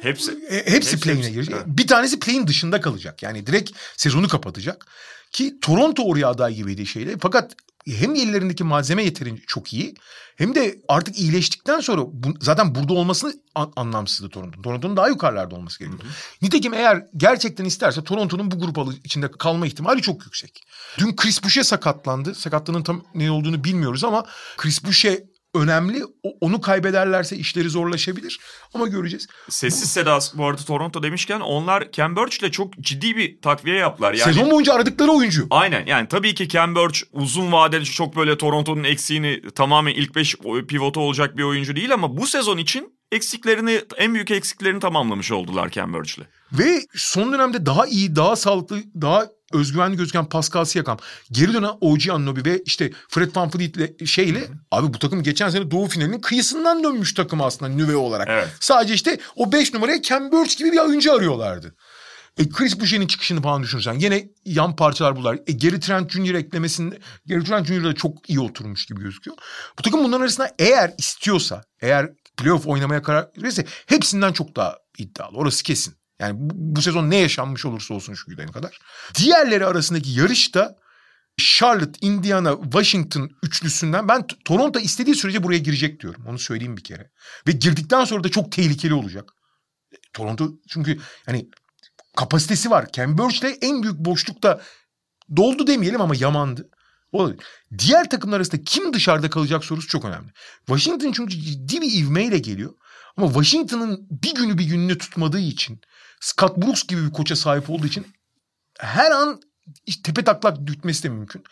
Hepsi. 0.00 0.32
E, 0.32 0.56
hepsi, 0.56 0.72
hepsi 0.72 1.00
play'ine 1.00 1.30
girecek. 1.30 1.54
Evet. 1.54 1.66
Bir 1.66 1.86
tanesi 1.86 2.20
play'in 2.20 2.46
dışında 2.46 2.80
kalacak. 2.80 3.22
Yani 3.22 3.46
direkt 3.46 3.70
sezonu 3.96 4.28
kapatacak. 4.28 4.86
Ki 5.32 5.54
Toronto 5.60 6.02
oraya 6.02 6.28
aday 6.28 6.54
gibiydi 6.54 6.86
şeyle. 6.86 7.16
Fakat 7.20 7.52
hem 7.86 8.14
ellerindeki 8.14 8.64
malzeme 8.64 9.04
yeterince 9.04 9.42
çok 9.46 9.72
iyi 9.72 9.94
hem 10.36 10.54
de 10.54 10.78
artık 10.88 11.18
iyileştikten 11.18 11.80
sonra 11.80 12.02
bu, 12.06 12.34
zaten 12.40 12.74
burada 12.74 12.92
olmasını 12.92 13.34
an, 13.54 13.72
anlamsızdı 13.76 14.30
Toronto. 14.30 14.62
Toronto'nun 14.62 14.96
daha 14.96 15.08
yukarılarda 15.08 15.54
olması 15.54 15.78
gerekiyor. 15.78 16.02
Hı 16.02 16.08
hı. 16.08 16.12
Nitekim 16.42 16.74
eğer 16.74 17.06
gerçekten 17.16 17.64
isterse 17.64 18.04
Toronto'nun 18.04 18.50
bu 18.50 18.58
grup 18.60 19.04
içinde 19.04 19.30
kalma 19.30 19.66
ihtimali 19.66 20.02
çok 20.02 20.24
yüksek. 20.24 20.62
Dün 20.98 21.16
Chris 21.16 21.44
Boucher 21.44 21.62
sakatlandı. 21.62 22.34
Sakatlığının 22.34 22.82
tam 22.82 23.04
ne 23.14 23.30
olduğunu 23.30 23.64
bilmiyoruz 23.64 24.04
ama 24.04 24.26
Chris 24.56 24.84
Boucher 24.84 25.18
önemli. 25.56 26.02
Onu 26.40 26.60
kaybederlerse 26.60 27.36
işleri 27.36 27.70
zorlaşabilir 27.70 28.40
ama 28.74 28.86
göreceğiz. 28.86 29.26
Sessiz 29.48 29.90
sedası 29.90 30.38
bu 30.38 30.46
arada 30.46 30.62
Toronto 30.62 31.02
demişken 31.02 31.40
onlar 31.40 31.92
Ken 31.92 32.16
Birch'le 32.16 32.52
çok 32.52 32.78
ciddi 32.78 33.16
bir 33.16 33.40
takviye 33.40 33.76
yaptılar. 33.76 34.14
Yani, 34.14 34.34
Sezon 34.34 34.50
boyunca 34.50 34.74
aradıkları 34.74 35.10
oyuncu. 35.10 35.46
Aynen 35.50 35.86
yani 35.86 36.08
tabii 36.08 36.34
ki 36.34 36.48
Ken 36.48 36.74
Birch 36.74 37.00
uzun 37.12 37.52
vadeli 37.52 37.84
çok 37.84 38.16
böyle 38.16 38.38
Toronto'nun 38.38 38.84
eksiğini 38.84 39.42
tamamen 39.54 39.94
ilk 39.94 40.14
beş 40.14 40.36
pivotu 40.68 41.00
olacak 41.00 41.36
bir 41.36 41.42
oyuncu 41.42 41.76
değil 41.76 41.92
ama 41.94 42.16
bu 42.16 42.26
sezon 42.26 42.58
için 42.58 42.96
eksiklerini 43.12 43.80
en 43.96 44.14
büyük 44.14 44.30
eksiklerini 44.30 44.80
tamamlamış 44.80 45.32
oldular 45.32 45.70
Ken 45.70 45.94
Birch'le. 45.94 46.22
Ve 46.52 46.80
son 46.94 47.32
dönemde 47.32 47.66
daha 47.66 47.86
iyi, 47.86 48.16
daha 48.16 48.36
sağlıklı, 48.36 48.82
daha 49.00 49.26
özgüvenli 49.52 49.96
gözüken 49.96 50.24
Pascal 50.24 50.64
Siakam. 50.64 50.98
Geri 51.32 51.52
dönen 51.52 51.70
OG 51.80 52.08
Anunoby 52.10 52.50
ve 52.50 52.62
işte 52.66 52.92
Fred 53.08 53.36
Van 53.36 53.50
Vliet'le 53.54 54.06
şeyle 54.06 54.40
Hı-hı. 54.40 54.52
abi 54.70 54.94
bu 54.94 54.98
takım 54.98 55.22
geçen 55.22 55.50
sene 55.50 55.70
Doğu 55.70 55.86
finalinin 55.86 56.20
kıyısından 56.20 56.84
dönmüş 56.84 57.14
takım 57.14 57.40
aslında 57.40 57.72
nüve 57.72 57.96
olarak. 57.96 58.28
Evet. 58.30 58.48
Sadece 58.60 58.94
işte 58.94 59.18
o 59.36 59.52
5 59.52 59.74
numaraya 59.74 60.00
Ken 60.00 60.32
Burch 60.32 60.58
gibi 60.58 60.72
bir 60.72 60.78
oyuncu 60.78 61.14
arıyorlardı. 61.14 61.74
E 62.38 62.48
Chris 62.48 62.80
Boucher'in 62.80 63.06
çıkışını 63.06 63.42
falan 63.42 63.62
düşünürsen 63.62 63.94
yine 63.94 64.28
yan 64.44 64.76
parçalar 64.76 65.16
bunlar. 65.16 65.38
E 65.46 65.52
Gary 65.52 65.80
Trent 65.80 66.10
Jr. 66.10 66.34
eklemesinde 66.34 66.98
Gary 67.26 67.44
Trent 67.44 67.66
Jr. 67.66 67.84
da 67.84 67.94
çok 67.94 68.30
iyi 68.30 68.40
oturmuş 68.40 68.86
gibi 68.86 69.00
gözüküyor. 69.00 69.36
Bu 69.78 69.82
takım 69.82 70.04
bunların 70.04 70.20
arasında 70.20 70.54
eğer 70.58 70.94
istiyorsa, 70.98 71.64
eğer 71.80 72.10
playoff 72.36 72.66
oynamaya 72.66 73.02
karar 73.02 73.28
verirse 73.38 73.66
hepsinden 73.86 74.32
çok 74.32 74.56
daha 74.56 74.78
iddialı. 74.98 75.36
Orası 75.36 75.62
kesin. 75.62 75.94
Yani 76.20 76.34
bu, 76.36 76.50
bu 76.54 76.82
sezon 76.82 77.10
ne 77.10 77.16
yaşanmış 77.16 77.64
olursa 77.64 77.94
olsun 77.94 78.14
şu 78.14 78.30
güne 78.30 78.46
kadar. 78.46 78.78
Diğerleri 79.14 79.66
arasındaki 79.66 80.10
yarışta 80.10 80.76
Charlotte, 81.36 81.98
Indiana, 82.00 82.62
Washington 82.62 83.30
üçlüsünden 83.42 84.08
ben 84.08 84.26
Toronto 84.44 84.78
istediği 84.78 85.14
sürece 85.14 85.42
buraya 85.42 85.58
girecek 85.58 86.00
diyorum. 86.00 86.26
Onu 86.26 86.38
söyleyeyim 86.38 86.76
bir 86.76 86.84
kere. 86.84 87.10
Ve 87.46 87.52
girdikten 87.52 88.04
sonra 88.04 88.24
da 88.24 88.28
çok 88.28 88.52
tehlikeli 88.52 88.94
olacak. 88.94 89.32
Toronto 90.12 90.48
çünkü 90.68 91.00
hani 91.26 91.48
kapasitesi 92.16 92.70
var. 92.70 92.92
Ken 92.92 93.18
Burch 93.18 93.42
de 93.42 93.58
en 93.62 93.82
büyük 93.82 93.96
boşlukta 93.96 94.60
doldu 95.36 95.66
demeyelim 95.66 96.00
ama 96.00 96.14
yamandı. 96.16 96.70
Olabilir. 97.12 97.44
Diğer 97.78 98.10
takımlar 98.10 98.36
arasında 98.36 98.62
kim 98.64 98.92
dışarıda 98.92 99.30
kalacak 99.30 99.64
sorusu 99.64 99.88
çok 99.88 100.04
önemli. 100.04 100.32
Washington 100.66 101.12
çünkü 101.12 101.40
ciddi 101.40 101.80
bir 101.80 101.92
ivmeyle 101.92 102.38
geliyor. 102.38 102.74
Ama 103.16 103.26
Washington'ın 103.26 104.08
bir 104.10 104.34
günü 104.34 104.58
bir 104.58 104.64
gününü 104.64 104.98
tutmadığı 104.98 105.38
için 105.38 105.80
Scott 106.20 106.56
Brooks 106.56 106.86
gibi 106.86 107.06
bir 107.06 107.12
koça 107.12 107.36
sahip 107.36 107.70
olduğu 107.70 107.86
için 107.86 108.06
her 108.78 109.10
an 109.10 109.40
tepe 110.04 110.24
taklak 110.24 110.66
düşmesi 110.66 111.02
de 111.02 111.08
mümkün. 111.08 111.44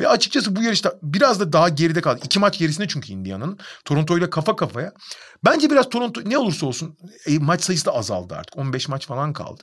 Ve 0.00 0.08
açıkçası 0.08 0.56
bu 0.56 0.62
yarışta 0.62 0.94
biraz 1.02 1.40
da 1.40 1.52
daha 1.52 1.68
geride 1.68 2.00
kaldı. 2.00 2.20
İki 2.24 2.38
maç 2.38 2.58
gerisinde 2.58 2.88
çünkü 2.88 3.12
Indiana'nın. 3.12 3.58
Toronto 3.84 4.18
ile 4.18 4.30
kafa 4.30 4.56
kafaya. 4.56 4.92
Bence 5.44 5.70
biraz 5.70 5.88
Toronto 5.88 6.20
ne 6.24 6.38
olursa 6.38 6.66
olsun 6.66 6.98
e, 7.26 7.38
maç 7.38 7.62
sayısı 7.62 7.86
da 7.86 7.92
azaldı 7.92 8.34
artık. 8.34 8.58
15 8.58 8.88
maç 8.88 9.06
falan 9.06 9.32
kaldı. 9.32 9.62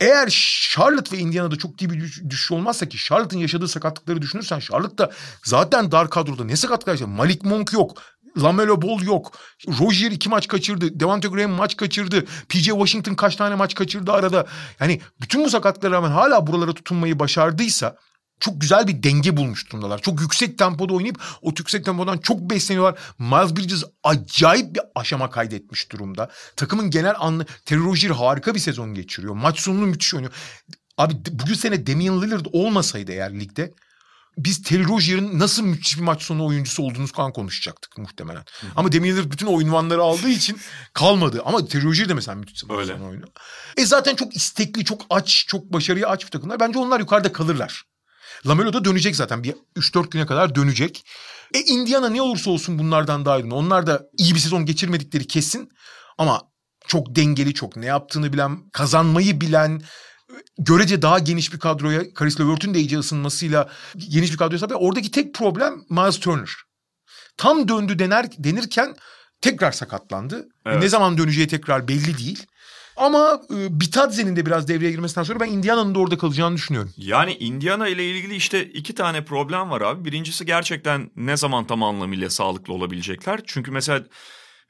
Eğer 0.00 0.28
Charlotte 0.72 1.16
ve 1.16 1.20
Indiana'da 1.20 1.56
çok 1.56 1.82
iyi 1.82 1.90
bir 1.90 2.30
düşüş 2.30 2.52
olmazsa 2.52 2.88
ki 2.88 2.98
Charlotte'ın 2.98 3.40
yaşadığı 3.40 3.68
sakatlıkları 3.68 4.22
düşünürsen 4.22 4.58
Charlotte 4.58 4.98
da 4.98 5.12
zaten 5.44 5.92
dar 5.92 6.10
kadroda 6.10 6.44
ne 6.44 6.56
sakatlıklar 6.56 6.92
yaşadı? 6.92 7.08
Malik 7.08 7.44
Monk 7.44 7.72
yok. 7.72 8.02
Lamelo 8.42 8.82
Ball 8.82 9.02
yok. 9.02 9.38
Rozier 9.68 10.10
iki 10.10 10.28
maç 10.28 10.48
kaçırdı. 10.48 11.00
Devante 11.00 11.28
Graham 11.28 11.50
maç 11.50 11.76
kaçırdı. 11.76 12.24
PJ 12.48 12.64
Washington 12.64 13.14
kaç 13.14 13.36
tane 13.36 13.54
maç 13.54 13.74
kaçırdı 13.74 14.12
arada. 14.12 14.46
Yani 14.80 15.00
bütün 15.20 15.44
bu 15.44 15.50
sakatlıklara 15.50 15.92
rağmen 15.92 16.10
hala 16.10 16.46
buralara 16.46 16.72
tutunmayı 16.72 17.18
başardıysa 17.18 17.96
çok 18.40 18.60
güzel 18.60 18.88
bir 18.88 19.02
denge 19.02 19.36
bulmuş 19.36 19.70
durumdalar. 19.70 20.02
Çok 20.02 20.20
yüksek 20.20 20.58
tempoda 20.58 20.94
oynayıp 20.94 21.20
o 21.42 21.48
yüksek 21.58 21.84
tempodan 21.84 22.18
çok 22.18 22.40
besleniyorlar. 22.50 22.98
Miles 23.18 23.56
Bridges 23.56 23.84
acayip 24.02 24.74
bir 24.74 24.82
aşama 24.94 25.30
kaydetmiş 25.30 25.92
durumda. 25.92 26.30
Takımın 26.56 26.90
genel 26.90 27.14
anlı 27.18 27.46
Terry 27.64 27.80
Rozier 27.80 28.10
harika 28.10 28.54
bir 28.54 28.60
sezon 28.60 28.94
geçiriyor. 28.94 29.34
Maç 29.34 29.60
sonunu 29.60 29.86
müthiş 29.86 30.14
oynuyor. 30.14 30.32
Abi 30.98 31.14
bugün 31.30 31.54
sene 31.54 31.86
Damian 31.86 32.22
Lillard 32.22 32.46
olmasaydı 32.52 33.12
eğer 33.12 33.40
ligde 33.40 33.74
biz 34.36 34.62
Terry 34.62 34.84
Rozier'in 34.84 35.38
nasıl 35.38 35.62
müthiş 35.62 35.96
bir 35.96 36.02
maç 36.02 36.22
sonu 36.22 36.46
oyuncusu 36.46 36.82
olduğunu 36.82 37.08
kan 37.08 37.32
konuşacaktık 37.32 37.98
muhtemelen. 37.98 38.44
Hı. 38.60 38.66
Ama 38.76 38.88
Lillard 38.88 39.32
bütün 39.32 39.46
o 39.46 39.60
ünvanları 39.60 40.02
aldığı 40.02 40.28
için 40.28 40.58
kalmadı. 40.92 41.42
Ama 41.44 41.66
Terry 41.66 41.84
Rozier 41.84 42.08
de 42.08 42.14
mesela 42.14 42.34
müthiş 42.34 42.64
bir 42.64 42.74
maç 42.74 42.86
sonu 42.86 43.08
oyunu. 43.08 43.24
E 43.76 43.86
zaten 43.86 44.16
çok 44.16 44.36
istekli, 44.36 44.84
çok 44.84 45.02
aç, 45.10 45.44
çok 45.48 45.72
başarıya 45.72 46.08
aç 46.08 46.24
bir 46.24 46.30
takımlar. 46.30 46.60
Bence 46.60 46.78
onlar 46.78 47.00
yukarıda 47.00 47.32
kalırlar. 47.32 47.82
Lamelo 48.46 48.72
da 48.72 48.84
dönecek 48.84 49.16
zaten. 49.16 49.44
Bir 49.44 49.54
3-4 49.76 50.10
güne 50.10 50.26
kadar 50.26 50.54
dönecek. 50.54 51.04
E 51.54 51.60
Indiana 51.60 52.08
ne 52.08 52.22
olursa 52.22 52.50
olsun 52.50 52.78
bunlardan 52.78 53.24
daha 53.24 53.38
iyi. 53.38 53.52
Onlar 53.52 53.86
da 53.86 54.02
iyi 54.18 54.34
bir 54.34 54.40
sezon 54.40 54.66
geçirmedikleri 54.66 55.26
kesin. 55.26 55.68
Ama 56.18 56.42
çok 56.86 57.16
dengeli, 57.16 57.54
çok 57.54 57.76
ne 57.76 57.86
yaptığını 57.86 58.32
bilen, 58.32 58.70
kazanmayı 58.72 59.40
bilen, 59.40 59.82
görece 60.58 61.02
daha 61.02 61.18
geniş 61.18 61.52
bir 61.52 61.58
kadroya 61.58 62.14
Karis 62.14 62.40
LeVert'ün 62.40 62.74
de 62.74 62.78
iyice 62.78 62.98
ısınmasıyla 62.98 63.68
geniş 63.96 64.32
bir 64.32 64.36
kadroya 64.36 64.58
sahip. 64.58 64.76
Oradaki 64.78 65.10
tek 65.10 65.34
problem 65.34 65.74
Miles 65.90 66.20
Turner. 66.20 66.50
Tam 67.36 67.68
döndü 67.68 67.98
dener, 67.98 68.26
denirken 68.38 68.96
tekrar 69.40 69.72
sakatlandı. 69.72 70.48
Evet. 70.66 70.82
Ne 70.82 70.88
zaman 70.88 71.18
döneceği 71.18 71.48
tekrar 71.48 71.88
belli 71.88 72.18
değil. 72.18 72.46
Ama 72.96 73.40
e, 73.50 73.80
Bitadze'nin 73.80 74.36
de 74.36 74.46
biraz 74.46 74.68
devreye 74.68 74.90
girmesinden 74.90 75.24
sonra 75.24 75.40
ben 75.40 75.48
Indiana'nın 75.48 75.94
da 75.94 75.98
orada 75.98 76.18
kalacağını 76.18 76.56
düşünüyorum. 76.56 76.92
Yani 76.96 77.34
Indiana 77.34 77.88
ile 77.88 78.10
ilgili 78.10 78.34
işte 78.34 78.64
iki 78.64 78.94
tane 78.94 79.24
problem 79.24 79.70
var 79.70 79.80
abi. 79.80 80.04
Birincisi 80.04 80.46
gerçekten 80.46 81.10
ne 81.16 81.36
zaman 81.36 81.66
tam 81.66 81.82
anlamıyla 81.82 82.30
sağlıklı 82.30 82.72
olabilecekler. 82.72 83.40
Çünkü 83.46 83.70
mesela 83.70 84.04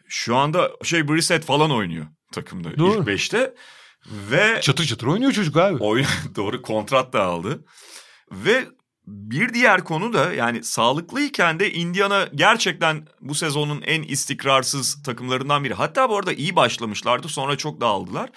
şu 0.09 0.37
anda 0.37 0.71
şey 0.83 1.09
Brissett 1.09 1.45
falan 1.45 1.71
oynuyor 1.71 2.07
takımda 2.33 2.79
Doğru. 2.79 3.01
ilk 3.01 3.07
beşte. 3.07 3.55
Ve 4.11 4.61
çatır 4.61 4.85
çatır 4.85 5.07
oynuyor 5.07 5.33
çocuk 5.33 5.57
abi. 5.57 5.83
Oyun 5.83 6.07
doğru 6.37 6.63
kontrat 6.63 7.13
da 7.13 7.23
aldı. 7.25 7.65
Ve 8.33 8.67
bir 9.07 9.55
diğer 9.55 9.85
konu 9.85 10.13
da 10.13 10.33
yani 10.33 10.65
sağlıklıyken 10.65 11.61
de 11.61 11.73
Indiana 11.73 12.29
gerçekten 12.35 13.09
bu 13.21 13.35
sezonun 13.35 13.83
en 13.83 14.03
istikrarsız 14.03 15.03
takımlarından 15.03 15.65
biri. 15.65 15.75
Hatta 15.75 16.11
bu 16.11 16.17
arada 16.17 16.33
iyi 16.33 16.57
başlamışlardı 16.57 17.29
sonra 17.29 17.57
çok 17.57 17.81
dağıldılar. 17.81 18.31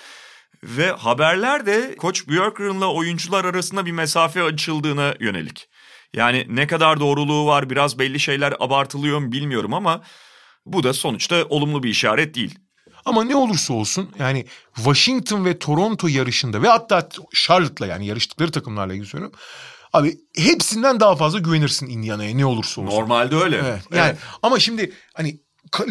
Ve 0.64 0.92
haberler 0.92 1.66
de 1.66 1.96
Koç 1.96 2.28
Björkgren'la 2.28 2.94
oyuncular 2.94 3.46
arasında 3.46 3.86
bir 3.86 3.92
mesafe 3.92 4.44
açıldığına 4.44 5.16
yönelik. 5.20 5.70
Yani 6.16 6.46
ne 6.50 6.68
kadar 6.68 7.00
doğruluğu 7.00 7.46
var 7.46 7.70
biraz 7.70 8.00
belli 8.00 8.20
şeyler 8.20 8.54
abartılıyor 8.60 9.20
mu 9.20 9.32
bilmiyorum 9.32 9.74
ama 9.74 10.02
bu 10.66 10.84
da 10.84 10.94
sonuçta 10.94 11.46
olumlu 11.50 11.84
bir 11.84 11.90
işaret 11.90 12.36
değil. 12.36 12.60
Ama 13.06 13.24
ne 13.24 13.36
olursa 13.36 13.74
olsun 13.74 14.10
yani 14.20 14.46
Washington 14.76 15.46
ve 15.46 15.60
Toronto 15.60 16.08
yarışında 16.08 16.62
ve 16.62 16.68
hatta 16.68 17.10
Charlotte'la 17.34 17.88
yani 17.88 18.06
yarıştıkları 18.06 18.52
takımlarla 18.52 18.94
ilgili 18.94 19.08
söylüyorum. 19.08 19.40
Abi 19.94 20.18
hepsinden 20.38 21.00
daha 21.00 21.16
fazla 21.16 21.40
güvenirsin 21.40 21.88
Indiana'ya 21.88 22.36
ne 22.36 22.46
olursa 22.46 22.82
olsun. 22.82 22.96
Normalde 22.96 23.36
öyle. 23.36 23.58
Evet. 23.58 23.82
Yani 23.92 24.10
evet. 24.10 24.18
ama 24.44 24.60
şimdi 24.60 24.94
hani 25.14 25.40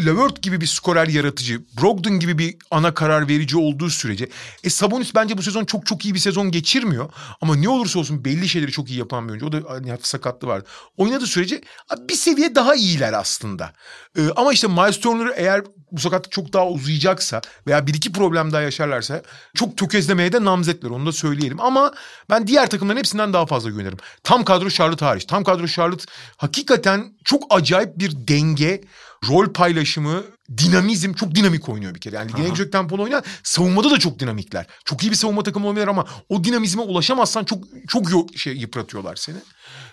Levert 0.07 0.43
gibi 0.43 0.61
bir 0.61 0.67
skorer 0.67 1.09
yaratıcı, 1.09 1.61
Brogdon 1.81 2.21
gibi 2.21 2.39
bir 2.39 2.57
ana 2.71 2.95
karar 2.95 3.29
verici 3.29 3.57
olduğu 3.57 3.91
sürece 3.91 4.29
e 4.65 4.71
Sabonis 4.71 5.15
bence 5.15 5.39
bu 5.39 5.43
sezon 5.43 5.65
çok 5.65 5.87
çok 5.87 6.05
iyi 6.05 6.15
bir 6.15 6.19
sezon 6.19 6.51
geçirmiyor 6.51 7.11
ama 7.41 7.57
ne 7.57 7.69
olursa 7.69 7.99
olsun 7.99 8.25
belli 8.25 8.49
şeyleri 8.49 8.73
çok 8.73 8.91
iyi 8.91 8.99
yapan 8.99 9.25
bir 9.25 9.31
oyuncu. 9.31 9.47
O 9.47 9.53
da 9.53 9.61
hani 9.69 9.91
hafif 9.91 10.07
sakatlığı 10.07 10.49
vardı. 10.49 10.69
Oynadığı 10.97 11.27
sürece 11.27 11.61
bir 12.09 12.15
seviye 12.15 12.55
daha 12.55 12.75
iyiler 12.75 13.13
aslında. 13.13 13.73
Ee, 14.19 14.21
ama 14.37 14.53
işte 14.53 14.67
Miles 14.69 15.01
Turner 15.01 15.33
eğer 15.37 15.63
bu 15.93 16.01
sakatlık 16.01 16.33
çok 16.33 16.53
daha 16.53 16.69
uzayacaksa 16.69 17.41
veya 17.67 17.87
bir 17.87 17.95
iki 17.95 18.13
problem 18.13 18.53
daha 18.53 18.63
yaşarlarsa 18.63 19.23
çok 19.55 19.77
tökezlemeye 19.77 20.33
de 20.33 20.45
namzetler 20.45 20.91
onu 20.91 21.07
da 21.07 21.13
söyleyelim. 21.13 21.61
Ama 21.61 21.93
ben 22.31 22.47
diğer 22.47 22.71
takımların 22.71 22.99
hepsinden 22.99 23.33
daha 23.33 23.47
fazla 23.47 23.71
güvenirim. 23.71 23.99
Tam 24.23 24.45
kadro 24.45 24.71
Charlotte 24.71 25.05
hariç. 25.05 25.25
Tam 25.25 25.45
kadro 25.45 25.67
Charlotte 25.67 26.05
hakikaten 26.37 27.13
çok 27.25 27.43
acayip 27.51 27.99
bir 27.99 28.13
denge, 28.29 28.81
rol 29.29 29.53
paylaşımı, 29.53 30.25
dinamizm 30.59 31.13
çok 31.13 31.35
dinamik 31.35 31.69
oynuyor 31.69 31.95
bir 31.95 32.01
kere. 32.01 32.17
Yani 32.17 32.33
genel 32.37 32.47
yüksek 32.47 32.73
tempolu 32.73 33.03
oynayan 33.03 33.23
savunmada 33.43 33.91
da 33.91 33.99
çok 33.99 34.19
dinamikler. 34.19 34.67
Çok 34.85 35.03
iyi 35.03 35.11
bir 35.11 35.17
savunma 35.17 35.43
takımı 35.43 35.67
olabilir 35.67 35.89
ama 35.89 36.07
o 36.29 36.45
dinamizme 36.45 36.83
ulaşamazsan 36.83 37.45
çok 37.45 37.65
çok 37.89 38.37
şey 38.37 38.57
yıpratıyorlar 38.57 39.17
seni. 39.17 39.37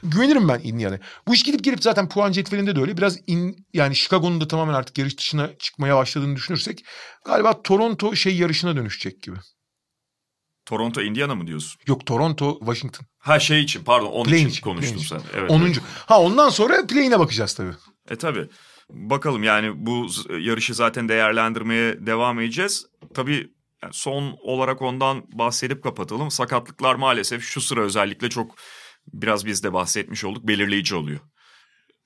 Güvenirim 0.03 0.47
ben 0.47 0.59
Indiana'ya. 0.63 0.99
Bu 1.28 1.34
iş 1.34 1.43
gidip 1.43 1.63
gelip 1.63 1.84
zaten 1.84 2.09
puan 2.09 2.32
cetvelinde 2.32 2.76
de 2.76 2.82
öyle. 2.82 2.97
Biraz 2.97 3.17
in, 3.28 3.67
yani 3.73 3.95
Chicago'nun 3.95 4.41
da 4.41 4.47
tamamen 4.47 4.73
artık 4.73 4.97
yarış 4.97 5.17
dışına 5.17 5.49
çıkmaya 5.59 5.95
başladığını 5.95 6.36
düşünürsek 6.36 6.86
galiba 7.26 7.61
Toronto 7.61 8.15
şey 8.15 8.36
yarışına 8.36 8.76
dönüşecek 8.76 9.21
gibi. 9.21 9.38
Toronto 10.65 11.01
Indiana 11.01 11.36
mı 11.36 11.47
diyorsun? 11.47 11.82
Yok 11.88 12.05
Toronto 12.05 12.59
Washington. 12.59 13.05
Ha 13.17 13.39
şey 13.39 13.61
için 13.61 13.84
pardon 13.84 14.07
onun 14.07 14.34
için, 14.34 14.47
için 14.47 14.61
konuştun 14.61 14.97
sen. 14.97 15.21
Evet. 15.34 15.51
10. 15.51 15.61
Evet. 15.61 15.78
Ha 16.05 16.21
ondan 16.21 16.49
sonra 16.49 16.88
play'ine 16.88 17.19
bakacağız 17.19 17.53
tabii. 17.53 17.73
E 18.09 18.15
tabii. 18.15 18.49
Bakalım 18.90 19.44
yani 19.44 19.86
bu 19.86 20.08
yarışı 20.40 20.74
zaten 20.74 21.10
değerlendirmeye 21.10 22.06
devam 22.06 22.40
edeceğiz. 22.40 22.86
Tabii 23.14 23.54
son 23.92 24.38
olarak 24.42 24.82
ondan 24.82 25.24
bahsedip 25.32 25.84
kapatalım. 25.84 26.32
Sakatlıklar 26.32 26.96
maalesef 26.96 27.44
şu 27.44 27.62
sıra 27.62 27.82
özellikle 27.82 28.30
çok 28.30 28.56
biraz 29.14 29.46
biz 29.46 29.64
de 29.64 29.74
bahsetmiş 29.74 30.24
olduk 30.24 30.48
belirleyici 30.48 30.96
oluyor. 30.96 31.20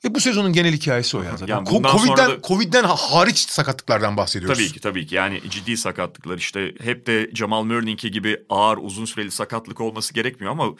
E 0.05 0.15
bu 0.15 0.19
sezonun 0.19 0.53
genel 0.53 0.73
hikayesi 0.73 1.17
o 1.17 1.23
ya 1.23 1.37
zaten. 1.37 1.47
Yani 1.47 1.67
Covid'den, 1.67 2.29
da... 2.29 2.41
Covid'den 2.41 2.83
hariç 2.83 3.37
sakatlıklardan 3.37 4.17
bahsediyoruz. 4.17 4.57
Tabii 4.57 4.71
ki 4.71 4.79
tabii 4.79 5.07
ki 5.07 5.15
yani 5.15 5.41
ciddi 5.49 5.77
sakatlıklar 5.77 6.37
işte 6.37 6.73
hep 6.81 7.07
de 7.07 7.31
Jamal 7.33 7.63
Murning'i 7.63 8.11
gibi 8.11 8.37
ağır 8.49 8.77
uzun 8.81 9.05
süreli 9.05 9.31
sakatlık 9.31 9.81
olması 9.81 10.13
gerekmiyor 10.13 10.51
ama 10.51 10.75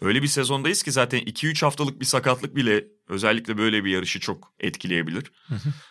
öyle 0.00 0.22
bir 0.22 0.26
sezondayız 0.26 0.82
ki 0.82 0.92
zaten 0.92 1.20
2-3 1.20 1.64
haftalık 1.64 2.00
bir 2.00 2.04
sakatlık 2.04 2.56
bile 2.56 2.84
özellikle 3.10 3.58
böyle 3.58 3.84
bir 3.84 3.90
yarışı 3.90 4.20
çok 4.20 4.52
etkileyebilir. 4.60 5.32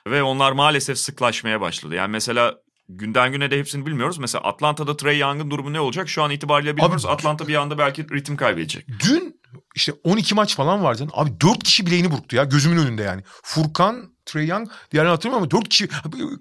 Ve 0.07 0.23
onlar 0.23 0.51
maalesef 0.51 0.97
sıklaşmaya 0.97 1.61
başladı. 1.61 1.95
Yani 1.95 2.11
mesela 2.11 2.55
günden 2.89 3.31
güne 3.31 3.51
de 3.51 3.59
hepsini 3.59 3.85
bilmiyoruz. 3.85 4.17
Mesela 4.17 4.43
Atlanta'da 4.43 4.97
Trey 4.97 5.19
Young'ın 5.19 5.51
durumu 5.51 5.73
ne 5.73 5.79
olacak? 5.79 6.09
Şu 6.09 6.23
an 6.23 6.31
itibariyle 6.31 6.77
bilmiyoruz. 6.77 7.05
Abi, 7.05 7.11
Atlanta 7.11 7.47
bir 7.47 7.55
anda 7.55 7.77
belki 7.77 8.09
ritim 8.09 8.37
kaybedecek. 8.37 8.87
Dün 8.87 9.39
işte 9.75 9.93
12 10.03 10.35
maç 10.35 10.55
falan 10.55 10.83
vardı. 10.83 11.07
Abi 11.13 11.41
4 11.41 11.63
kişi 11.63 11.85
bileğini 11.85 12.11
burktu 12.11 12.35
ya 12.35 12.43
gözümün 12.43 12.77
önünde 12.77 13.03
yani. 13.03 13.23
Furkan, 13.43 14.13
Trey 14.25 14.47
Young 14.47 14.69
diğerini 14.91 15.09
hatırlamıyorum 15.09 15.49
ama 15.53 15.61
4 15.61 15.69
kişi 15.69 15.87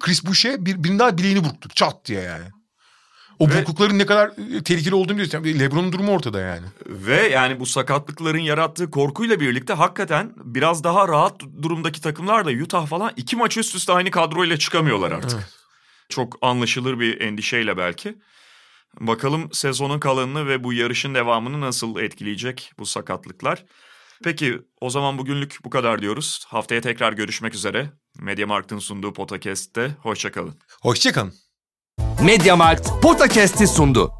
Chris 0.01 0.26
Boucher 0.26 0.66
bir, 0.66 0.85
birinin 0.85 0.99
daha 0.99 1.18
bileğini 1.18 1.45
burktu. 1.45 1.68
Çat 1.74 2.05
diye 2.05 2.20
yani. 2.20 2.45
O 3.39 3.49
ve, 3.49 3.55
burklukların 3.55 3.99
ne 3.99 4.07
kadar 4.07 4.28
e, 4.28 4.62
tehlikeli 4.62 4.95
olduğunu 4.95 5.18
biliyorsun. 5.18 5.45
Lebron'un 5.45 5.93
durumu 5.93 6.12
ortada 6.12 6.41
yani. 6.41 6.66
Ve 6.86 7.28
yani 7.28 7.61
bu 7.61 7.66
sakatlıkların 7.66 8.39
yarattığı 8.39 8.91
korkuyla 8.91 9.41
birlikte 9.41 9.72
hakikaten 9.72 10.32
biraz 10.36 10.84
daha 10.84 11.09
rahat 11.09 11.41
durumdaki 11.62 12.01
takımlar 12.01 12.47
da 12.47 12.51
Utah 12.51 12.86
falan 12.86 13.12
iki 13.16 13.36
maç 13.36 13.57
üst 13.57 13.74
üste 13.74 13.93
aynı 13.93 14.11
kadroyla 14.11 14.57
çıkamıyorlar 14.57 15.12
artık. 15.12 15.41
Evet. 15.41 15.55
Çok 16.09 16.39
anlaşılır 16.43 17.01
bir 17.01 17.20
endişeyle 17.20 17.76
belki. 17.76 18.18
Bakalım 19.01 19.49
sezonun 19.53 20.01
kalanını 20.01 20.47
ve 20.47 20.64
bu 20.64 20.72
yarışın 20.72 21.14
devamını 21.14 21.61
nasıl 21.61 21.99
etkileyecek 21.99 22.72
bu 22.78 22.86
sakatlıklar. 22.86 23.64
Peki 24.24 24.59
o 24.80 24.91
zaman 24.91 25.18
bugünlük 25.18 25.59
bu 25.64 25.70
kadar 25.70 26.03
diyoruz. 26.03 26.45
Haftaya 26.49 26.80
tekrar 26.80 27.12
görüşmek 27.12 27.55
üzere. 27.55 27.91
Media 28.18 28.47
Markt'ın 28.47 28.78
sunduğu 28.78 29.12
podcast'te 29.12 29.97
hoşçakalın. 30.03 30.55
Hoşçakalın. 30.82 31.47
Mediamarkt 32.21 33.03
Podcast'i 33.03 33.66
sundu. 33.66 34.11